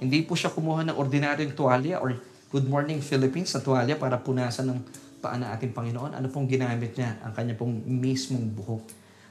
Hindi 0.02 0.26
po 0.26 0.34
siya 0.34 0.50
kumuha 0.50 0.82
ng 0.82 0.98
ordinaryong 0.98 1.54
tuwalya 1.54 2.02
or 2.02 2.18
Good 2.50 2.66
Morning 2.66 3.06
Philippines 3.06 3.54
sa 3.54 3.62
tuwalya 3.62 4.02
para 4.02 4.18
punasan 4.18 4.74
ng 4.74 4.82
paa 5.22 5.38
na 5.38 5.54
ating 5.54 5.70
Panginoon. 5.70 6.18
Ano 6.18 6.26
pong 6.34 6.50
ginamit 6.50 6.98
niya? 6.98 7.22
Ang 7.22 7.38
kanya 7.38 7.54
pong 7.54 7.86
mismong 7.86 8.50
buhok. 8.50 8.82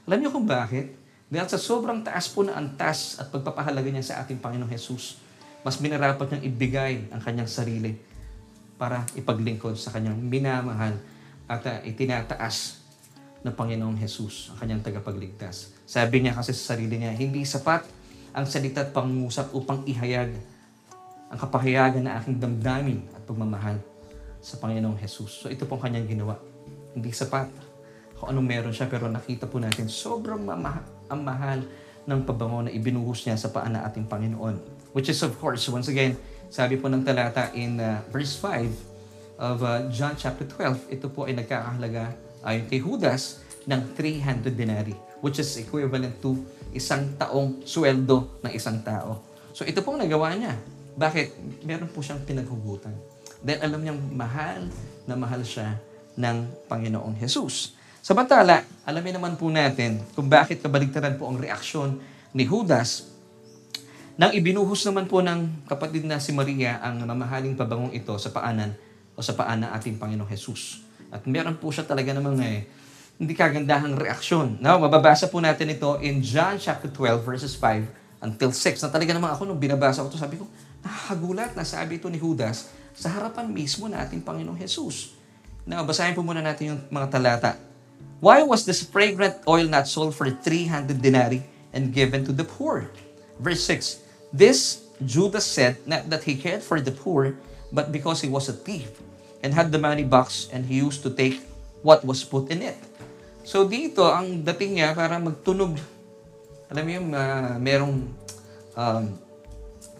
Alam 0.07 0.23
niyo 0.23 0.31
kung 0.31 0.47
bakit? 0.47 0.95
Dahil 1.27 1.51
sa 1.51 1.59
sobrang 1.59 2.07
taas 2.07 2.31
po 2.31 2.47
na 2.47 2.55
antas 2.55 3.19
at 3.19 3.27
pagpapahalaga 3.35 3.91
niya 3.91 4.15
sa 4.15 4.23
ating 4.23 4.39
Panginoong 4.39 4.71
Jesus, 4.71 5.19
mas 5.59 5.75
minarapat 5.83 6.31
niyang 6.31 6.45
ibigay 6.47 7.11
ang 7.11 7.19
kanyang 7.19 7.51
sarili 7.51 8.14
para 8.75 9.07
ipaglingkod 9.15 9.79
sa 9.79 9.95
kanyang 9.95 10.19
minamahal 10.19 10.95
at 11.47 11.61
uh, 11.63 11.79
itinataas 11.83 12.83
ng 13.45 13.53
Panginoong 13.53 13.95
Jesus, 14.01 14.49
ang 14.49 14.57
kanyang 14.57 14.81
tagapagligtas. 14.81 15.77
Sabi 15.85 16.25
niya 16.25 16.33
kasi 16.33 16.51
sa 16.51 16.73
sarili 16.73 16.97
niya, 16.97 17.13
hindi 17.13 17.45
sapat 17.45 17.85
ang 18.33 18.43
salita 18.49 18.83
at 18.83 18.91
pangusap 18.91 19.53
upang 19.53 19.85
ihayag 19.85 20.33
ang 21.29 21.37
kapahayagan 21.39 22.03
na 22.03 22.17
aking 22.17 22.41
damdamin 22.41 23.05
at 23.13 23.21
pagmamahal 23.23 23.77
sa 24.41 24.57
Panginoong 24.57 24.97
Jesus. 24.97 25.45
So 25.45 25.47
ito 25.47 25.69
pong 25.69 25.85
kanyang 25.85 26.09
ginawa. 26.09 26.35
Hindi 26.97 27.13
sapat 27.13 27.49
kung 28.17 28.31
anong 28.31 28.47
meron 28.47 28.73
siya, 28.73 28.89
pero 28.89 29.05
nakita 29.11 29.45
po 29.45 29.61
natin 29.61 29.91
sobrang 29.91 30.41
mama- 30.41 30.85
ang 31.11 31.21
mahal 31.21 31.61
ng 32.05 32.19
pabango 32.25 32.65
na 32.65 32.71
ibinuhos 32.73 33.25
niya 33.25 33.37
sa 33.37 33.49
paan 33.49 33.77
na 33.77 33.85
ating 33.85 34.05
Panginoon. 34.05 34.57
Which 34.95 35.11
is 35.11 35.19
of 35.25 35.35
course, 35.37 35.65
once 35.69 35.91
again, 35.91 36.15
sabi 36.55 36.79
po 36.79 36.87
ng 36.87 37.03
talata 37.03 37.51
in 37.51 37.75
uh, 37.83 37.99
verse 38.07 38.39
5 38.39 39.43
of 39.43 39.59
uh, 39.59 39.91
John 39.91 40.15
chapter 40.15 40.47
12, 40.47 40.87
ito 40.87 41.11
po 41.11 41.27
ay 41.27 41.35
nagkakahalaga 41.35 42.15
ayon 42.47 42.63
kay 42.71 42.79
Judas 42.79 43.43
ng 43.67 43.91
300 43.91 44.55
denari 44.55 44.95
which 45.19 45.43
is 45.43 45.51
equivalent 45.59 46.15
to 46.23 46.39
isang 46.71 47.11
taong 47.19 47.59
sweldo 47.67 48.39
ng 48.39 48.55
isang 48.55 48.79
tao. 48.87 49.19
So 49.51 49.67
ito 49.67 49.83
pong 49.83 49.99
nagawa 49.99 50.31
niya. 50.31 50.55
Bakit? 50.95 51.59
Meron 51.67 51.91
po 51.91 51.99
siyang 51.99 52.23
pinaghugutan. 52.23 52.95
Dahil 53.43 53.59
alam 53.59 53.83
niyang 53.83 53.99
mahal 54.15 54.71
na 55.03 55.19
mahal 55.19 55.43
siya 55.43 55.75
ng 56.15 56.71
Panginoong 56.71 57.19
Jesus. 57.19 57.75
Samantala, 57.99 58.63
alamin 58.87 59.19
naman 59.19 59.35
po 59.35 59.51
natin 59.51 59.99
kung 60.15 60.31
bakit 60.31 60.63
kabaligtaran 60.63 61.19
po 61.19 61.27
ang 61.27 61.35
reaksyon 61.35 61.99
ni 62.31 62.47
Judas 62.47 63.14
nang 64.15 64.31
ibinuhos 64.31 64.79
naman 64.87 65.11
po 65.11 65.19
ng 65.19 65.67
kapatid 65.67 66.07
na 66.07 66.23
si 66.23 66.31
Maria 66.31 66.79
ang 66.79 67.03
mamahaling 67.03 67.59
pabangong 67.59 67.91
ito 67.91 68.15
sa 68.15 68.31
paanan 68.31 68.71
o 69.11 69.19
sa 69.19 69.35
paan 69.35 69.59
ng 69.67 69.71
ating 69.75 69.99
Panginoong 69.99 70.31
Jesus. 70.31 70.79
At 71.11 71.27
meron 71.27 71.59
po 71.59 71.67
siya 71.67 71.83
talaga 71.83 72.15
namang 72.15 72.39
eh, 72.39 72.63
hindi 73.19 73.35
kagandahang 73.35 73.99
reaksyon. 73.99 74.63
Now, 74.63 74.79
mababasa 74.79 75.27
po 75.27 75.43
natin 75.43 75.75
ito 75.75 75.99
in 75.99 76.23
John 76.23 76.55
chapter 76.55 76.87
12 76.87 77.27
verses 77.27 77.59
5 77.59 78.23
until 78.23 78.55
6. 78.55 78.87
Na 78.87 78.91
talaga 78.91 79.11
naman 79.11 79.35
ako 79.35 79.51
nung 79.51 79.59
binabasa 79.59 79.99
ko 79.99 80.07
to 80.07 80.15
sabi 80.15 80.39
ko, 80.39 80.47
nakakagulat 80.79 81.51
na 81.51 81.67
sabi 81.67 81.99
ito 81.99 82.07
ni 82.07 82.15
Judas 82.15 82.71
sa 82.95 83.11
harapan 83.11 83.51
mismo 83.51 83.91
na 83.91 83.99
ating 83.99 84.23
Panginoong 84.23 84.55
Jesus. 84.55 85.11
Now, 85.67 85.83
basahin 85.83 86.15
po 86.15 86.23
muna 86.23 86.39
natin 86.39 86.71
yung 86.71 86.79
mga 86.87 87.11
talata. 87.11 87.59
Why 88.23 88.47
was 88.47 88.63
this 88.63 88.79
fragrant 88.79 89.43
oil 89.43 89.67
not 89.67 89.91
sold 89.91 90.15
for 90.15 90.31
300 90.31 91.03
denarii 91.03 91.43
and 91.75 91.91
given 91.91 92.23
to 92.23 92.31
the 92.31 92.47
poor? 92.47 92.87
Verse 93.43 93.59
6. 93.67 94.04
This 94.31 94.85
Judas 95.03 95.43
said 95.43 95.81
not 95.83 96.07
that 96.07 96.23
he 96.23 96.39
cared 96.39 96.63
for 96.63 96.79
the 96.79 96.93
poor, 96.93 97.35
but 97.69 97.91
because 97.91 98.23
he 98.23 98.29
was 98.31 98.47
a 98.47 98.55
thief 98.55 98.87
and 99.43 99.51
had 99.53 99.69
the 99.69 99.81
money 99.81 100.07
box 100.07 100.47
and 100.49 100.65
he 100.65 100.79
used 100.79 101.03
to 101.03 101.11
take 101.11 101.43
what 101.83 102.01
was 102.01 102.23
put 102.23 102.49
in 102.49 102.63
it. 102.63 102.79
So 103.45 103.67
dito, 103.69 104.09
ang 104.09 104.41
dating 104.41 104.81
niya 104.81 104.97
para 104.97 105.21
magtunog. 105.21 105.77
Alam 106.71 106.81
mo 106.81 106.91
yung 106.97 107.09
uh, 107.13 107.55
merong 107.61 107.95
um, 108.73 109.05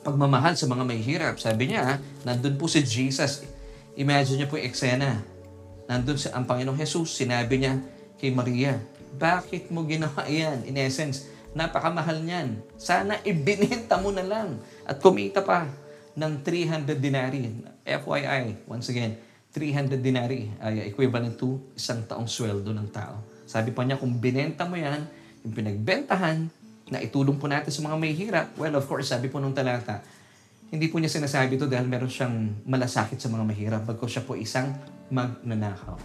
pagmamahal 0.02 0.58
sa 0.58 0.66
mga 0.66 0.84
may 0.86 0.98
hirap. 0.98 1.38
Sabi 1.38 1.70
niya, 1.74 2.02
nandun 2.26 2.58
po 2.58 2.66
si 2.66 2.82
Jesus. 2.82 3.46
Imagine 3.94 4.42
niyo 4.42 4.48
po 4.50 4.58
yung 4.58 4.70
eksena. 4.70 5.22
Nandun 5.86 6.18
si, 6.18 6.26
ang 6.34 6.50
Panginoong 6.50 6.78
Jesus, 6.82 7.14
sinabi 7.14 7.62
niya 7.62 7.78
kay 8.18 8.34
Maria, 8.34 8.82
bakit 9.16 9.70
mo 9.70 9.86
ginawa 9.86 10.26
yan? 10.26 10.66
In 10.66 10.76
essence, 10.82 11.30
napakamahal 11.56 12.20
niyan. 12.22 12.60
Sana 12.76 13.18
ibinenta 13.30 13.98
mo 13.98 14.12
na 14.12 14.22
lang 14.22 14.60
at 14.84 15.00
kumita 15.00 15.42
pa 15.42 15.66
ng 16.14 16.44
300 16.44 17.00
dinari. 17.00 17.50
FYI, 17.82 18.68
once 18.68 18.92
again, 18.92 19.16
300 19.56 20.04
dinari 20.04 20.52
ay 20.60 20.92
equivalent 20.92 21.40
to 21.40 21.58
isang 21.74 22.04
taong 22.04 22.28
sweldo 22.28 22.76
ng 22.76 22.92
tao. 22.92 23.24
Sabi 23.48 23.72
pa 23.72 23.88
niya, 23.88 23.96
kung 23.96 24.20
binenta 24.20 24.68
mo 24.68 24.76
yan, 24.76 25.08
yung 25.48 25.54
pinagbentahan, 25.56 26.52
na 26.86 27.02
itulong 27.02 27.42
po 27.42 27.50
natin 27.50 27.74
sa 27.74 27.82
mga 27.82 27.98
may 27.98 28.14
hirap, 28.14 28.54
well, 28.62 28.78
of 28.78 28.86
course, 28.86 29.10
sabi 29.10 29.26
po 29.30 29.42
nung 29.42 29.58
talata, 29.58 30.06
hindi 30.70 30.90
po 30.90 31.02
niya 31.02 31.10
sinasabi 31.10 31.58
ito 31.58 31.66
dahil 31.66 31.90
meron 31.90 32.10
siyang 32.10 32.66
malasakit 32.66 33.18
sa 33.18 33.30
mga 33.30 33.44
mahirap, 33.46 33.82
bagko 33.86 34.06
siya 34.06 34.26
po 34.26 34.38
isang 34.38 34.70
magnanakaw. 35.10 35.98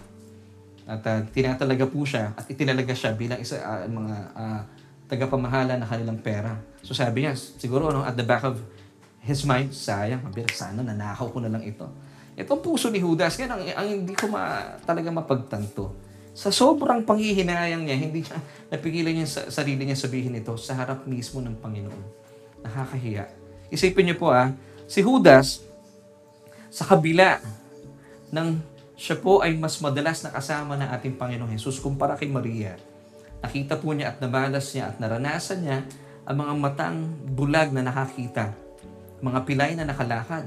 At 0.89 1.01
uh, 1.05 1.21
tinatalaga 1.29 1.85
po 1.85 2.01
siya 2.01 2.33
at 2.33 2.49
itinalaga 2.49 2.97
siya 2.97 3.13
bilang 3.13 3.37
isa 3.37 3.61
uh, 3.61 3.85
mga 3.85 4.15
uh, 4.33 4.61
tagapamahala 5.11 5.75
na 5.75 5.83
kanilang 5.83 6.23
pera. 6.23 6.55
So 6.79 6.95
sabi 6.95 7.27
niya, 7.27 7.35
siguro 7.35 7.91
no, 7.91 8.07
at 8.07 8.15
the 8.15 8.23
back 8.23 8.47
of 8.47 8.63
his 9.19 9.43
mind, 9.43 9.75
sayang, 9.75 10.23
sana 10.55 10.79
nanakaw 10.79 11.27
ko 11.27 11.43
na 11.43 11.51
lang 11.51 11.67
ito. 11.67 11.83
Itong 12.39 12.63
puso 12.63 12.87
ni 12.87 13.03
Judas, 13.03 13.35
yan 13.35 13.51
ang, 13.51 13.63
ang 13.75 13.87
hindi 13.91 14.15
ko 14.15 14.31
ma, 14.31 14.71
talaga 14.87 15.11
mapagtanto. 15.11 15.91
Sa 16.31 16.47
sobrang 16.47 17.03
panghihinayang 17.03 17.83
niya, 17.83 17.97
hindi 17.99 18.23
niya 18.23 18.39
napigilan 18.71 19.11
niya 19.11 19.27
sa 19.27 19.41
sarili 19.51 19.83
niya 19.83 19.99
sabihin 19.99 20.39
ito 20.39 20.55
sa 20.55 20.79
harap 20.79 21.03
mismo 21.03 21.43
ng 21.43 21.59
Panginoon. 21.59 22.03
Nakakahiya. 22.63 23.27
Isipin 23.67 24.07
niyo 24.07 24.15
po 24.15 24.31
ah, 24.31 24.55
si 24.87 25.03
Judas, 25.03 25.59
sa 26.71 26.87
kabila 26.87 27.43
ng 28.31 28.47
siya 28.95 29.19
po 29.19 29.43
ay 29.43 29.59
mas 29.59 29.75
madalas 29.83 30.23
nakasama 30.23 30.79
ng 30.79 30.87
ating 30.95 31.19
Panginoong 31.19 31.51
Jesus 31.51 31.83
kumpara 31.83 32.15
kay 32.15 32.31
Maria. 32.31 32.79
Nakita 33.41 33.81
po 33.81 33.91
niya 33.93 34.13
at 34.13 34.17
nabalas 34.21 34.69
niya 34.73 34.93
at 34.93 34.95
naranasan 35.01 35.59
niya 35.65 35.77
ang 36.25 36.37
mga 36.37 36.53
matang 36.61 36.97
bulag 37.33 37.73
na 37.73 37.81
nakakita, 37.81 38.53
mga 39.21 39.39
pilay 39.43 39.71
na 39.73 39.89
nakalakad, 39.89 40.45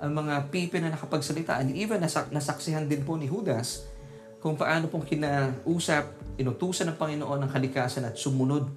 ang 0.00 0.12
mga 0.12 0.48
pipi 0.48 0.80
na 0.80 0.92
nakapagsalita, 0.92 1.60
and 1.60 1.76
even 1.76 2.00
nasak- 2.00 2.32
nasaksihan 2.32 2.88
din 2.88 3.04
po 3.04 3.16
ni 3.20 3.28
Judas 3.28 3.84
kung 4.44 4.56
paano 4.60 4.92
pong 4.92 5.08
kinausap, 5.08 6.36
inutusan 6.36 6.92
ng 6.92 6.98
Panginoon 7.00 7.40
ng 7.44 7.50
kalikasan 7.52 8.04
at 8.04 8.16
sumunod 8.20 8.68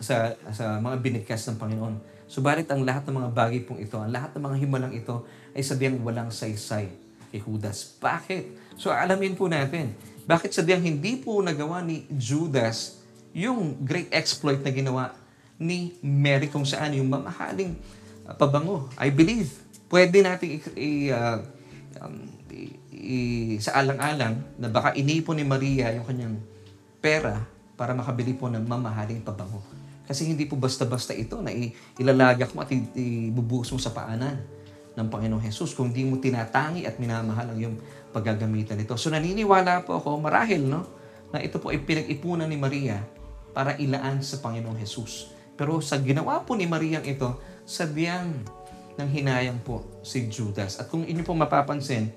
sa, 0.00 0.32
sa 0.52 0.80
mga 0.80 0.96
binigkas 1.04 1.44
ng 1.52 1.60
Panginoon. 1.60 1.94
Subalit 2.24 2.64
ang 2.72 2.80
lahat 2.80 3.04
ng 3.04 3.16
mga 3.20 3.30
bagay 3.36 3.60
pong 3.68 3.84
ito, 3.84 4.00
ang 4.00 4.08
lahat 4.08 4.32
ng 4.32 4.42
mga 4.48 4.56
himalang 4.64 4.92
ito 4.96 5.28
ay 5.52 5.60
sadyang 5.60 6.00
walang 6.00 6.32
saysay 6.32 6.88
kay 7.28 7.40
Judas. 7.44 8.00
Bakit? 8.00 8.76
So 8.80 8.88
alamin 8.88 9.36
po 9.36 9.44
natin, 9.44 9.92
bakit 10.26 10.50
sadyang 10.50 10.82
hindi 10.82 11.16
po 11.22 11.38
nagawa 11.38 11.80
ni 11.86 12.02
Judas 12.10 12.98
yung 13.30 13.78
great 13.86 14.10
exploit 14.10 14.58
na 14.60 14.74
ginawa 14.74 15.14
ni 15.56 15.94
Mary 16.02 16.50
kung 16.50 16.66
saan 16.66 16.98
yung 16.98 17.08
mamahaling 17.08 17.78
uh, 18.26 18.34
pabango. 18.34 18.90
I 18.98 19.14
believe, 19.14 19.48
pwede 19.88 20.20
natin 20.20 20.58
i- 20.58 20.76
i- 20.76 21.10
uh, 21.14 21.40
um, 22.02 22.16
i- 22.90 23.56
sa 23.62 23.78
alang-alang 23.78 24.42
na 24.58 24.68
baka 24.68 24.92
inipon 24.98 25.38
ni 25.38 25.46
Maria 25.46 25.94
yung 25.94 26.04
kanyang 26.04 26.36
pera 26.98 27.44
para 27.78 27.94
makabili 27.94 28.34
po 28.34 28.50
ng 28.50 28.64
mamahaling 28.66 29.22
pabango. 29.22 29.62
Kasi 30.06 30.26
hindi 30.26 30.46
po 30.46 30.58
basta-basta 30.58 31.14
ito 31.14 31.38
na 31.42 31.50
ilalagak 31.98 32.54
mo 32.54 32.62
at 32.62 32.70
ibubuhos 32.72 33.70
mo 33.74 33.78
sa 33.78 33.90
paanan 33.90 34.38
ng 34.96 35.06
Panginoong 35.12 35.44
Jesus 35.44 35.76
kung 35.76 35.92
hindi 35.92 36.08
mo 36.08 36.16
tinatangi 36.16 36.88
at 36.88 36.96
minamahal 36.96 37.52
ang 37.52 37.58
iyong 37.58 37.76
paggagamitan 38.16 38.80
nito. 38.80 38.96
So 38.96 39.12
naniniwala 39.12 39.84
po 39.84 40.00
ako, 40.00 40.16
marahil, 40.24 40.64
no, 40.64 40.88
na 41.28 41.44
ito 41.44 41.60
po 41.60 41.68
ay 41.68 41.84
pinag-ipunan 41.84 42.48
ni 42.48 42.56
Maria 42.56 43.04
para 43.52 43.76
ilaan 43.76 44.24
sa 44.24 44.40
Panginoong 44.40 44.80
Jesus. 44.80 45.36
Pero 45.56 45.80
sa 45.84 46.00
ginawa 46.00 46.40
po 46.40 46.56
ni 46.56 46.64
Maria 46.64 47.04
ito, 47.04 47.36
sadyang 47.68 48.32
ng 48.96 49.08
hinayang 49.12 49.60
po 49.60 49.84
si 50.00 50.28
Judas. 50.32 50.80
At 50.80 50.88
kung 50.88 51.04
inyo 51.04 51.20
po 51.20 51.36
mapapansin, 51.36 52.08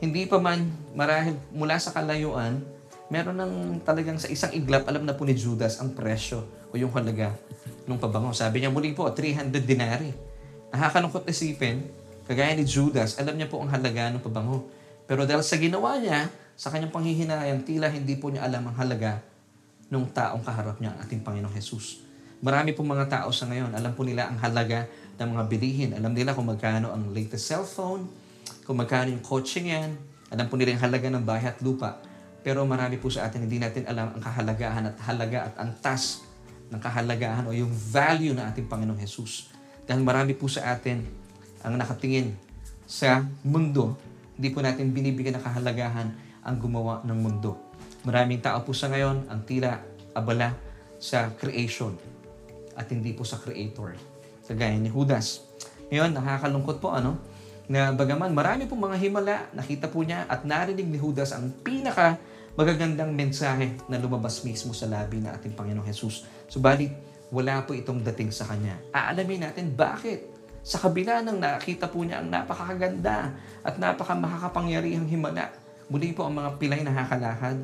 hindi 0.00 0.24
pa 0.24 0.40
man 0.40 0.66
marahil 0.96 1.36
mula 1.52 1.76
sa 1.76 1.92
kalayuan, 1.92 2.64
meron 3.12 3.36
ng 3.36 3.52
talagang 3.84 4.16
sa 4.16 4.26
isang 4.32 4.50
iglap, 4.56 4.88
alam 4.88 5.04
na 5.04 5.12
po 5.12 5.28
ni 5.28 5.36
Judas 5.36 5.78
ang 5.78 5.92
presyo 5.92 6.48
o 6.72 6.80
yung 6.80 6.90
halaga 6.96 7.36
ng 7.84 8.00
pabango. 8.00 8.32
Sabi 8.32 8.64
niya 8.64 8.72
muli 8.72 8.96
po, 8.96 9.06
300 9.06 9.52
dinari. 9.62 10.10
Nakakalungkot 10.72 11.28
isipin, 11.28 11.84
kagaya 12.24 12.56
ni 12.56 12.64
Judas, 12.64 13.20
alam 13.20 13.36
niya 13.36 13.52
po 13.52 13.60
ang 13.60 13.68
halaga 13.68 14.08
ng 14.08 14.24
pabango. 14.24 14.64
Pero 15.06 15.26
dahil 15.26 15.42
sa 15.42 15.56
ginawa 15.58 15.98
niya, 15.98 16.30
sa 16.54 16.70
kanyang 16.70 16.94
panghihinayang, 16.94 17.66
tila 17.66 17.90
hindi 17.90 18.14
po 18.16 18.30
niya 18.30 18.46
alam 18.46 18.68
ang 18.68 18.76
halaga 18.78 19.18
ng 19.92 20.08
taong 20.14 20.40
kaharap 20.40 20.80
niya, 20.80 20.94
ang 20.94 20.98
ating 21.04 21.20
Panginoong 21.20 21.52
Jesus. 21.52 22.00
Marami 22.42 22.74
pong 22.74 22.90
mga 22.90 23.06
tao 23.06 23.30
sa 23.30 23.46
ngayon, 23.46 23.70
alam 23.76 23.92
po 23.94 24.02
nila 24.02 24.26
ang 24.26 24.38
halaga 24.40 24.88
ng 25.20 25.28
mga 25.30 25.44
bilihin. 25.46 25.90
Alam 25.94 26.10
nila 26.16 26.34
kung 26.34 26.48
magkano 26.48 26.90
ang 26.90 27.14
latest 27.14 27.46
cellphone, 27.46 28.08
kung 28.66 28.80
magkano 28.80 29.14
yung 29.14 29.22
coaching 29.22 29.70
yan, 29.70 29.94
alam 30.32 30.48
po 30.48 30.56
nila 30.56 30.74
yung 30.74 30.82
halaga 30.82 31.06
ng 31.12 31.22
bahay 31.22 31.52
at 31.52 31.60
lupa. 31.60 32.00
Pero 32.42 32.66
marami 32.66 32.98
po 32.98 33.06
sa 33.12 33.30
atin, 33.30 33.46
hindi 33.46 33.62
natin 33.62 33.86
alam 33.86 34.16
ang 34.16 34.22
kahalagahan 34.22 34.90
at 34.90 34.96
halaga 35.06 35.38
at 35.46 35.54
antas 35.62 36.26
ng 36.72 36.80
kahalagahan 36.80 37.44
o 37.46 37.54
yung 37.54 37.70
value 37.70 38.34
ng 38.34 38.42
ating 38.50 38.66
Panginoong 38.66 38.98
Jesus. 38.98 39.52
Dahil 39.86 40.02
marami 40.02 40.34
po 40.34 40.50
sa 40.50 40.74
atin 40.74 41.04
ang 41.62 41.78
nakatingin 41.78 42.34
sa 42.88 43.22
mundo, 43.46 43.94
hindi 44.42 44.50
po 44.50 44.58
natin 44.58 44.90
binibigyan 44.90 45.38
ng 45.38 45.44
kahalagahan 45.46 46.10
ang 46.42 46.56
gumawa 46.58 46.98
ng 47.06 47.14
mundo. 47.14 47.54
Maraming 48.02 48.42
tao 48.42 48.58
po 48.66 48.74
sa 48.74 48.90
ngayon 48.90 49.30
ang 49.30 49.46
tila 49.46 49.78
abala 50.18 50.58
sa 50.98 51.30
creation 51.38 51.94
at 52.74 52.90
hindi 52.90 53.14
po 53.14 53.22
sa 53.22 53.38
creator. 53.38 53.94
Kagaya 54.42 54.74
ni 54.82 54.90
Judas. 54.90 55.46
Ngayon, 55.94 56.10
nakakalungkot 56.18 56.82
po 56.82 56.90
ano, 56.90 57.22
na 57.70 57.94
bagaman 57.94 58.34
marami 58.34 58.66
pong 58.66 58.90
mga 58.90 58.98
himala, 58.98 59.46
nakita 59.54 59.86
po 59.86 60.02
niya 60.02 60.26
at 60.26 60.42
narinig 60.42 60.90
ni 60.90 60.98
Judas 60.98 61.30
ang 61.30 61.54
pinaka 61.62 62.18
magagandang 62.58 63.14
mensahe 63.14 63.78
na 63.86 64.02
lumabas 64.02 64.42
mismo 64.42 64.74
sa 64.74 64.90
labi 64.90 65.22
ng 65.22 65.30
ating 65.38 65.54
Panginoong 65.54 65.86
Jesus. 65.86 66.26
Subalit, 66.50 66.90
wala 67.30 67.62
po 67.62 67.78
itong 67.78 68.02
dating 68.10 68.34
sa 68.34 68.50
Kanya. 68.50 68.74
Aalamin 68.90 69.46
natin 69.46 69.70
bakit. 69.70 70.31
Sa 70.62 70.78
kabila 70.78 71.26
ng 71.26 71.42
nakita 71.42 71.90
po 71.90 72.06
niya 72.06 72.22
ang 72.22 72.30
napakaganda 72.30 73.34
at 73.66 73.82
napakamakakapangyarihang 73.82 75.10
himala. 75.10 75.50
Muli 75.90 76.14
po 76.14 76.22
ang 76.22 76.38
mga 76.38 76.54
pilay 76.62 76.86
nakakalakad, 76.86 77.58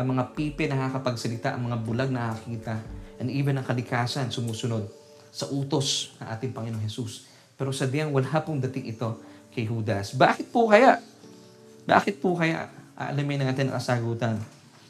ang 0.00 0.06
mga 0.08 0.32
pipi 0.32 0.64
nakakapagsalita, 0.64 1.52
ang 1.52 1.68
mga 1.68 1.76
bulag 1.84 2.08
nakakita, 2.08 2.80
and 3.20 3.28
even 3.28 3.60
ang 3.60 3.68
kalikasan 3.68 4.32
sumusunod 4.32 4.88
sa 5.28 5.44
utos 5.52 6.16
ng 6.16 6.26
ating 6.32 6.52
Panginoong 6.56 6.80
Jesus. 6.88 7.28
Pero 7.52 7.68
sadyang 7.68 8.16
wala 8.16 8.40
pong 8.40 8.64
dating 8.64 8.96
ito 8.96 9.20
kay 9.52 9.68
Judas. 9.68 10.16
Bakit 10.16 10.48
po 10.48 10.72
kaya? 10.72 11.04
Bakit 11.84 12.16
po 12.22 12.32
kaya? 12.32 12.72
Alamin 12.96 13.44
natin 13.44 13.68
ang 13.68 13.76
kasagutan. 13.76 14.40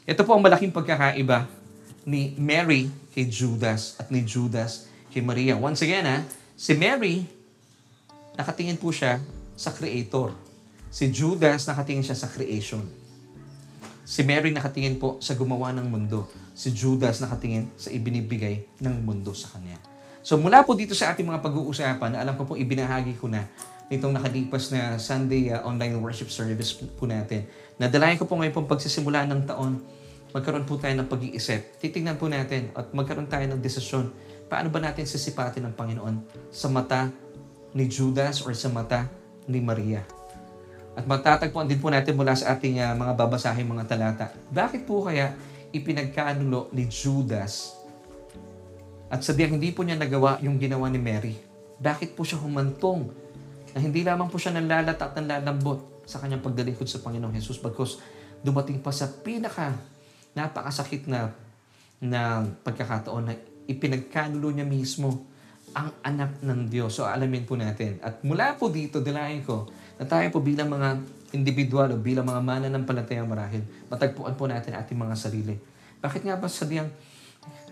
Ito 0.07 0.23
po 0.23 0.39
ang 0.39 0.41
malaking 0.41 0.71
pagkakaiba 0.71 1.45
ni 2.07 2.33
Mary 2.39 2.87
kay 3.11 3.27
Judas 3.27 3.99
at 3.99 4.07
ni 4.09 4.23
Judas 4.23 4.87
kay 5.11 5.19
Maria. 5.19 5.59
Once 5.59 5.83
again, 5.83 6.07
ha, 6.07 6.23
si 6.55 6.73
Mary, 6.73 7.38
nakatingin 8.39 8.79
po 8.79 8.95
siya 8.95 9.19
sa 9.59 9.75
Creator. 9.75 10.31
Si 10.87 11.11
Judas, 11.11 11.67
nakatingin 11.67 12.01
siya 12.01 12.17
sa 12.17 12.31
creation. 12.31 12.81
Si 14.07 14.25
Mary 14.25 14.49
nakatingin 14.49 14.97
po 14.97 15.21
sa 15.21 15.37
gumawa 15.37 15.69
ng 15.75 15.85
mundo. 15.85 16.25
Si 16.57 16.73
Judas 16.73 17.21
nakatingin 17.21 17.69
sa 17.77 17.93
ibinibigay 17.93 18.65
ng 18.81 19.05
mundo 19.05 19.35
sa 19.37 19.53
kanya. 19.53 19.77
So 20.25 20.41
mula 20.41 20.65
po 20.65 20.73
dito 20.73 20.97
sa 20.97 21.13
ating 21.13 21.29
mga 21.29 21.45
pag-uusapan, 21.45 22.17
alam 22.17 22.33
ko 22.33 22.49
po 22.49 22.53
ibinahagi 22.57 23.21
ko 23.21 23.29
na 23.29 23.45
nitong 23.93 24.17
nakalipas 24.17 24.73
na 24.73 24.97
Sunday 24.97 25.53
uh, 25.53 25.61
online 25.61 25.93
worship 26.01 26.33
service 26.33 26.73
po 26.73 27.05
natin. 27.05 27.45
Nadalayan 27.77 28.17
ko 28.17 28.25
po 28.25 28.33
ngayon 28.41 28.53
pong 28.55 28.69
pagsisimula 28.69 29.29
ng 29.29 29.45
taon, 29.45 29.77
magkaroon 30.33 30.65
po 30.65 30.81
tayo 30.81 30.97
ng 30.97 31.05
pag-iisip. 31.05 31.77
Titingnan 31.77 32.17
po 32.17 32.25
natin 32.25 32.73
at 32.73 32.89
magkaroon 32.97 33.29
tayo 33.29 33.45
ng 33.45 33.61
desisyon 33.61 34.09
paano 34.49 34.73
ba 34.73 34.81
natin 34.81 35.05
sisipatin 35.05 35.69
ng 35.69 35.77
Panginoon 35.77 36.15
sa 36.49 36.65
mata 36.65 37.13
ni 37.75 37.85
Judas 37.89 38.41
or 38.45 38.53
sa 38.53 38.69
mata 38.71 39.09
ni 39.45 39.61
Maria? 39.61 40.05
At 40.97 41.07
matatagpuan 41.07 41.69
din 41.69 41.79
po 41.79 41.87
natin 41.87 42.17
mula 42.17 42.35
sa 42.35 42.57
ating 42.57 42.81
uh, 42.81 42.93
mga 42.97 43.13
babasahin 43.15 43.63
mga 43.63 43.87
talata. 43.87 44.35
Bakit 44.51 44.83
po 44.83 45.07
kaya 45.07 45.31
ipinagkanulo 45.71 46.73
ni 46.73 46.89
Judas 46.89 47.77
at 49.09 49.25
sadyang 49.25 49.57
hindi 49.57 49.73
po 49.73 49.81
niya 49.81 49.97
nagawa 49.97 50.37
yung 50.43 50.59
ginawa 50.59 50.89
ni 50.91 51.01
Mary? 51.01 51.33
Bakit 51.79 52.13
po 52.13 52.27
siya 52.27 52.41
humantong 52.41 53.09
na 53.73 53.79
hindi 53.79 54.01
lamang 54.01 54.27
po 54.27 54.35
siya 54.41 54.53
nanlalata 54.53 55.09
at 55.09 55.17
nanlalambot 55.17 56.03
sa 56.09 56.17
kanyang 56.17 56.41
pagdalingkod 56.41 56.89
sa 56.89 57.01
Panginoong 57.05 57.37
Jesus 57.37 57.61
bagkus 57.61 58.01
dumating 58.41 58.81
pa 58.81 58.89
sa 58.89 59.05
pinaka 59.05 59.77
napakasakit 60.33 61.05
na 61.05 61.31
na 61.99 62.47
pagkakataon 62.65 63.23
na 63.29 63.33
ipinagkanulo 63.69 64.49
niya 64.49 64.65
mismo 64.65 65.27
ang 65.73 65.93
anak 66.01 66.41
ng 66.41 66.69
Diyos. 66.69 66.97
So 66.97 67.05
alamin 67.05 67.45
po 67.45 67.55
natin. 67.59 68.01
At 68.01 68.21
mula 68.25 68.55
po 68.57 68.69
dito, 68.69 69.01
dalayan 69.01 69.43
ko 69.45 69.69
na 69.99 70.05
tayo 70.07 70.27
po 70.31 70.39
bilang 70.39 70.71
mga 70.71 70.99
individual 71.35 71.93
o 71.93 72.01
bilang 72.01 72.25
mga 72.25 72.41
mananampalataya 72.41 73.21
marahil, 73.25 73.61
matagpuan 73.91 74.33
po 74.33 74.49
natin 74.49 74.73
ating 74.73 74.97
mga 74.97 75.15
sarili. 75.15 75.55
Bakit 75.99 76.25
nga 76.25 76.39
ba 76.39 76.47
sadyang 76.49 76.89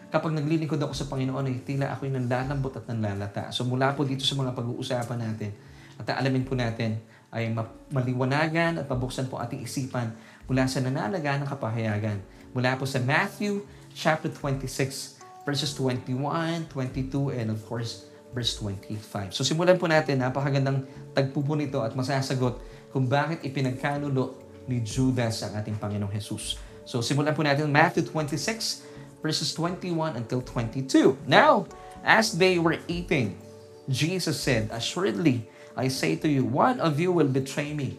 kapag 0.07 0.31
naglilingkod 0.35 0.79
ako 0.79 0.93
sa 0.95 1.05
Panginoon, 1.11 1.45
eh, 1.51 1.57
tila 1.67 1.91
ako'y 1.91 2.11
nanlalambot 2.11 2.71
at 2.75 2.87
nanlalata. 2.87 3.51
So 3.51 3.67
mula 3.67 3.91
po 3.91 4.07
dito 4.07 4.23
sa 4.23 4.39
mga 4.39 4.55
pag-uusapan 4.55 5.19
natin, 5.19 5.51
at 5.97 6.07
alamin 6.13 6.45
po 6.45 6.53
natin 6.53 7.01
ay 7.33 7.51
maliwanagan 7.91 8.79
at 8.79 8.85
mabuksan 8.87 9.27
po 9.27 9.41
ating 9.41 9.65
isipan 9.65 10.15
mula 10.47 10.63
sa 10.69 10.79
nanalaga 10.79 11.35
ng 11.41 11.49
kapahayagan. 11.49 12.23
Mula 12.55 12.79
po 12.79 12.87
sa 12.87 13.03
Matthew 13.03 13.65
chapter 13.91 14.31
26 14.31 15.16
verses 15.47 15.71
21, 15.79 16.67
22, 16.67 17.31
and 17.31 17.47
of 17.55 17.63
course, 17.63 18.11
verse 18.35 18.59
25. 18.59 19.31
So 19.31 19.47
simulan 19.47 19.79
po 19.79 19.87
natin, 19.87 20.19
napakagandang 20.19 20.83
tagpo 21.15 21.39
po 21.39 21.55
nito 21.55 21.79
at 21.79 21.95
masasagot 21.95 22.59
kung 22.91 23.07
bakit 23.07 23.39
ipinagkanulo 23.47 24.35
ni 24.67 24.83
Judas 24.83 25.47
ang 25.47 25.55
ating 25.55 25.79
Panginoong 25.79 26.11
Jesus. 26.11 26.59
So 26.83 26.99
simulan 26.99 27.31
po 27.31 27.47
natin 27.47 27.71
Matthew 27.71 28.03
26 28.11 28.83
verses 29.23 29.55
21 29.55 30.19
until 30.19 30.43
22. 30.43 31.15
Now, 31.23 31.63
as 32.03 32.35
they 32.35 32.59
were 32.59 32.83
eating, 32.91 33.39
Jesus 33.87 34.35
said, 34.35 34.67
Assuredly, 34.75 35.47
I 35.79 35.87
say 35.87 36.19
to 36.19 36.27
you, 36.27 36.43
one 36.43 36.83
of 36.83 36.99
you 36.99 37.15
will 37.15 37.31
betray 37.31 37.71
me. 37.71 37.95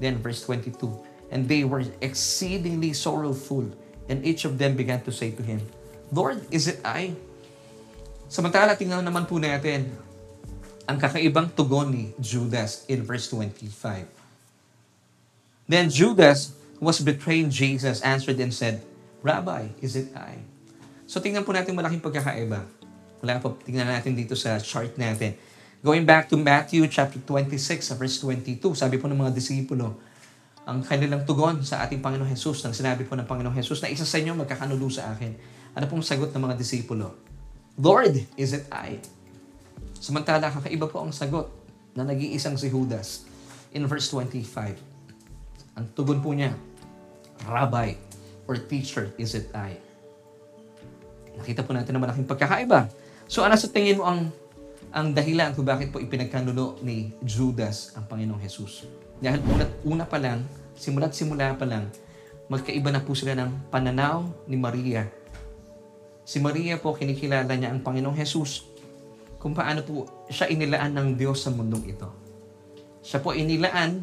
Then 0.00 0.20
verse 0.20 0.44
22, 0.44 0.76
And 1.32 1.48
they 1.48 1.64
were 1.64 1.84
exceedingly 2.04 2.92
sorrowful, 2.92 3.72
and 4.12 4.20
each 4.20 4.44
of 4.44 4.60
them 4.60 4.76
began 4.76 5.00
to 5.08 5.12
say 5.12 5.32
to 5.32 5.42
him, 5.42 5.64
Lord, 6.10 6.42
is 6.50 6.66
it 6.66 6.82
I? 6.82 7.14
Samantala, 8.26 8.74
tingnan 8.74 9.06
naman 9.06 9.30
po 9.30 9.38
natin 9.38 9.90
ang 10.90 10.98
kakaibang 10.98 11.54
tugon 11.54 11.94
ni 11.94 12.04
Judas 12.18 12.82
in 12.90 13.06
verse 13.06 13.30
25. 13.30 14.10
Then 15.70 15.86
Judas, 15.86 16.50
who 16.82 16.90
was 16.90 16.98
betraying 16.98 17.46
Jesus, 17.46 18.02
answered 18.02 18.42
and 18.42 18.50
said, 18.50 18.82
Rabbi, 19.22 19.70
is 19.78 19.94
it 19.94 20.10
I? 20.18 20.42
So 21.06 21.22
tingnan 21.22 21.46
po 21.46 21.54
natin 21.54 21.78
malaking 21.78 22.02
pagkakaiba. 22.02 22.66
Wala 23.22 23.38
po, 23.38 23.54
tingnan 23.62 23.86
natin 23.86 24.18
dito 24.18 24.34
sa 24.34 24.58
chart 24.58 24.98
natin. 24.98 25.38
Going 25.78 26.02
back 26.02 26.26
to 26.26 26.36
Matthew 26.36 26.90
chapter 26.90 27.22
26, 27.22 27.94
verse 27.94 28.18
22, 28.18 28.74
sabi 28.74 28.98
po 28.98 29.06
ng 29.06 29.16
mga 29.16 29.30
disipulo, 29.30 29.94
ang 30.66 30.82
kanilang 30.82 31.22
tugon 31.22 31.62
sa 31.62 31.86
ating 31.86 32.02
Panginoong 32.02 32.34
Jesus, 32.34 32.66
nang 32.66 32.74
sinabi 32.74 33.06
po 33.06 33.14
ng 33.14 33.24
Panginoong 33.24 33.54
Jesus 33.54 33.78
na 33.78 33.88
isa 33.88 34.02
sa 34.02 34.18
inyo 34.18 34.34
magkakanulo 34.34 34.90
sa 34.90 35.14
akin. 35.14 35.59
Ano 35.70 35.86
pong 35.86 36.02
sagot 36.02 36.34
ng 36.34 36.42
mga 36.42 36.58
disipulo? 36.58 37.14
Lord, 37.78 38.18
is 38.34 38.50
it 38.58 38.66
I? 38.74 38.98
Samantala, 40.02 40.50
kakaiba 40.50 40.90
po 40.90 40.98
ang 40.98 41.14
sagot 41.14 41.46
na 41.94 42.02
nag-iisang 42.02 42.58
si 42.58 42.66
Judas 42.66 43.22
in 43.70 43.86
verse 43.86 44.10
25. 44.10 44.50
Ang 45.78 45.86
tugon 45.94 46.18
po 46.18 46.34
niya, 46.34 46.50
Rabbi 47.46 47.94
or 48.50 48.58
teacher, 48.58 49.14
is 49.14 49.38
it 49.38 49.46
I? 49.54 49.78
Nakita 51.38 51.62
po 51.62 51.70
natin 51.70 51.94
na 51.94 52.02
malaking 52.02 52.26
pagkakaiba. 52.26 52.90
So 53.30 53.46
ano 53.46 53.54
sa 53.54 53.70
tingin 53.70 54.02
mo 54.02 54.10
ang 54.10 54.34
ang 54.90 55.14
dahilan 55.14 55.54
kung 55.54 55.62
bakit 55.62 55.94
po 55.94 56.02
ipinagkanulo 56.02 56.82
ni 56.82 57.14
Judas 57.22 57.94
ang 57.94 58.10
Panginoong 58.10 58.42
Jesus? 58.42 58.90
Dahil 59.22 59.38
una, 59.46 59.64
una 59.86 60.02
pa 60.02 60.18
lang, 60.18 60.42
simula't 60.74 61.14
simula 61.14 61.54
pa 61.54 61.62
lang, 61.62 61.86
magkaiba 62.50 62.90
na 62.90 62.98
po 62.98 63.14
sila 63.14 63.38
ng 63.38 63.70
pananaw 63.70 64.26
ni 64.50 64.58
Maria 64.58 65.19
Si 66.30 66.38
Maria 66.38 66.78
po, 66.78 66.94
kinikilala 66.94 67.50
niya 67.58 67.74
ang 67.74 67.82
Panginoong 67.82 68.14
Jesus 68.14 68.70
kung 69.42 69.50
paano 69.50 69.82
po 69.82 70.06
siya 70.30 70.46
inilaan 70.46 70.94
ng 70.94 71.08
Diyos 71.18 71.42
sa 71.42 71.50
mundong 71.50 71.90
ito. 71.90 72.06
Siya 73.02 73.18
po 73.18 73.34
inilaan 73.34 73.98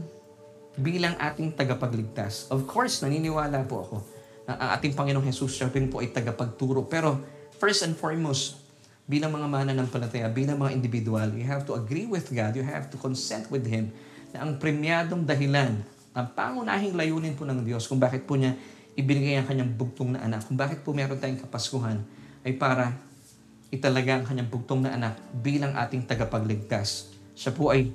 bilang 0.75 1.15
ating 1.15 1.55
tagapagligtas. 1.55 2.51
Of 2.51 2.67
course, 2.67 2.99
naniniwala 2.99 3.63
po 3.63 3.87
ako 3.87 3.97
na 4.43 4.59
ang 4.59 4.69
ating 4.75 4.91
Panginoong 4.91 5.23
Jesus 5.23 5.55
siya 5.55 5.71
rin 5.71 5.87
po 5.87 6.03
ay 6.03 6.11
tagapagturo. 6.11 6.83
Pero 6.91 7.15
first 7.63 7.87
and 7.87 7.95
foremost, 7.95 8.59
bilang 9.07 9.31
mga 9.31 9.47
mananampalataya, 9.47 10.27
bilang 10.27 10.59
mga 10.59 10.75
individual, 10.75 11.31
you 11.31 11.47
have 11.47 11.63
to 11.63 11.79
agree 11.79 12.11
with 12.11 12.27
God, 12.27 12.59
you 12.59 12.65
have 12.67 12.91
to 12.91 12.99
consent 12.99 13.47
with 13.47 13.63
Him 13.63 13.95
na 14.35 14.43
ang 14.43 14.59
premyadong 14.59 15.23
dahilan, 15.23 15.79
ang 16.11 16.27
pangunahing 16.35 16.91
layunin 16.91 17.39
po 17.39 17.47
ng 17.47 17.63
Diyos 17.63 17.87
kung 17.87 18.03
bakit 18.03 18.27
po 18.27 18.35
niya 18.35 18.51
ibinigay 18.99 19.39
ang 19.39 19.47
kanyang 19.47 19.71
bugtong 19.79 20.11
na 20.11 20.27
anak, 20.27 20.43
kung 20.43 20.59
bakit 20.59 20.83
po 20.83 20.91
meron 20.91 21.15
tayong 21.21 21.39
kapaskuhan, 21.39 22.03
ay 22.47 22.55
para 22.55 22.95
italaga 23.67 24.15
ang 24.15 24.23
kanyang 24.23 24.47
bugtong 24.47 24.87
na 24.87 24.95
anak 24.95 25.19
bilang 25.35 25.75
ating 25.75 26.07
tagapagligtas. 26.07 27.11
Siya 27.35 27.51
po 27.51 27.75
ay 27.75 27.91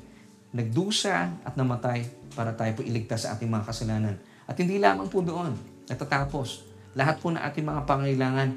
nagdusa 0.52 1.40
at 1.40 1.56
namatay 1.56 2.04
para 2.36 2.52
tayo 2.52 2.76
po 2.76 2.84
iligtas 2.84 3.24
sa 3.24 3.32
ating 3.32 3.48
mga 3.48 3.64
kasalanan. 3.64 4.14
At 4.44 4.60
hindi 4.60 4.76
lamang 4.76 5.08
po 5.08 5.24
doon, 5.24 5.56
natatapos. 5.88 6.68
Lahat 6.92 7.16
po 7.16 7.32
na 7.32 7.48
ating 7.48 7.64
mga 7.64 7.88
pangailangan, 7.88 8.48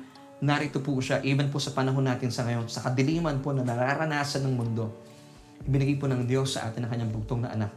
narito 0.44 0.84
po 0.84 1.00
siya, 1.00 1.24
even 1.24 1.48
po 1.48 1.64
sa 1.64 1.72
panahon 1.72 2.04
natin 2.04 2.28
sa 2.28 2.44
ngayon, 2.44 2.68
sa 2.68 2.84
kadiliman 2.84 3.40
po 3.40 3.56
na 3.56 3.64
nararanasan 3.64 4.44
ng 4.44 4.54
mundo, 4.60 4.92
ibinigay 5.64 5.96
po 5.96 6.12
ng 6.12 6.28
Diyos 6.28 6.60
sa 6.60 6.68
atin 6.68 6.84
ang 6.84 6.92
kanyang 6.92 7.16
bugtong 7.16 7.48
na 7.48 7.56
anak 7.56 7.72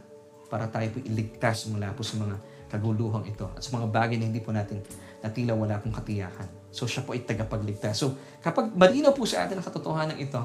para 0.51 0.67
tayo 0.67 0.91
po 0.91 0.99
iligtas 0.99 1.71
mula 1.71 1.95
po 1.95 2.03
sa 2.03 2.19
mga 2.19 2.35
kaguluhang 2.69 3.23
ito 3.25 3.47
at 3.55 3.63
sa 3.63 3.71
mga 3.79 3.87
bagay 3.87 4.19
na 4.19 4.27
hindi 4.27 4.43
po 4.43 4.51
natin 4.51 4.83
na 5.19 5.29
tila 5.31 5.53
wala 5.55 5.79
pong 5.79 5.95
katiyakan. 5.95 6.47
So 6.69 6.85
siya 6.85 7.03
po 7.03 7.17
ay 7.17 7.25
tagapagligtas. 7.25 7.99
So 7.99 8.15
kapag 8.43 8.71
malinaw 8.73 9.11
po 9.11 9.25
sa 9.25 9.45
atin 9.45 9.59
ang 9.59 9.65
katotohanan 9.65 10.17
ito, 10.21 10.39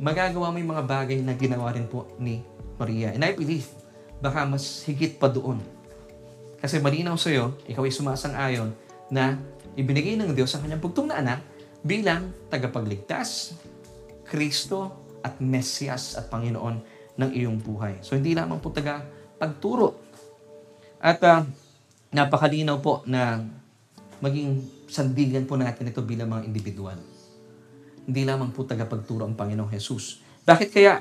magagawa 0.00 0.50
mo 0.50 0.56
yung 0.58 0.72
mga 0.74 0.84
bagay 0.86 1.18
na 1.22 1.34
ginawa 1.38 1.70
rin 1.70 1.86
po 1.86 2.10
ni 2.18 2.42
Maria. 2.80 3.14
And 3.14 3.22
I 3.22 3.36
believe, 3.36 3.68
baka 4.18 4.42
mas 4.48 4.82
higit 4.88 5.20
pa 5.20 5.30
doon. 5.30 5.62
Kasi 6.58 6.80
malinaw 6.80 7.14
sa 7.20 7.30
iyo, 7.30 7.54
ikaw 7.68 7.84
ay 7.84 7.92
sumasang-ayon 7.92 8.72
na 9.12 9.36
ibinigay 9.76 10.16
ng 10.16 10.32
Diyos 10.32 10.50
ang 10.56 10.64
kanyang 10.64 10.82
bugtong 10.82 11.12
na 11.12 11.20
anak 11.20 11.40
bilang 11.84 12.32
tagapagligtas, 12.48 13.54
Kristo 14.24 15.04
at 15.20 15.38
Mesyas 15.44 16.16
at 16.16 16.32
Panginoon 16.32 16.76
ng 17.20 17.30
iyong 17.30 17.60
buhay. 17.60 18.00
So 18.00 18.16
hindi 18.16 18.32
lamang 18.32 18.58
po 18.58 18.72
taga 18.72 19.04
pagturo. 19.36 20.00
At 21.04 21.20
uh, 21.20 21.44
napakalinaw 22.16 22.80
po 22.80 23.04
na 23.04 23.44
maging 24.20 24.62
sandigan 24.86 25.46
po 25.48 25.58
natin 25.58 25.90
ito 25.90 26.02
bilang 26.04 26.30
mga 26.30 26.46
individual. 26.46 26.98
Hindi 28.04 28.22
lamang 28.22 28.52
po 28.52 28.68
tagapagturo 28.68 29.24
ang 29.24 29.34
Panginoong 29.34 29.72
Jesus. 29.72 30.20
Bakit 30.44 30.68
kaya 30.70 31.00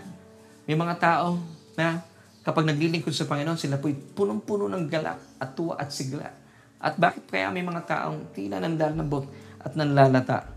may 0.64 0.78
mga 0.80 0.96
tao 0.98 1.36
na 1.76 2.00
kapag 2.42 2.64
naglilingkod 2.64 3.12
sa 3.12 3.28
Panginoon, 3.28 3.60
sila 3.60 3.76
po'y 3.76 3.94
punong-puno 3.94 4.72
ng 4.72 4.88
galak 4.88 5.20
at 5.40 5.52
tuwa 5.52 5.76
at 5.76 5.92
sigla. 5.92 6.32
At 6.80 6.96
bakit 7.00 7.28
kaya 7.28 7.52
may 7.52 7.64
mga 7.64 7.84
taong 7.84 8.32
tila 8.32 8.60
nanlalambot 8.60 9.28
at 9.60 9.76
nanlalata? 9.76 10.48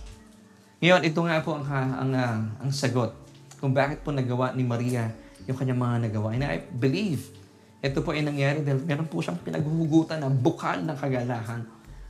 Ngayon, 0.78 1.02
ito 1.06 1.20
nga 1.22 1.42
po 1.42 1.58
ang, 1.58 1.66
ang, 1.66 2.12
ang, 2.14 2.42
ang 2.62 2.70
sagot 2.70 3.14
kung 3.58 3.72
bakit 3.72 4.04
po 4.04 4.12
nagawa 4.14 4.52
ni 4.54 4.62
Maria 4.62 5.10
yung 5.46 5.58
kanyang 5.58 5.80
mga 5.80 5.96
nagawa. 6.10 6.34
And 6.34 6.44
I 6.46 6.62
believe 6.62 7.30
ito 7.80 8.02
po 8.02 8.10
ay 8.12 8.26
nangyari 8.26 8.66
dahil 8.66 8.82
meron 8.82 9.06
po 9.06 9.22
siyang 9.22 9.38
pinaghuhugutan 9.40 10.18
na 10.18 10.28
bukal 10.32 10.82
ng 10.82 10.96
kagalahan 10.98 11.62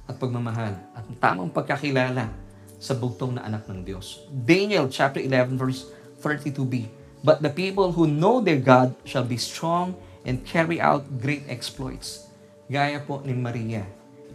at 0.06 0.14
pagmamahal 0.16 0.74
at 0.94 1.04
tamang 1.18 1.50
pagkakilala 1.50 2.30
sa 2.78 2.94
bugtong 2.94 3.36
na 3.36 3.42
anak 3.44 3.66
ng 3.66 3.82
Diyos. 3.82 4.26
Daniel 4.30 4.86
chapter 4.86 5.18
11 5.18 5.58
verse 5.58 5.90
32b. 6.22 6.86
But 7.26 7.42
the 7.42 7.50
people 7.50 7.90
who 7.90 8.06
know 8.06 8.38
their 8.38 8.60
God 8.60 8.94
shall 9.02 9.26
be 9.26 9.40
strong 9.40 9.98
and 10.22 10.46
carry 10.46 10.78
out 10.78 11.06
great 11.18 11.42
exploits. 11.50 12.30
Gaya 12.70 13.02
po 13.02 13.22
ni 13.26 13.34
Maria. 13.34 13.82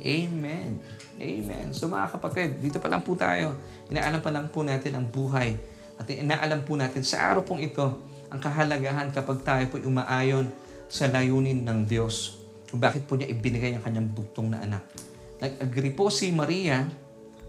Amen. 0.01 0.81
Amen. 1.21 1.65
So 1.71 1.87
mga 1.87 2.17
kapatid, 2.17 2.57
dito 2.59 2.81
pa 2.81 2.89
lang 2.89 3.05
po 3.05 3.13
tayo. 3.13 3.55
Inaalam 3.93 4.19
pa 4.19 4.31
lang 4.33 4.49
po 4.49 4.65
natin 4.65 4.97
ang 4.97 5.05
buhay. 5.05 5.55
At 6.01 6.09
inaalam 6.09 6.65
po 6.65 6.73
natin 6.73 7.05
sa 7.05 7.31
araw 7.31 7.45
pong 7.45 7.61
ito, 7.61 8.01
ang 8.31 8.39
kahalagahan 8.41 9.13
kapag 9.13 9.43
tayo 9.45 9.63
po 9.69 9.77
umaayon 9.77 10.49
sa 10.89 11.05
layunin 11.11 11.61
ng 11.61 11.85
Diyos. 11.85 12.41
Bakit 12.71 13.05
po 13.05 13.19
niya 13.19 13.29
ibinigay 13.29 13.75
ang 13.75 13.83
kanyang 13.83 14.09
bugtong 14.09 14.49
na 14.49 14.63
anak. 14.63 15.10
Nag-agree 15.41 15.89
po 15.89 16.13
si 16.13 16.29
Maria 16.29 16.85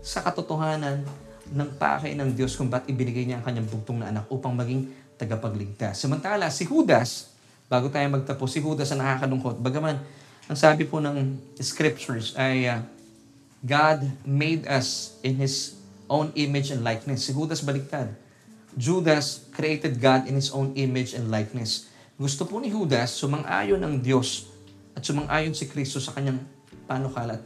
sa 0.01 0.25
katotohanan 0.25 1.05
ng 1.53 1.71
pakay 1.77 2.17
ng 2.17 2.33
Diyos 2.33 2.57
kung 2.57 2.73
ba't 2.73 2.89
ibinigay 2.89 3.29
niya 3.29 3.39
ang 3.39 3.45
kanyang 3.45 3.69
bugtong 3.69 4.01
na 4.01 4.09
anak 4.09 4.25
upang 4.33 4.57
maging 4.57 4.89
tagapagligtas. 5.21 6.01
Samantala, 6.01 6.49
si 6.49 6.65
Judas, 6.65 7.37
bago 7.69 7.93
tayo 7.93 8.09
magtapos, 8.09 8.49
si 8.49 8.65
Judas 8.65 8.89
ang 8.97 9.05
nakakalungkot. 9.05 9.61
Bagaman, 9.61 10.01
ang 10.49 10.59
sabi 10.59 10.89
po 10.89 11.05
ng 11.05 11.37
scriptures 11.61 12.33
ay 12.41 12.65
uh, 12.73 12.81
God 13.61 14.09
made 14.25 14.65
us 14.67 15.21
in 15.21 15.37
His 15.37 15.77
own 16.09 16.33
image 16.33 16.73
and 16.73 16.81
likeness. 16.81 17.29
Si 17.29 17.37
Judas 17.37 17.61
baliktad. 17.61 18.09
Judas 18.73 19.53
created 19.53 20.01
God 20.01 20.25
in 20.25 20.35
His 20.41 20.49
own 20.49 20.73
image 20.81 21.13
and 21.13 21.29
likeness. 21.29 21.93
Gusto 22.17 22.49
po 22.49 22.57
ni 22.57 22.73
Judas 22.73 23.13
sumang-ayon 23.21 23.85
ang 23.85 24.01
Diyos 24.01 24.49
at 24.97 25.05
sumang-ayon 25.05 25.53
si 25.53 25.69
Kristo 25.69 26.01
sa 26.01 26.17
kanyang 26.17 26.41
panukala 26.89 27.37
at 27.37 27.45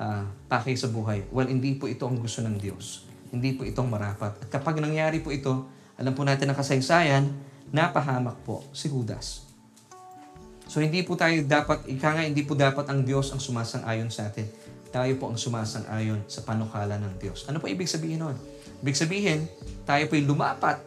uh, 0.00 0.24
pakay 0.48 0.76
sa 0.76 0.88
buhay. 0.88 1.28
Well, 1.32 1.48
hindi 1.48 1.76
po 1.76 1.88
ito 1.90 2.04
ang 2.08 2.20
gusto 2.20 2.40
ng 2.44 2.56
Diyos. 2.56 3.04
Hindi 3.32 3.56
po 3.56 3.66
itong 3.66 3.88
marapat. 3.90 4.38
At 4.40 4.48
kapag 4.48 4.78
nangyari 4.78 5.20
po 5.20 5.34
ito, 5.34 5.66
alam 5.96 6.12
po 6.12 6.22
natin 6.22 6.52
ang 6.52 6.58
kasaysayan, 6.58 7.32
napahamak 7.72 8.38
po 8.46 8.62
si 8.70 8.86
Judas. 8.86 9.48
So 10.66 10.82
hindi 10.82 11.06
po 11.06 11.14
tayo 11.14 11.38
dapat, 11.46 11.86
ika 11.86 12.14
nga 12.14 12.22
hindi 12.26 12.42
po 12.42 12.58
dapat 12.58 12.86
ang 12.90 13.06
Diyos 13.06 13.30
ang 13.30 13.38
sumasang-ayon 13.38 14.10
sa 14.10 14.26
atin. 14.26 14.46
Tayo 14.90 15.12
po 15.18 15.30
ang 15.30 15.38
sumasang-ayon 15.38 16.26
sa 16.26 16.42
panukala 16.42 16.98
ng 16.98 17.22
Diyos. 17.22 17.46
Ano 17.46 17.62
po 17.62 17.70
ibig 17.70 17.86
sabihin 17.90 18.22
nun? 18.22 18.36
Ibig 18.82 18.96
sabihin, 18.98 19.46
tayo 19.86 20.04
po'y 20.10 20.26
lumapat 20.26 20.82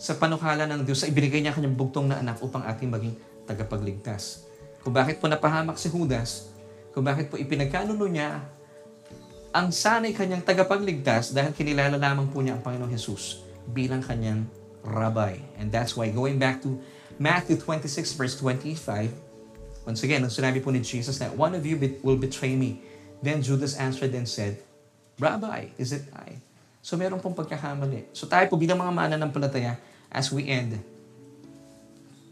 sa 0.00 0.16
panukala 0.16 0.64
ng 0.64 0.86
Diyos 0.86 1.04
sa 1.04 1.10
ibinigay 1.10 1.42
niya 1.44 1.52
kanyang 1.52 1.76
bugtong 1.76 2.08
na 2.08 2.22
anak 2.22 2.40
upang 2.40 2.64
ating 2.64 2.88
maging 2.88 3.14
tagapagligtas. 3.44 4.46
Kung 4.80 4.96
bakit 4.96 5.20
po 5.20 5.28
napahamak 5.28 5.76
si 5.76 5.92
Judas, 5.92 6.49
kung 6.90 7.06
bakit 7.06 7.30
po 7.30 7.38
ipinagkanuno 7.38 8.06
niya 8.10 8.42
ang 9.50 9.74
sanay 9.74 10.14
kanyang 10.14 10.46
tagapagligtas 10.46 11.34
dahil 11.34 11.50
kinilala 11.50 11.98
lamang 11.98 12.30
po 12.30 12.38
niya 12.38 12.54
ang 12.58 12.62
Panginoong 12.62 12.90
Jesus 12.90 13.42
bilang 13.70 14.02
kanyang 14.02 14.46
rabbi. 14.86 15.42
And 15.58 15.74
that's 15.74 15.98
why 15.98 16.10
going 16.14 16.38
back 16.38 16.62
to 16.62 16.78
Matthew 17.18 17.58
26 17.58 18.14
verse 18.14 18.34
25, 18.38 19.10
once 19.86 20.00
again, 20.06 20.22
ang 20.22 20.30
sinabi 20.30 20.62
po 20.62 20.70
ni 20.70 20.80
Jesus 20.80 21.18
na 21.18 21.34
one 21.34 21.58
of 21.58 21.66
you 21.66 21.74
will 22.06 22.18
betray 22.18 22.54
me. 22.54 22.78
Then 23.20 23.42
Judas 23.42 23.76
answered 23.76 24.14
and 24.14 24.24
said, 24.24 24.62
Rabbi, 25.20 25.76
is 25.76 25.92
it 25.92 26.08
I? 26.16 26.40
So 26.80 26.96
meron 26.96 27.20
pong 27.20 27.36
pagkakamali. 27.36 28.08
So 28.16 28.24
tayo 28.24 28.48
po 28.48 28.56
bilang 28.56 28.80
mga 28.80 28.88
mananampalataya, 28.94 29.76
as 30.08 30.32
we 30.32 30.48
end, 30.48 30.80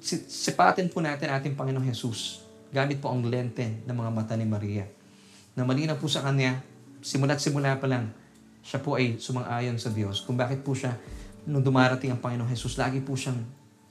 sipatin 0.01 0.89
po 0.89 1.05
natin 1.05 1.29
ating 1.29 1.53
Panginoong 1.53 1.85
Jesus. 1.85 2.48
Gamit 2.69 3.01
po 3.01 3.09
ang 3.09 3.25
lente 3.25 3.81
ng 3.89 3.97
mga 3.97 4.11
mata 4.13 4.37
ni 4.37 4.45
Maria. 4.45 4.85
Na 5.57 5.65
malinaw 5.65 5.97
po 5.97 6.05
sa 6.05 6.21
Kanya, 6.21 6.61
simula't 7.01 7.41
simula 7.41 7.81
pa 7.81 7.89
lang, 7.89 8.13
siya 8.61 8.85
po 8.85 9.01
ay 9.01 9.17
sumang-ayon 9.17 9.81
sa 9.81 9.89
Diyos. 9.89 10.21
Kung 10.29 10.37
bakit 10.37 10.61
po 10.61 10.77
siya, 10.77 10.93
nung 11.49 11.65
dumarating 11.65 12.13
ang 12.13 12.21
Panginoong 12.21 12.53
Jesus, 12.53 12.77
lagi 12.77 13.01
po 13.01 13.17
siyang 13.17 13.41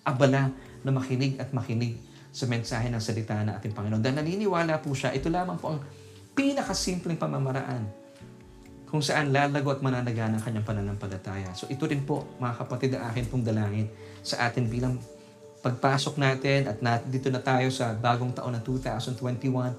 abala 0.05 0.53
na 0.85 0.91
makinig 0.93 1.41
at 1.41 1.49
makinig 1.57 1.97
sa 2.29 2.45
mensahe 2.45 2.85
ng 2.93 3.01
salita 3.01 3.33
ng 3.41 3.57
ating 3.57 3.73
Panginoon. 3.73 3.97
Dahil 3.97 4.21
naniniwala 4.21 4.77
po 4.77 4.93
siya, 4.93 5.09
ito 5.17 5.33
lamang 5.33 5.57
po 5.57 5.73
ang 5.73 5.81
pinakasimpleng 6.37 7.17
pamamaraan 7.17 7.89
kung 8.87 9.01
saan 9.01 9.33
lalago 9.33 9.73
at 9.73 9.81
mananaga 9.81 10.29
ng 10.29 10.41
kanyang 10.45 10.63
pananampalataya. 10.63 11.51
So 11.57 11.65
ito 11.67 11.89
rin 11.89 12.05
po, 12.05 12.23
mga 12.37 12.53
kapatid, 12.61 12.95
ang 12.95 13.09
akin 13.09 13.25
pong 13.27 13.43
dalangin 13.43 13.89
sa 14.21 14.47
atin 14.47 14.69
bilang 14.69 15.01
pagpasok 15.61 16.15
natin 16.21 16.69
at 16.69 16.77
nat, 16.79 17.01
dito 17.07 17.27
na 17.33 17.41
tayo 17.41 17.67
sa 17.73 17.93
bagong 17.97 18.33
taon 18.33 18.53
ng 18.57 18.63
2021. 18.63 19.73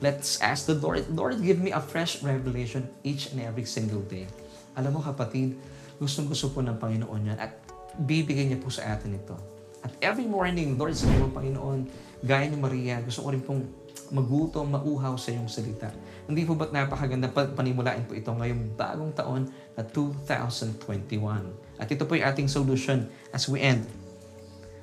Let's 0.00 0.40
ask 0.40 0.64
the 0.64 0.76
Lord, 0.76 1.06
Lord, 1.12 1.44
give 1.44 1.60
me 1.60 1.70
a 1.76 1.82
fresh 1.82 2.24
revelation 2.24 2.88
each 3.04 3.30
and 3.30 3.44
every 3.44 3.68
single 3.68 4.00
day. 4.08 4.26
Alam 4.74 4.96
mo 4.96 5.00
kapatid, 5.04 5.60
gustong 6.00 6.26
gusto 6.26 6.48
po 6.48 6.64
ng 6.64 6.80
Panginoon 6.80 7.34
yan 7.34 7.38
at 7.38 7.52
bibigay 8.00 8.48
niya 8.48 8.56
po 8.56 8.72
sa 8.72 8.96
atin 8.96 9.12
ito. 9.12 9.36
At 9.80 9.92
every 10.00 10.28
morning, 10.28 10.76
Lord, 10.76 10.96
sa 10.96 11.08
iyo, 11.08 11.28
Panginoon, 11.32 11.88
gaya 12.24 12.48
ni 12.48 12.56
Maria, 12.56 13.00
gusto 13.00 13.24
ko 13.24 13.28
rin 13.32 13.40
pong 13.44 13.64
magutom, 14.10 14.66
mauhaw 14.72 15.14
sa 15.16 15.32
iyong 15.32 15.48
salita. 15.48 15.88
Hindi 16.26 16.44
po 16.44 16.54
ba't 16.54 16.70
napakaganda 16.74 17.30
panimulain 17.30 18.04
po 18.06 18.14
ito 18.14 18.30
ngayong 18.30 18.76
bagong 18.76 19.12
taon 19.14 19.42
na 19.74 19.82
2021. 19.86 21.80
At 21.80 21.88
ito 21.88 22.04
po 22.04 22.12
yung 22.18 22.26
ating 22.28 22.48
solution 22.50 23.08
as 23.32 23.48
we 23.48 23.62
end. 23.62 23.86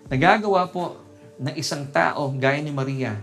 Nagagawa 0.07 0.71
po 0.71 1.03
ng 1.35 1.55
isang 1.59 1.83
tao 1.91 2.31
gaya 2.39 2.63
ni 2.63 2.71
Maria 2.71 3.19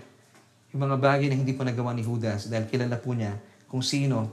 yung 0.68 0.84
mga 0.84 1.00
bagay 1.00 1.32
na 1.32 1.36
hindi 1.38 1.56
po 1.56 1.64
nagawa 1.64 1.96
ni 1.96 2.04
Judas 2.04 2.52
dahil 2.52 2.68
kilala 2.68 3.00
po 3.00 3.16
niya 3.16 3.40
kung 3.72 3.80
sino 3.80 4.28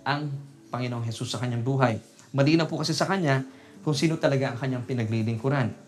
ang 0.00 0.32
Panginoong 0.72 1.04
Jesus 1.04 1.34
sa 1.34 1.38
kanyang 1.42 1.60
buhay. 1.60 2.00
Malinaw 2.32 2.64
po 2.64 2.80
kasi 2.80 2.96
sa 2.96 3.04
kanya 3.04 3.44
kung 3.84 3.92
sino 3.92 4.16
talaga 4.16 4.54
ang 4.54 4.58
kanyang 4.58 4.88
pinaglilingkuran 4.88 5.86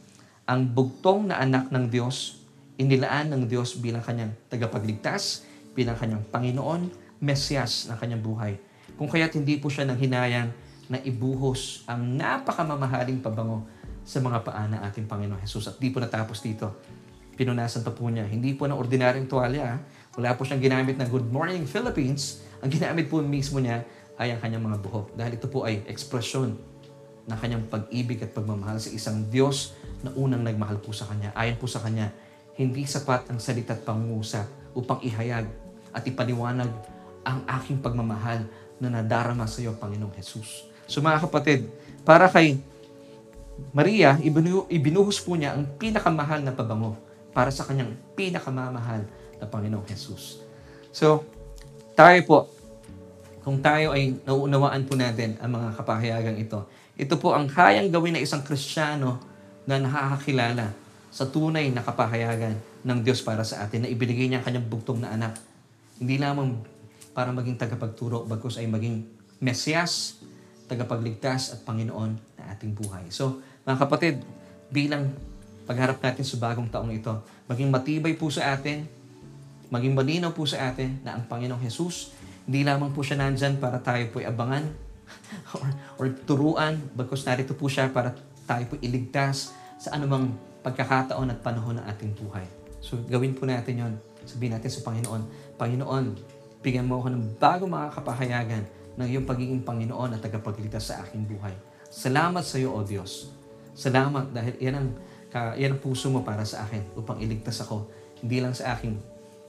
ang 0.48 0.60
bugtong 0.64 1.28
na 1.28 1.44
anak 1.44 1.68
ng 1.68 1.92
Diyos, 1.92 2.40
inilaan 2.80 3.28
ng 3.32 3.44
Diyos 3.44 3.76
bilang 3.76 4.00
kanyang 4.00 4.32
tagapagligtas, 4.48 5.44
bilang 5.76 5.96
kanyang 6.00 6.24
Panginoon, 6.32 6.88
Mesyas 7.20 7.84
ng 7.92 7.96
kanyang 8.00 8.24
buhay. 8.24 8.52
Kung 8.96 9.12
kaya't 9.12 9.36
hindi 9.36 9.60
po 9.60 9.68
siya 9.68 9.84
nang 9.84 10.00
hinayang 10.00 10.48
na 10.88 10.96
ibuhos 11.04 11.84
ang 11.84 12.16
napakamamahaling 12.16 13.20
pabango 13.20 13.68
sa 14.08 14.24
mga 14.24 14.40
paa 14.40 14.64
ng 14.64 14.80
ating 14.88 15.04
Panginoon 15.04 15.44
Jesus. 15.44 15.68
At 15.68 15.76
di 15.76 15.92
po 15.92 16.00
natapos 16.00 16.40
dito. 16.40 16.80
Pinunasan 17.36 17.84
pa 17.84 17.92
po 17.92 18.08
niya. 18.08 18.24
Hindi 18.24 18.56
po 18.56 18.64
ng 18.64 18.72
ordinaryong 18.72 19.28
tuwalya. 19.28 19.76
Wala 20.16 20.32
po 20.32 20.48
siyang 20.48 20.64
ginamit 20.64 20.96
ng 20.96 21.12
Good 21.12 21.28
Morning 21.28 21.68
Philippines. 21.68 22.40
Ang 22.64 22.72
ginamit 22.72 23.12
po 23.12 23.20
mismo 23.20 23.60
niya 23.60 23.84
ay 24.16 24.32
ang 24.32 24.40
kanyang 24.40 24.64
mga 24.64 24.78
buhok. 24.80 25.12
Dahil 25.12 25.36
ito 25.36 25.46
po 25.52 25.68
ay 25.68 25.84
ekspresyon 25.84 26.56
ng 27.28 27.36
kanyang 27.36 27.68
pag-ibig 27.68 28.24
at 28.24 28.32
pagmamahal 28.32 28.80
sa 28.80 28.88
isang 28.88 29.28
Diyos 29.28 29.76
na 30.00 30.08
unang 30.16 30.40
nagmahal 30.40 30.80
po 30.80 30.96
sa 30.96 31.04
Kanya. 31.04 31.36
Ayon 31.36 31.60
po 31.60 31.68
sa 31.68 31.84
Kanya, 31.84 32.08
hindi 32.56 32.88
sapat 32.88 33.28
ang 33.28 33.36
salita 33.38 33.76
at 33.76 33.84
pangungusap 33.84 34.48
upang 34.72 35.04
ihayag 35.04 35.44
at 35.92 36.02
ipaliwanag 36.08 36.72
ang 37.28 37.44
aking 37.60 37.84
pagmamahal 37.84 38.48
na 38.80 38.88
nadarama 38.88 39.44
sa 39.44 39.60
iyo, 39.60 39.76
Panginoong 39.76 40.16
Jesus. 40.16 40.64
So 40.88 41.04
mga 41.04 41.28
kapatid, 41.28 41.68
para 42.08 42.24
kay 42.32 42.56
Maria, 43.74 44.16
ibinuhos 44.70 45.20
po 45.22 45.34
niya 45.34 45.54
ang 45.54 45.66
pinakamahal 45.76 46.40
na 46.42 46.54
pabango 46.54 46.96
para 47.34 47.52
sa 47.52 47.66
kanyang 47.66 47.94
pinakamamahal 48.16 49.04
na 49.38 49.46
Panginoong 49.46 49.86
Jesus. 49.86 50.42
So, 50.90 51.22
tayo 51.94 52.18
po, 52.26 52.38
kung 53.44 53.62
tayo 53.62 53.94
ay 53.94 54.18
nauunawaan 54.26 54.84
po 54.84 54.98
natin 54.98 55.38
ang 55.38 55.54
mga 55.54 55.78
kapahayagang 55.78 56.38
ito, 56.40 56.66
ito 56.98 57.14
po 57.16 57.32
ang 57.32 57.46
kayang 57.46 57.88
gawin 57.94 58.18
ng 58.18 58.22
isang 58.24 58.42
Kristiyano 58.42 59.22
na 59.68 59.78
nakakakilala 59.78 60.74
sa 61.08 61.24
tunay 61.30 61.70
na 61.70 61.80
kapahayagan 61.80 62.58
ng 62.84 62.98
Diyos 63.06 63.22
para 63.22 63.46
sa 63.46 63.64
atin 63.64 63.86
na 63.86 63.88
ibinigay 63.88 64.28
niya 64.28 64.42
ang 64.42 64.46
kanyang 64.46 64.66
bugtong 64.66 65.00
na 65.00 65.14
anak. 65.14 65.38
Hindi 65.98 66.18
lamang 66.18 66.58
para 67.14 67.30
maging 67.34 67.58
tagapagturo, 67.58 68.26
bagkus 68.26 68.58
ay 68.58 68.66
maging 68.70 69.06
Mesiyas, 69.38 70.18
tagapagligtas 70.66 71.56
at 71.56 71.60
Panginoon 71.64 72.18
na 72.36 72.42
ating 72.52 72.74
buhay. 72.76 73.08
So, 73.08 73.40
mga 73.68 73.84
kapatid, 73.84 74.24
bilang 74.72 75.12
pagharap 75.68 76.00
natin 76.00 76.24
sa 76.24 76.40
bagong 76.40 76.72
taong 76.72 76.88
ito, 76.88 77.12
maging 77.52 77.68
matibay 77.68 78.16
po 78.16 78.32
sa 78.32 78.56
atin, 78.56 78.88
maging 79.68 79.92
malinaw 79.92 80.32
po 80.32 80.48
sa 80.48 80.72
atin 80.72 81.04
na 81.04 81.20
ang 81.20 81.28
Panginoong 81.28 81.60
Jesus, 81.60 82.16
hindi 82.48 82.64
lamang 82.64 82.96
po 82.96 83.04
siya 83.04 83.20
nandyan 83.20 83.60
para 83.60 83.76
tayo 83.84 84.08
po'y 84.08 84.24
abangan, 84.24 84.64
or, 85.52 85.68
or 86.00 86.06
turuan, 86.24 86.80
bagkus 86.96 87.28
narito 87.28 87.52
po 87.52 87.68
siya 87.68 87.92
para 87.92 88.16
tayo 88.48 88.64
po 88.72 88.80
iligtas 88.80 89.52
sa 89.76 89.92
anumang 89.92 90.32
pagkakataon 90.64 91.28
at 91.28 91.44
panahon 91.44 91.76
ng 91.76 91.84
ating 91.92 92.16
buhay. 92.16 92.48
So 92.80 92.96
gawin 93.04 93.36
po 93.36 93.44
natin 93.44 93.84
yon. 93.84 93.94
Sabihin 94.24 94.56
natin 94.56 94.72
sa 94.72 94.80
Panginoon, 94.80 95.22
Panginoon, 95.60 96.04
bigyan 96.64 96.88
mo 96.88 97.04
ako 97.04 97.12
ng 97.12 97.24
bagong 97.36 97.68
mga 97.68 97.88
kapahayagan 98.00 98.64
ng 98.96 99.06
iyong 99.12 99.28
pagiging 99.28 99.60
Panginoon 99.60 100.16
at 100.16 100.24
tagapagligtas 100.24 100.88
sa 100.88 101.04
aking 101.04 101.28
buhay. 101.28 101.52
Salamat 101.92 102.44
sa 102.44 102.56
iyo, 102.56 102.72
O 102.72 102.80
Diyos. 102.80 103.37
Salamat 103.78 104.34
dahil 104.34 104.58
yan 104.58 104.74
ang, 104.74 104.88
ka, 105.30 105.54
yan 105.54 105.78
ang 105.78 105.80
puso 105.80 106.10
mo 106.10 106.26
para 106.26 106.42
sa 106.42 106.66
akin 106.66 106.98
upang 106.98 107.22
iligtas 107.22 107.62
ako. 107.62 107.86
Hindi 108.18 108.42
lang 108.42 108.50
sa 108.50 108.74
aking 108.74 108.98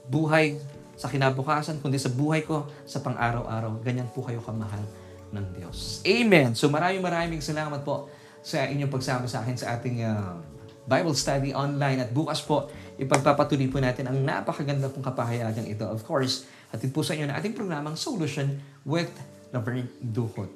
buhay, 0.06 0.54
sa 0.94 1.10
kinabukasan, 1.10 1.82
kundi 1.82 1.98
sa 1.98 2.14
buhay 2.14 2.46
ko, 2.46 2.70
sa 2.86 3.02
pang-araw-araw. 3.02 3.82
Ganyan 3.82 4.06
po 4.14 4.22
kayo 4.22 4.38
kamahal 4.38 4.86
ng 5.34 5.46
Diyos. 5.58 6.06
Amen. 6.06 6.54
So 6.54 6.70
maraming 6.70 7.02
maraming 7.02 7.42
salamat 7.42 7.82
po 7.82 8.06
sa 8.38 8.70
inyong 8.70 8.86
pagsama 8.86 9.26
sa 9.26 9.42
akin 9.42 9.58
sa 9.58 9.74
ating 9.74 10.06
uh, 10.06 10.38
Bible 10.86 11.18
study 11.18 11.50
online. 11.50 12.06
At 12.06 12.14
bukas 12.14 12.38
po, 12.46 12.70
ipagpapatuloy 13.02 13.66
po 13.66 13.82
natin 13.82 14.06
ang 14.06 14.18
napakaganda 14.22 14.86
pong 14.94 15.02
kapahayagan 15.02 15.66
ito. 15.66 15.90
Of 15.90 16.06
course, 16.06 16.46
hatid 16.70 16.94
po 16.94 17.02
sa 17.02 17.18
inyo 17.18 17.26
na 17.26 17.34
ating 17.34 17.54
programang 17.54 17.98
Solution 17.98 18.62
with 18.86 19.10
Laverne 19.50 19.90
Duhot. 19.98 20.50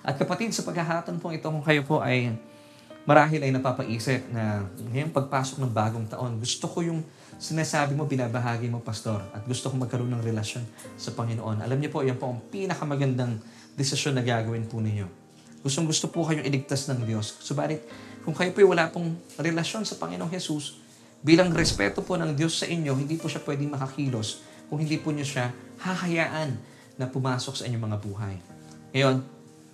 At 0.00 0.16
kapatid, 0.16 0.56
sa 0.56 0.64
paghahaton 0.64 1.20
po 1.20 1.28
ito, 1.28 1.44
kung 1.44 1.60
kayo 1.60 1.84
po 1.84 2.00
ay 2.00 2.32
marahil 3.08 3.40
ay 3.40 3.48
napapaisip 3.56 4.20
na 4.28 4.68
ngayong 4.92 5.16
pagpasok 5.16 5.64
ng 5.64 5.72
bagong 5.72 6.04
taon, 6.12 6.36
gusto 6.36 6.68
ko 6.68 6.84
yung 6.84 7.00
sinasabi 7.40 7.96
mo, 7.96 8.04
binabahagi 8.04 8.68
mo, 8.68 8.84
Pastor, 8.84 9.24
at 9.32 9.40
gusto 9.48 9.72
ko 9.72 9.80
magkaroon 9.80 10.12
ng 10.12 10.20
relasyon 10.20 10.60
sa 11.00 11.16
Panginoon. 11.16 11.64
Alam 11.64 11.80
niyo 11.80 11.88
po, 11.88 12.04
yan 12.04 12.20
po 12.20 12.28
ang 12.28 12.44
pinakamagandang 12.52 13.40
desisyon 13.80 14.12
na 14.12 14.20
gagawin 14.20 14.68
po 14.68 14.84
ninyo. 14.84 15.08
Gustong 15.64 15.88
gusto 15.88 16.12
po 16.12 16.28
kayong 16.28 16.44
iligtas 16.44 16.84
ng 16.92 17.00
Diyos. 17.08 17.40
Subalit, 17.40 17.80
kung 18.28 18.36
kayo 18.36 18.52
po 18.52 18.60
wala 18.68 18.92
pong 18.92 19.16
relasyon 19.40 19.88
sa 19.88 19.96
Panginoong 19.96 20.28
Jesus, 20.28 20.76
bilang 21.24 21.48
respeto 21.56 22.04
po 22.04 22.20
ng 22.20 22.36
Diyos 22.36 22.60
sa 22.60 22.68
inyo, 22.68 22.92
hindi 22.92 23.16
po 23.16 23.24
siya 23.24 23.40
pwedeng 23.40 23.72
makakilos 23.72 24.44
kung 24.68 24.84
hindi 24.84 25.00
po 25.00 25.16
niyo 25.16 25.24
siya 25.24 25.48
hahayaan 25.80 26.60
na 27.00 27.08
pumasok 27.08 27.56
sa 27.56 27.64
inyong 27.64 27.88
mga 27.88 27.98
buhay. 28.04 28.36
Ngayon, 28.92 29.24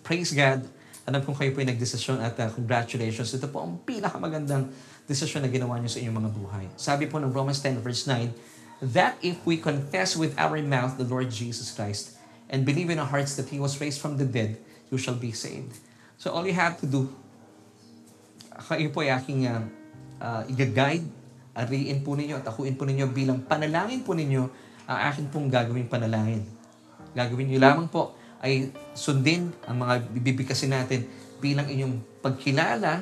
praise 0.07 0.31
God. 0.31 0.84
Alam 1.05 1.21
kong 1.21 1.37
kayo 1.37 1.53
po 1.53 1.61
ay 1.61 1.69
nagdesisyon 1.69 2.17
at 2.25 2.33
uh, 2.41 2.49
congratulations. 2.49 3.29
Ito 3.37 3.53
po 3.53 3.61
ang 3.61 3.77
pinakamagandang 3.85 4.73
desisyon 5.05 5.45
na 5.45 5.53
ginawa 5.53 5.77
niyo 5.77 5.93
sa 5.93 6.01
inyong 6.01 6.17
mga 6.17 6.31
buhay. 6.33 6.65
Sabi 6.81 7.05
po 7.05 7.21
ng 7.21 7.29
Romans 7.29 7.61
10 7.61 7.85
verse 7.85 8.09
9, 8.09 8.33
that 8.97 9.21
if 9.21 9.37
we 9.45 9.61
confess 9.61 10.17
with 10.17 10.33
our 10.41 10.57
mouth 10.65 10.97
the 10.97 11.05
Lord 11.05 11.29
Jesus 11.29 11.77
Christ 11.77 12.17
and 12.49 12.65
believe 12.65 12.89
in 12.89 12.97
our 12.97 13.09
hearts 13.09 13.37
that 13.37 13.53
He 13.53 13.61
was 13.61 13.77
raised 13.85 14.01
from 14.01 14.17
the 14.17 14.25
dead, 14.25 14.57
you 14.89 14.97
shall 14.97 15.17
be 15.17 15.29
saved. 15.37 15.77
So 16.17 16.33
all 16.33 16.49
you 16.49 16.57
have 16.57 16.81
to 16.81 16.89
do, 16.89 17.13
kayo 18.65 18.89
po 18.89 19.05
ay 19.05 19.13
aking 19.13 19.45
uh, 19.45 19.61
uh, 20.25 20.43
i-guide, 20.49 21.05
ariin 21.53 22.01
po 22.01 22.17
ninyo 22.17 22.41
at 22.41 22.49
akuin 22.49 22.81
po 22.81 22.89
ninyo 22.89 23.13
bilang 23.13 23.45
panalangin 23.45 24.01
po 24.03 24.17
ninyo 24.17 24.43
ang 24.89 24.99
akin 25.13 25.29
pong 25.29 25.53
gagawing 25.53 25.85
panalangin. 25.85 26.49
Gagawin 27.13 27.47
niyo 27.53 27.61
lamang 27.61 27.93
po 27.93 28.17
ay 28.45 28.69
sundin 28.93 29.49
ang 29.65 29.81
mga 29.81 30.05
bibigkasin 30.13 30.77
natin 30.77 31.09
bilang 31.41 31.65
inyong 31.65 32.21
pagkilala 32.21 33.01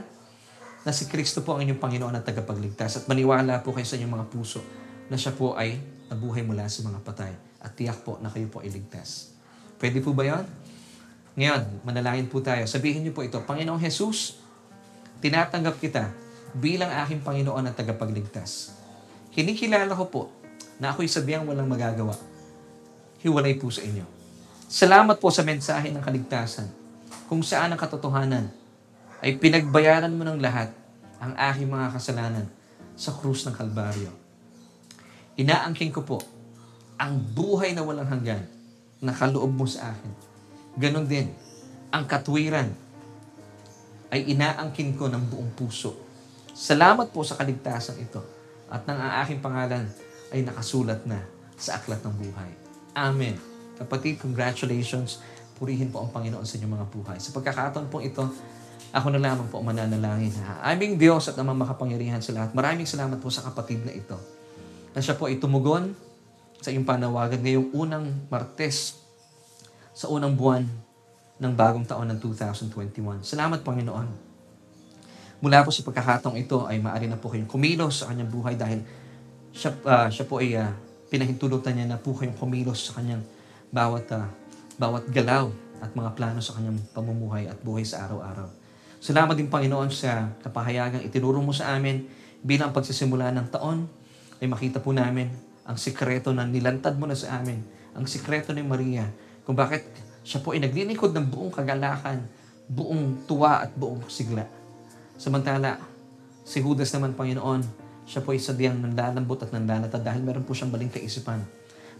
na 0.82 0.90
si 0.94 1.10
Kristo 1.10 1.42
po 1.42 1.58
ang 1.58 1.66
inyong 1.66 1.82
Panginoon 1.82 2.14
at 2.14 2.22
tagapagligtas 2.22 3.02
at 3.02 3.04
maniwala 3.10 3.58
po 3.62 3.74
kayo 3.74 3.86
sa 3.86 3.98
inyong 3.98 4.22
mga 4.22 4.26
puso 4.30 4.62
na 5.10 5.18
siya 5.18 5.34
po 5.34 5.58
ay 5.58 5.78
nabuhay 6.10 6.46
mula 6.46 6.66
sa 6.70 6.86
mga 6.86 7.02
patay 7.02 7.34
at 7.62 7.74
tiyak 7.74 8.02
po 8.06 8.18
na 8.22 8.30
kayo 8.30 8.46
po 8.50 8.62
ay 8.62 8.70
ligtas. 8.70 9.34
Pwede 9.78 9.98
po 9.98 10.14
ba 10.14 10.22
yon? 10.26 10.46
Ngayon, 11.34 11.82
manalangin 11.82 12.30
po 12.30 12.38
tayo. 12.44 12.62
Sabihin 12.70 13.02
niyo 13.02 13.14
po 13.16 13.24
ito, 13.26 13.40
Panginoong 13.42 13.80
Jesus, 13.80 14.42
tinatanggap 15.24 15.80
kita 15.82 16.12
bilang 16.54 16.92
aking 17.02 17.24
Panginoon 17.24 17.66
at 17.66 17.74
tagapagligtas. 17.74 18.76
Kinikilala 19.32 19.90
ko 19.96 20.06
po 20.06 20.22
na 20.76 20.92
ako'y 20.92 21.08
sabiang 21.08 21.48
walang 21.48 21.70
magagawa. 21.70 22.12
Hiwalay 23.24 23.56
po 23.56 23.72
sa 23.72 23.80
inyo. 23.80 24.21
Salamat 24.72 25.20
po 25.20 25.28
sa 25.28 25.44
mensahe 25.44 25.92
ng 25.92 26.00
kaligtasan 26.00 26.64
kung 27.28 27.44
saan 27.44 27.76
ang 27.76 27.76
katotohanan 27.76 28.48
ay 29.20 29.36
pinagbayaran 29.36 30.08
mo 30.08 30.24
ng 30.24 30.40
lahat 30.40 30.72
ang 31.20 31.36
aking 31.36 31.68
mga 31.68 31.92
kasalanan 31.92 32.48
sa 32.96 33.12
krus 33.12 33.44
ng 33.44 33.52
Kalbaryo. 33.52 34.08
Inaangking 35.36 35.92
ko 35.92 36.00
po 36.00 36.18
ang 36.96 37.20
buhay 37.20 37.76
na 37.76 37.84
walang 37.84 38.08
hanggan 38.08 38.48
na 39.04 39.12
kaloob 39.12 39.52
mo 39.52 39.68
sa 39.68 39.92
akin. 39.92 40.12
Ganon 40.80 41.04
din, 41.04 41.28
ang 41.92 42.08
katwiran 42.08 42.72
ay 44.08 44.24
inaangkin 44.24 44.96
ko 44.96 45.04
ng 45.12 45.36
buong 45.36 45.52
puso. 45.52 46.00
Salamat 46.56 47.12
po 47.12 47.20
sa 47.20 47.36
kaligtasan 47.36 48.00
ito 48.00 48.24
at 48.72 48.88
nang 48.88 48.96
ang 48.96 49.20
aking 49.20 49.44
pangalan 49.44 49.84
ay 50.32 50.40
nakasulat 50.40 51.04
na 51.04 51.20
sa 51.60 51.76
aklat 51.76 52.00
ng 52.00 52.14
buhay. 52.16 52.50
Amen. 52.96 53.51
Kapatid, 53.82 54.22
congratulations. 54.22 55.18
Purihin 55.58 55.90
po 55.90 56.06
ang 56.06 56.10
Panginoon 56.14 56.46
sa 56.46 56.54
inyong 56.58 56.74
mga 56.78 56.86
buhay. 56.90 57.18
Sa 57.18 57.34
pagkakataon 57.34 57.90
po 57.90 57.98
ito, 57.98 58.22
ako 58.94 59.08
na 59.10 59.18
lamang 59.18 59.48
po 59.50 59.58
mananalangin. 59.64 60.30
Aming 60.62 61.00
Diyos 61.00 61.26
at 61.26 61.34
namang 61.34 61.58
makapangyarihan 61.66 62.22
sa 62.22 62.30
lahat. 62.36 62.54
Maraming 62.54 62.86
salamat 62.86 63.18
po 63.18 63.32
sa 63.32 63.42
kapatid 63.42 63.82
na 63.82 63.90
ito. 63.90 64.14
Na 64.94 65.00
siya 65.02 65.18
po 65.18 65.26
ay 65.26 65.42
tumugon 65.42 65.96
sa 66.62 66.70
iyong 66.70 66.86
panawagan 66.86 67.42
ngayong 67.42 67.74
unang 67.74 68.06
Martes 68.30 69.02
sa 69.90 70.06
unang 70.12 70.38
buwan 70.38 70.62
ng 71.42 71.52
bagong 71.58 71.88
taon 71.88 72.06
ng 72.06 72.20
2021. 72.22 73.26
Salamat 73.26 73.66
Panginoon. 73.66 74.08
Mula 75.42 75.66
po 75.66 75.74
sa 75.74 75.82
pagkakataong 75.82 76.38
ito 76.38 76.70
ay 76.70 76.78
maaari 76.78 77.10
na 77.10 77.18
po 77.18 77.34
kayong 77.34 77.50
kumilos 77.50 78.04
sa 78.04 78.14
kanyang 78.14 78.30
buhay 78.30 78.54
dahil 78.54 78.78
siya, 79.50 79.74
uh, 79.82 80.06
siya 80.06 80.24
po 80.28 80.38
ay 80.38 80.54
uh, 80.54 80.70
pinahintulutan 81.10 81.74
niya 81.74 81.90
na 81.90 81.98
po 81.98 82.14
kayong 82.14 82.38
kumilos 82.38 82.92
sa 82.92 83.02
kanyang 83.02 83.26
bawat 83.72 84.06
uh, 84.12 84.28
bawat 84.76 85.08
galaw 85.08 85.48
at 85.82 85.90
mga 85.96 86.14
plano 86.14 86.38
sa 86.38 86.54
kanyang 86.60 86.78
pamumuhay 86.94 87.50
at 87.50 87.58
buhay 87.64 87.82
sa 87.82 88.06
araw-araw. 88.06 88.46
Salamat 89.02 89.34
din 89.34 89.50
Panginoon 89.50 89.90
sa 89.90 90.30
kapahayagang 90.46 91.02
itinuro 91.02 91.42
mo 91.42 91.50
sa 91.50 91.74
amin 91.74 92.06
bilang 92.44 92.70
pagsisimula 92.70 93.34
ng 93.34 93.50
taon 93.50 93.90
ay 94.38 94.46
makita 94.46 94.78
po 94.78 94.94
namin 94.94 95.26
ang 95.66 95.78
sikreto 95.78 96.30
na 96.34 96.46
nilantad 96.46 96.94
mo 96.98 97.06
na 97.06 97.14
sa 97.14 97.38
amin, 97.38 97.62
ang 97.94 98.06
sikreto 98.06 98.50
ni 98.50 98.62
Maria, 98.66 99.06
kung 99.46 99.54
bakit 99.54 99.86
siya 100.22 100.42
po 100.42 100.54
ay 100.54 100.62
naglilingkod 100.62 101.14
ng 101.14 101.26
buong 101.30 101.52
kagalakan, 101.54 102.26
buong 102.66 103.26
tuwa 103.26 103.62
at 103.66 103.70
buong 103.74 104.06
sigla. 104.06 104.46
Samantala, 105.18 105.78
si 106.42 106.58
Judas 106.62 106.90
naman, 106.94 107.14
Panginoon, 107.14 107.62
siya 108.06 108.22
po 108.22 108.34
ay 108.34 108.42
sadyang 108.42 108.82
nanlalambot 108.82 109.38
at 109.42 109.54
nanlalata 109.54 109.98
dahil 110.02 110.22
meron 110.22 110.42
po 110.42 110.54
siyang 110.54 110.74
baling 110.74 110.90
kaisipan. 110.90 111.42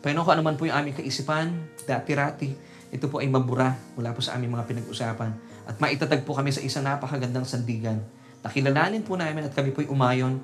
Panginoon, 0.03 0.27
kung 0.27 0.35
ano 0.35 0.43
man 0.43 0.59
po 0.59 0.67
yung 0.67 0.75
aming 0.75 0.99
kaisipan, 0.99 1.55
dati-rati, 1.87 2.51
ito 2.91 3.07
po 3.07 3.23
ay 3.23 3.31
mabura 3.31 3.79
mula 3.95 4.11
po 4.11 4.19
sa 4.19 4.35
aming 4.35 4.59
mga 4.59 4.67
pinag-usapan 4.67 5.31
at 5.63 5.79
maitatag 5.79 6.27
po 6.27 6.35
kami 6.35 6.51
sa 6.51 6.59
isang 6.59 6.83
napakagandang 6.83 7.47
sandigan. 7.47 8.03
Nakilalanin 8.43 9.07
po 9.07 9.15
namin 9.15 9.47
at 9.47 9.55
kami 9.55 9.71
po'y 9.71 9.87
umayon 9.87 10.43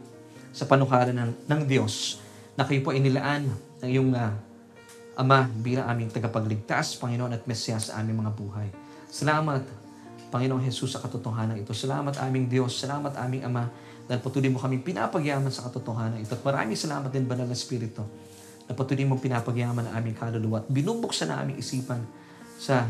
sa 0.55 0.65
panukaran 0.71 1.11
ng, 1.11 1.51
ng 1.51 1.61
Diyos 1.67 2.23
na 2.55 2.63
kayo 2.63 2.87
po 2.87 2.95
inilaan 2.95 3.51
ng 3.83 3.91
iyong 3.91 4.15
uh, 4.15 4.31
Ama 5.19 5.51
bilang 5.51 5.91
aming 5.91 6.15
tagapagligtas, 6.15 6.95
Panginoon 7.03 7.35
at 7.35 7.43
Mesiyas 7.43 7.91
sa 7.91 7.99
aming 7.99 8.23
mga 8.23 8.39
buhay. 8.39 8.71
Salamat, 9.11 9.67
Panginoong 10.31 10.63
Jesus, 10.63 10.95
sa 10.95 11.03
katotohanan 11.03 11.59
ito. 11.59 11.75
Salamat 11.75 12.15
aming 12.23 12.47
Diyos, 12.47 12.79
salamat 12.79 13.19
aming 13.19 13.43
Ama, 13.43 13.67
dahil 14.07 14.23
patuloy 14.23 14.47
mo 14.47 14.63
kaming 14.63 14.87
pinapagyaman 14.87 15.51
sa 15.51 15.67
katotohanan 15.67 16.23
ito. 16.23 16.39
At 16.39 16.47
maraming 16.47 16.79
salamat 16.79 17.11
din, 17.11 17.27
Banal 17.27 17.51
na 17.51 17.59
Espiritu, 17.59 18.07
na 18.69 18.77
patuloy 18.77 19.09
mo 19.09 19.17
pinapagyaman 19.17 19.89
ang 19.89 19.95
aming 19.97 20.15
kaluluwa 20.15 20.61
at 20.61 20.69
binubuksan 20.69 21.33
na 21.33 21.41
aming 21.41 21.57
isipan 21.57 22.05
sa 22.61 22.85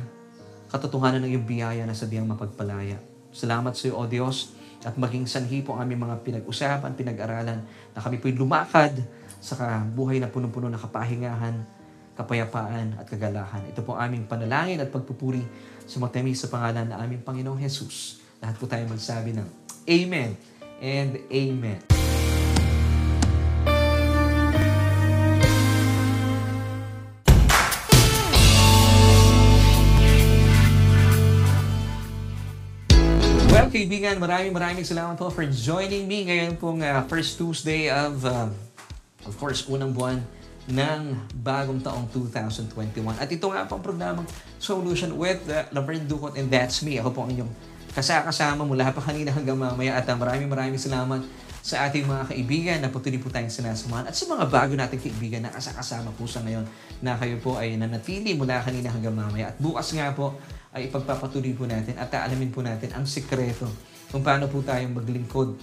katotohanan 0.68 1.24
ng 1.24 1.30
iyong 1.32 1.46
biyaya 1.46 1.82
na 1.86 1.94
sabiang 1.94 2.26
mapagpalaya. 2.26 2.98
Salamat 3.30 3.72
sa 3.78 3.88
iyo, 3.88 3.94
O 3.96 4.04
Diyos, 4.10 4.58
at 4.82 4.94
maging 4.98 5.26
sanhi 5.30 5.62
po 5.62 5.74
ang 5.74 5.86
aming 5.86 6.06
mga 6.06 6.22
pinag-usapan, 6.22 6.94
pinag-aralan, 6.98 7.62
na 7.94 7.98
kami 7.98 8.18
po'y 8.18 8.34
lumakad 8.34 8.98
sa 9.38 9.82
buhay 9.86 10.18
na 10.18 10.30
punong-puno 10.30 10.66
na 10.66 10.78
kapahingahan, 10.78 11.54
kapayapaan 12.18 12.98
at 12.98 13.06
kagalahan. 13.06 13.62
Ito 13.70 13.86
po 13.86 13.94
aming 13.94 14.26
panalangin 14.26 14.82
at 14.82 14.90
pagpupuri 14.90 15.42
sa 15.86 16.02
matamis 16.02 16.42
sa 16.42 16.50
pangalan 16.50 16.90
na 16.90 16.98
aming 16.98 17.22
Panginoong 17.22 17.62
Jesus. 17.62 18.18
Lahat 18.42 18.58
po 18.58 18.66
tayo 18.66 18.82
magsabi 18.90 19.34
ng 19.38 19.46
Amen 19.86 20.34
and 20.82 21.22
Amen. 21.30 22.07
Kaibigan, 33.78 34.18
maraming 34.18 34.50
maraming 34.50 34.82
salamat 34.82 35.14
po 35.14 35.30
for 35.30 35.46
joining 35.46 36.10
me 36.10 36.26
ngayon 36.26 36.58
pong 36.58 36.82
uh, 36.82 36.98
first 37.06 37.38
Tuesday 37.38 37.86
of, 37.86 38.26
uh, 38.26 38.50
of 39.22 39.34
course, 39.38 39.70
unang 39.70 39.94
buwan 39.94 40.18
ng 40.66 41.14
bagong 41.46 41.78
taong 41.78 42.10
2021. 42.10 42.74
At 43.22 43.30
ito 43.30 43.46
nga 43.46 43.70
po 43.70 43.78
ang 43.78 43.84
programang 43.86 44.26
Solution 44.58 45.14
with 45.14 45.46
uh, 45.46 45.70
Laverne 45.70 46.10
Ducot 46.10 46.34
and 46.34 46.50
That's 46.50 46.82
Me. 46.82 46.98
Ako 46.98 47.14
po 47.14 47.22
ang 47.22 47.30
inyong 47.30 47.46
kasakasama 47.94 48.66
mula 48.66 48.90
pa 48.90 48.98
kanina 48.98 49.30
hanggang 49.30 49.54
mamaya 49.54 49.94
at 49.94 50.10
uh, 50.10 50.18
maraming 50.18 50.50
maraming 50.50 50.82
salamat 50.82 51.22
sa 51.62 51.86
ating 51.86 52.02
mga 52.02 52.34
kaibigan 52.34 52.78
na 52.82 52.90
patuloy 52.90 53.22
po 53.22 53.30
tayong 53.30 53.50
sinasamahan 53.50 54.10
at 54.10 54.14
sa 54.18 54.26
mga 54.26 54.42
bago 54.50 54.74
nating 54.74 55.06
kaibigan 55.06 55.46
na 55.46 55.54
kasakasama 55.54 56.10
po 56.18 56.26
sa 56.26 56.42
ngayon 56.42 56.66
na 56.98 57.14
kayo 57.14 57.38
po 57.38 57.54
ay 57.54 57.78
nanatili 57.78 58.34
mula 58.34 58.58
kanina 58.58 58.90
hanggang 58.90 59.14
mamaya. 59.14 59.54
At 59.54 59.56
bukas 59.62 59.94
nga 59.94 60.10
po 60.10 60.34
ay 60.76 60.92
ipagpapatuloy 60.92 61.56
po 61.56 61.64
natin 61.64 61.96
at 61.96 62.12
aalamin 62.12 62.52
po 62.52 62.60
natin 62.60 62.92
ang 62.92 63.08
sikreto 63.08 63.68
kung 64.12 64.20
paano 64.20 64.48
po 64.48 64.60
tayong 64.60 64.96
maglingkod 64.96 65.56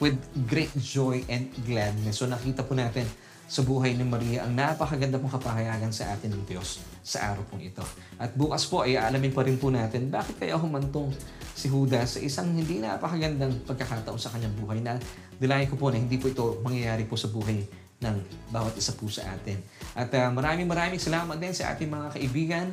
with 0.00 0.16
great 0.48 0.72
joy 0.76 1.20
and 1.28 1.52
gladness. 1.64 2.20
So 2.20 2.28
nakita 2.28 2.64
po 2.64 2.72
natin 2.72 3.04
sa 3.50 3.66
buhay 3.66 3.98
ni 3.98 4.06
Maria 4.06 4.46
ang 4.46 4.54
napakaganda 4.54 5.18
pong 5.18 5.34
kapahayagan 5.34 5.90
sa 5.90 6.14
atin 6.14 6.38
ng 6.38 6.46
Diyos 6.46 6.78
sa 7.02 7.34
araw 7.34 7.42
pong 7.50 7.66
ito. 7.66 7.82
At 8.14 8.30
bukas 8.38 8.62
po 8.70 8.86
ay 8.86 8.94
aalamin 8.94 9.34
pa 9.34 9.42
rin 9.42 9.58
po 9.58 9.74
natin 9.74 10.06
bakit 10.06 10.38
kaya 10.38 10.54
humantong 10.54 11.10
si 11.58 11.66
Judas 11.66 12.14
sa 12.14 12.20
isang 12.22 12.54
hindi 12.54 12.78
napakagandang 12.78 13.66
pagkakataon 13.66 14.20
sa 14.22 14.30
kanyang 14.30 14.54
buhay 14.54 14.78
na 14.78 14.96
dilayan 15.36 15.66
ko 15.66 15.74
po 15.74 15.90
na 15.90 15.98
hindi 15.98 16.14
po 16.14 16.30
ito 16.30 16.62
mangyayari 16.62 17.10
po 17.10 17.18
sa 17.18 17.26
buhay 17.26 17.66
ng 18.00 18.16
bawat 18.54 18.78
isa 18.78 18.94
po 18.94 19.10
sa 19.10 19.26
atin. 19.28 19.58
At 19.98 20.08
uh, 20.14 20.30
maraming 20.32 20.70
maraming 20.70 21.02
salamat 21.02 21.36
din 21.36 21.52
sa 21.52 21.74
ating 21.74 21.90
mga 21.90 22.16
kaibigan 22.16 22.66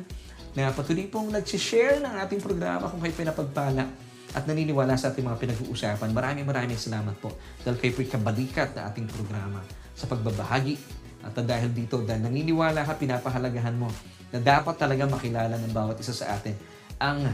na 0.58 0.74
patuloy 0.74 1.06
pong 1.06 1.30
nag-share 1.30 2.02
ng 2.02 2.18
ating 2.26 2.42
programa 2.42 2.90
kung 2.90 2.98
kayo 2.98 3.14
pinapagpala 3.14 3.86
at 4.34 4.42
naniniwala 4.42 4.98
sa 4.98 5.14
ating 5.14 5.22
mga 5.22 5.38
pinag-uusapan. 5.38 6.10
Maraming 6.10 6.42
maraming 6.42 6.74
salamat 6.74 7.14
po 7.22 7.30
dahil 7.62 7.78
kayo 7.78 7.94
po'y 7.94 8.10
kabalikat 8.10 8.74
na 8.74 8.90
ating 8.90 9.06
programa 9.06 9.62
sa 9.94 10.10
pagbabahagi. 10.10 10.74
At 11.22 11.38
dahil 11.38 11.70
dito, 11.70 12.02
dahil 12.02 12.26
naniniwala 12.26 12.82
ka, 12.82 12.98
pinapahalagahan 12.98 13.78
mo 13.78 13.86
na 14.34 14.42
dapat 14.42 14.74
talaga 14.74 15.06
makilala 15.06 15.54
ng 15.62 15.70
bawat 15.70 16.02
isa 16.02 16.10
sa 16.10 16.34
atin 16.34 16.58
ang 16.98 17.30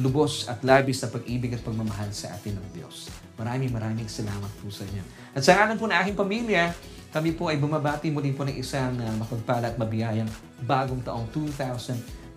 lubos 0.00 0.48
at 0.48 0.64
labis 0.64 1.04
na 1.04 1.12
pag-ibig 1.12 1.52
at 1.52 1.60
pagmamahal 1.60 2.08
sa 2.16 2.32
atin 2.32 2.56
ng 2.56 2.68
Diyos. 2.72 3.12
Maraming 3.36 3.68
maraming 3.68 4.08
salamat 4.08 4.48
po 4.64 4.72
sa 4.72 4.88
inyo. 4.88 5.04
At 5.36 5.44
sa 5.44 5.60
ngalan 5.60 5.76
po 5.76 5.84
ng 5.92 5.98
aking 6.00 6.16
pamilya, 6.16 6.72
kami 7.12 7.36
po 7.36 7.52
ay 7.52 7.60
bumabati 7.60 8.08
muli 8.08 8.32
po 8.32 8.48
ng 8.48 8.56
isang 8.56 8.96
uh, 8.96 9.12
mapagpala 9.20 9.72
at 9.72 9.76
mabiyayang 9.76 10.28
bagong 10.64 11.04
taong 11.04 11.28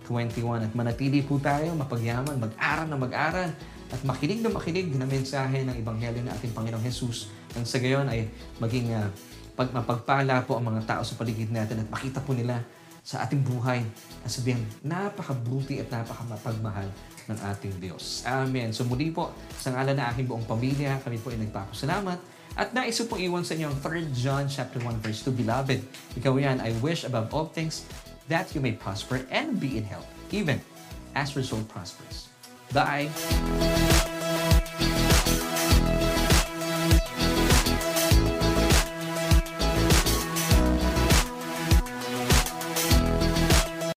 2021 0.09 0.65
at 0.65 0.73
manatili 0.73 1.21
po 1.21 1.37
tayo 1.37 1.69
mapagyaman, 1.77 2.41
mag-aral 2.41 2.89
na 2.89 2.97
mag-aral. 2.97 3.49
At 3.89 4.01
makinig 4.05 4.41
na 4.41 4.49
makinig 4.49 4.89
na 4.97 5.05
mensahe 5.05 5.65
ng 5.65 5.73
Ebanghelyo 5.77 6.21
ng 6.25 6.33
ating 6.33 6.53
Panginoong 6.53 6.85
Jesus 6.85 7.29
nang 7.53 7.65
sa 7.65 7.81
gayon 7.81 8.05
ay 8.05 8.29
maging 8.61 8.93
uh, 8.93 9.09
pag 9.57 9.73
mapagpala 9.73 10.45
po 10.45 10.57
ang 10.57 10.65
mga 10.69 10.85
tao 10.85 11.01
sa 11.01 11.17
paligid 11.17 11.49
natin 11.49 11.81
at 11.81 11.89
makita 11.89 12.21
po 12.21 12.37
nila 12.37 12.61
sa 13.01 13.25
ating 13.25 13.41
buhay 13.41 13.81
na 14.21 14.29
sabihin, 14.29 14.61
napakabuti 14.85 15.81
at 15.81 15.89
napakamapagmahal 15.89 16.85
ng 17.25 17.37
ating 17.55 17.73
Diyos. 17.81 18.21
Amen. 18.29 18.69
So 18.69 18.85
muli 18.85 19.09
po, 19.09 19.33
sa 19.57 19.73
ngalan 19.73 19.97
na 19.97 20.13
aking 20.13 20.29
buong 20.29 20.45
pamilya, 20.45 21.01
kami 21.01 21.17
po 21.17 21.33
ay 21.33 21.41
nagpapasalamat. 21.41 22.19
At 22.59 22.75
nais 22.75 22.97
ko 22.99 23.15
pong 23.15 23.23
iwan 23.23 23.45
sa 23.45 23.55
inyo 23.55 23.71
ang 23.71 23.77
3 23.81 24.13
John 24.13 24.45
chapter 24.45 24.83
1 24.83 24.99
verse 24.99 25.23
2, 25.25 25.31
Beloved, 25.31 25.79
ikaw 26.19 26.33
yan, 26.37 26.59
I 26.59 26.75
wish 26.83 27.07
above 27.07 27.31
all 27.31 27.47
things 27.49 27.87
that 28.29 28.55
you 28.55 28.61
may 28.61 28.71
prosper 28.71 29.25
and 29.29 29.59
be 29.59 29.77
in 29.77 29.83
health, 29.83 30.07
even 30.31 30.61
as 31.15 31.35
your 31.35 31.43
soul 31.43 31.63
prospers. 31.63 32.29
Bye! 32.71 33.09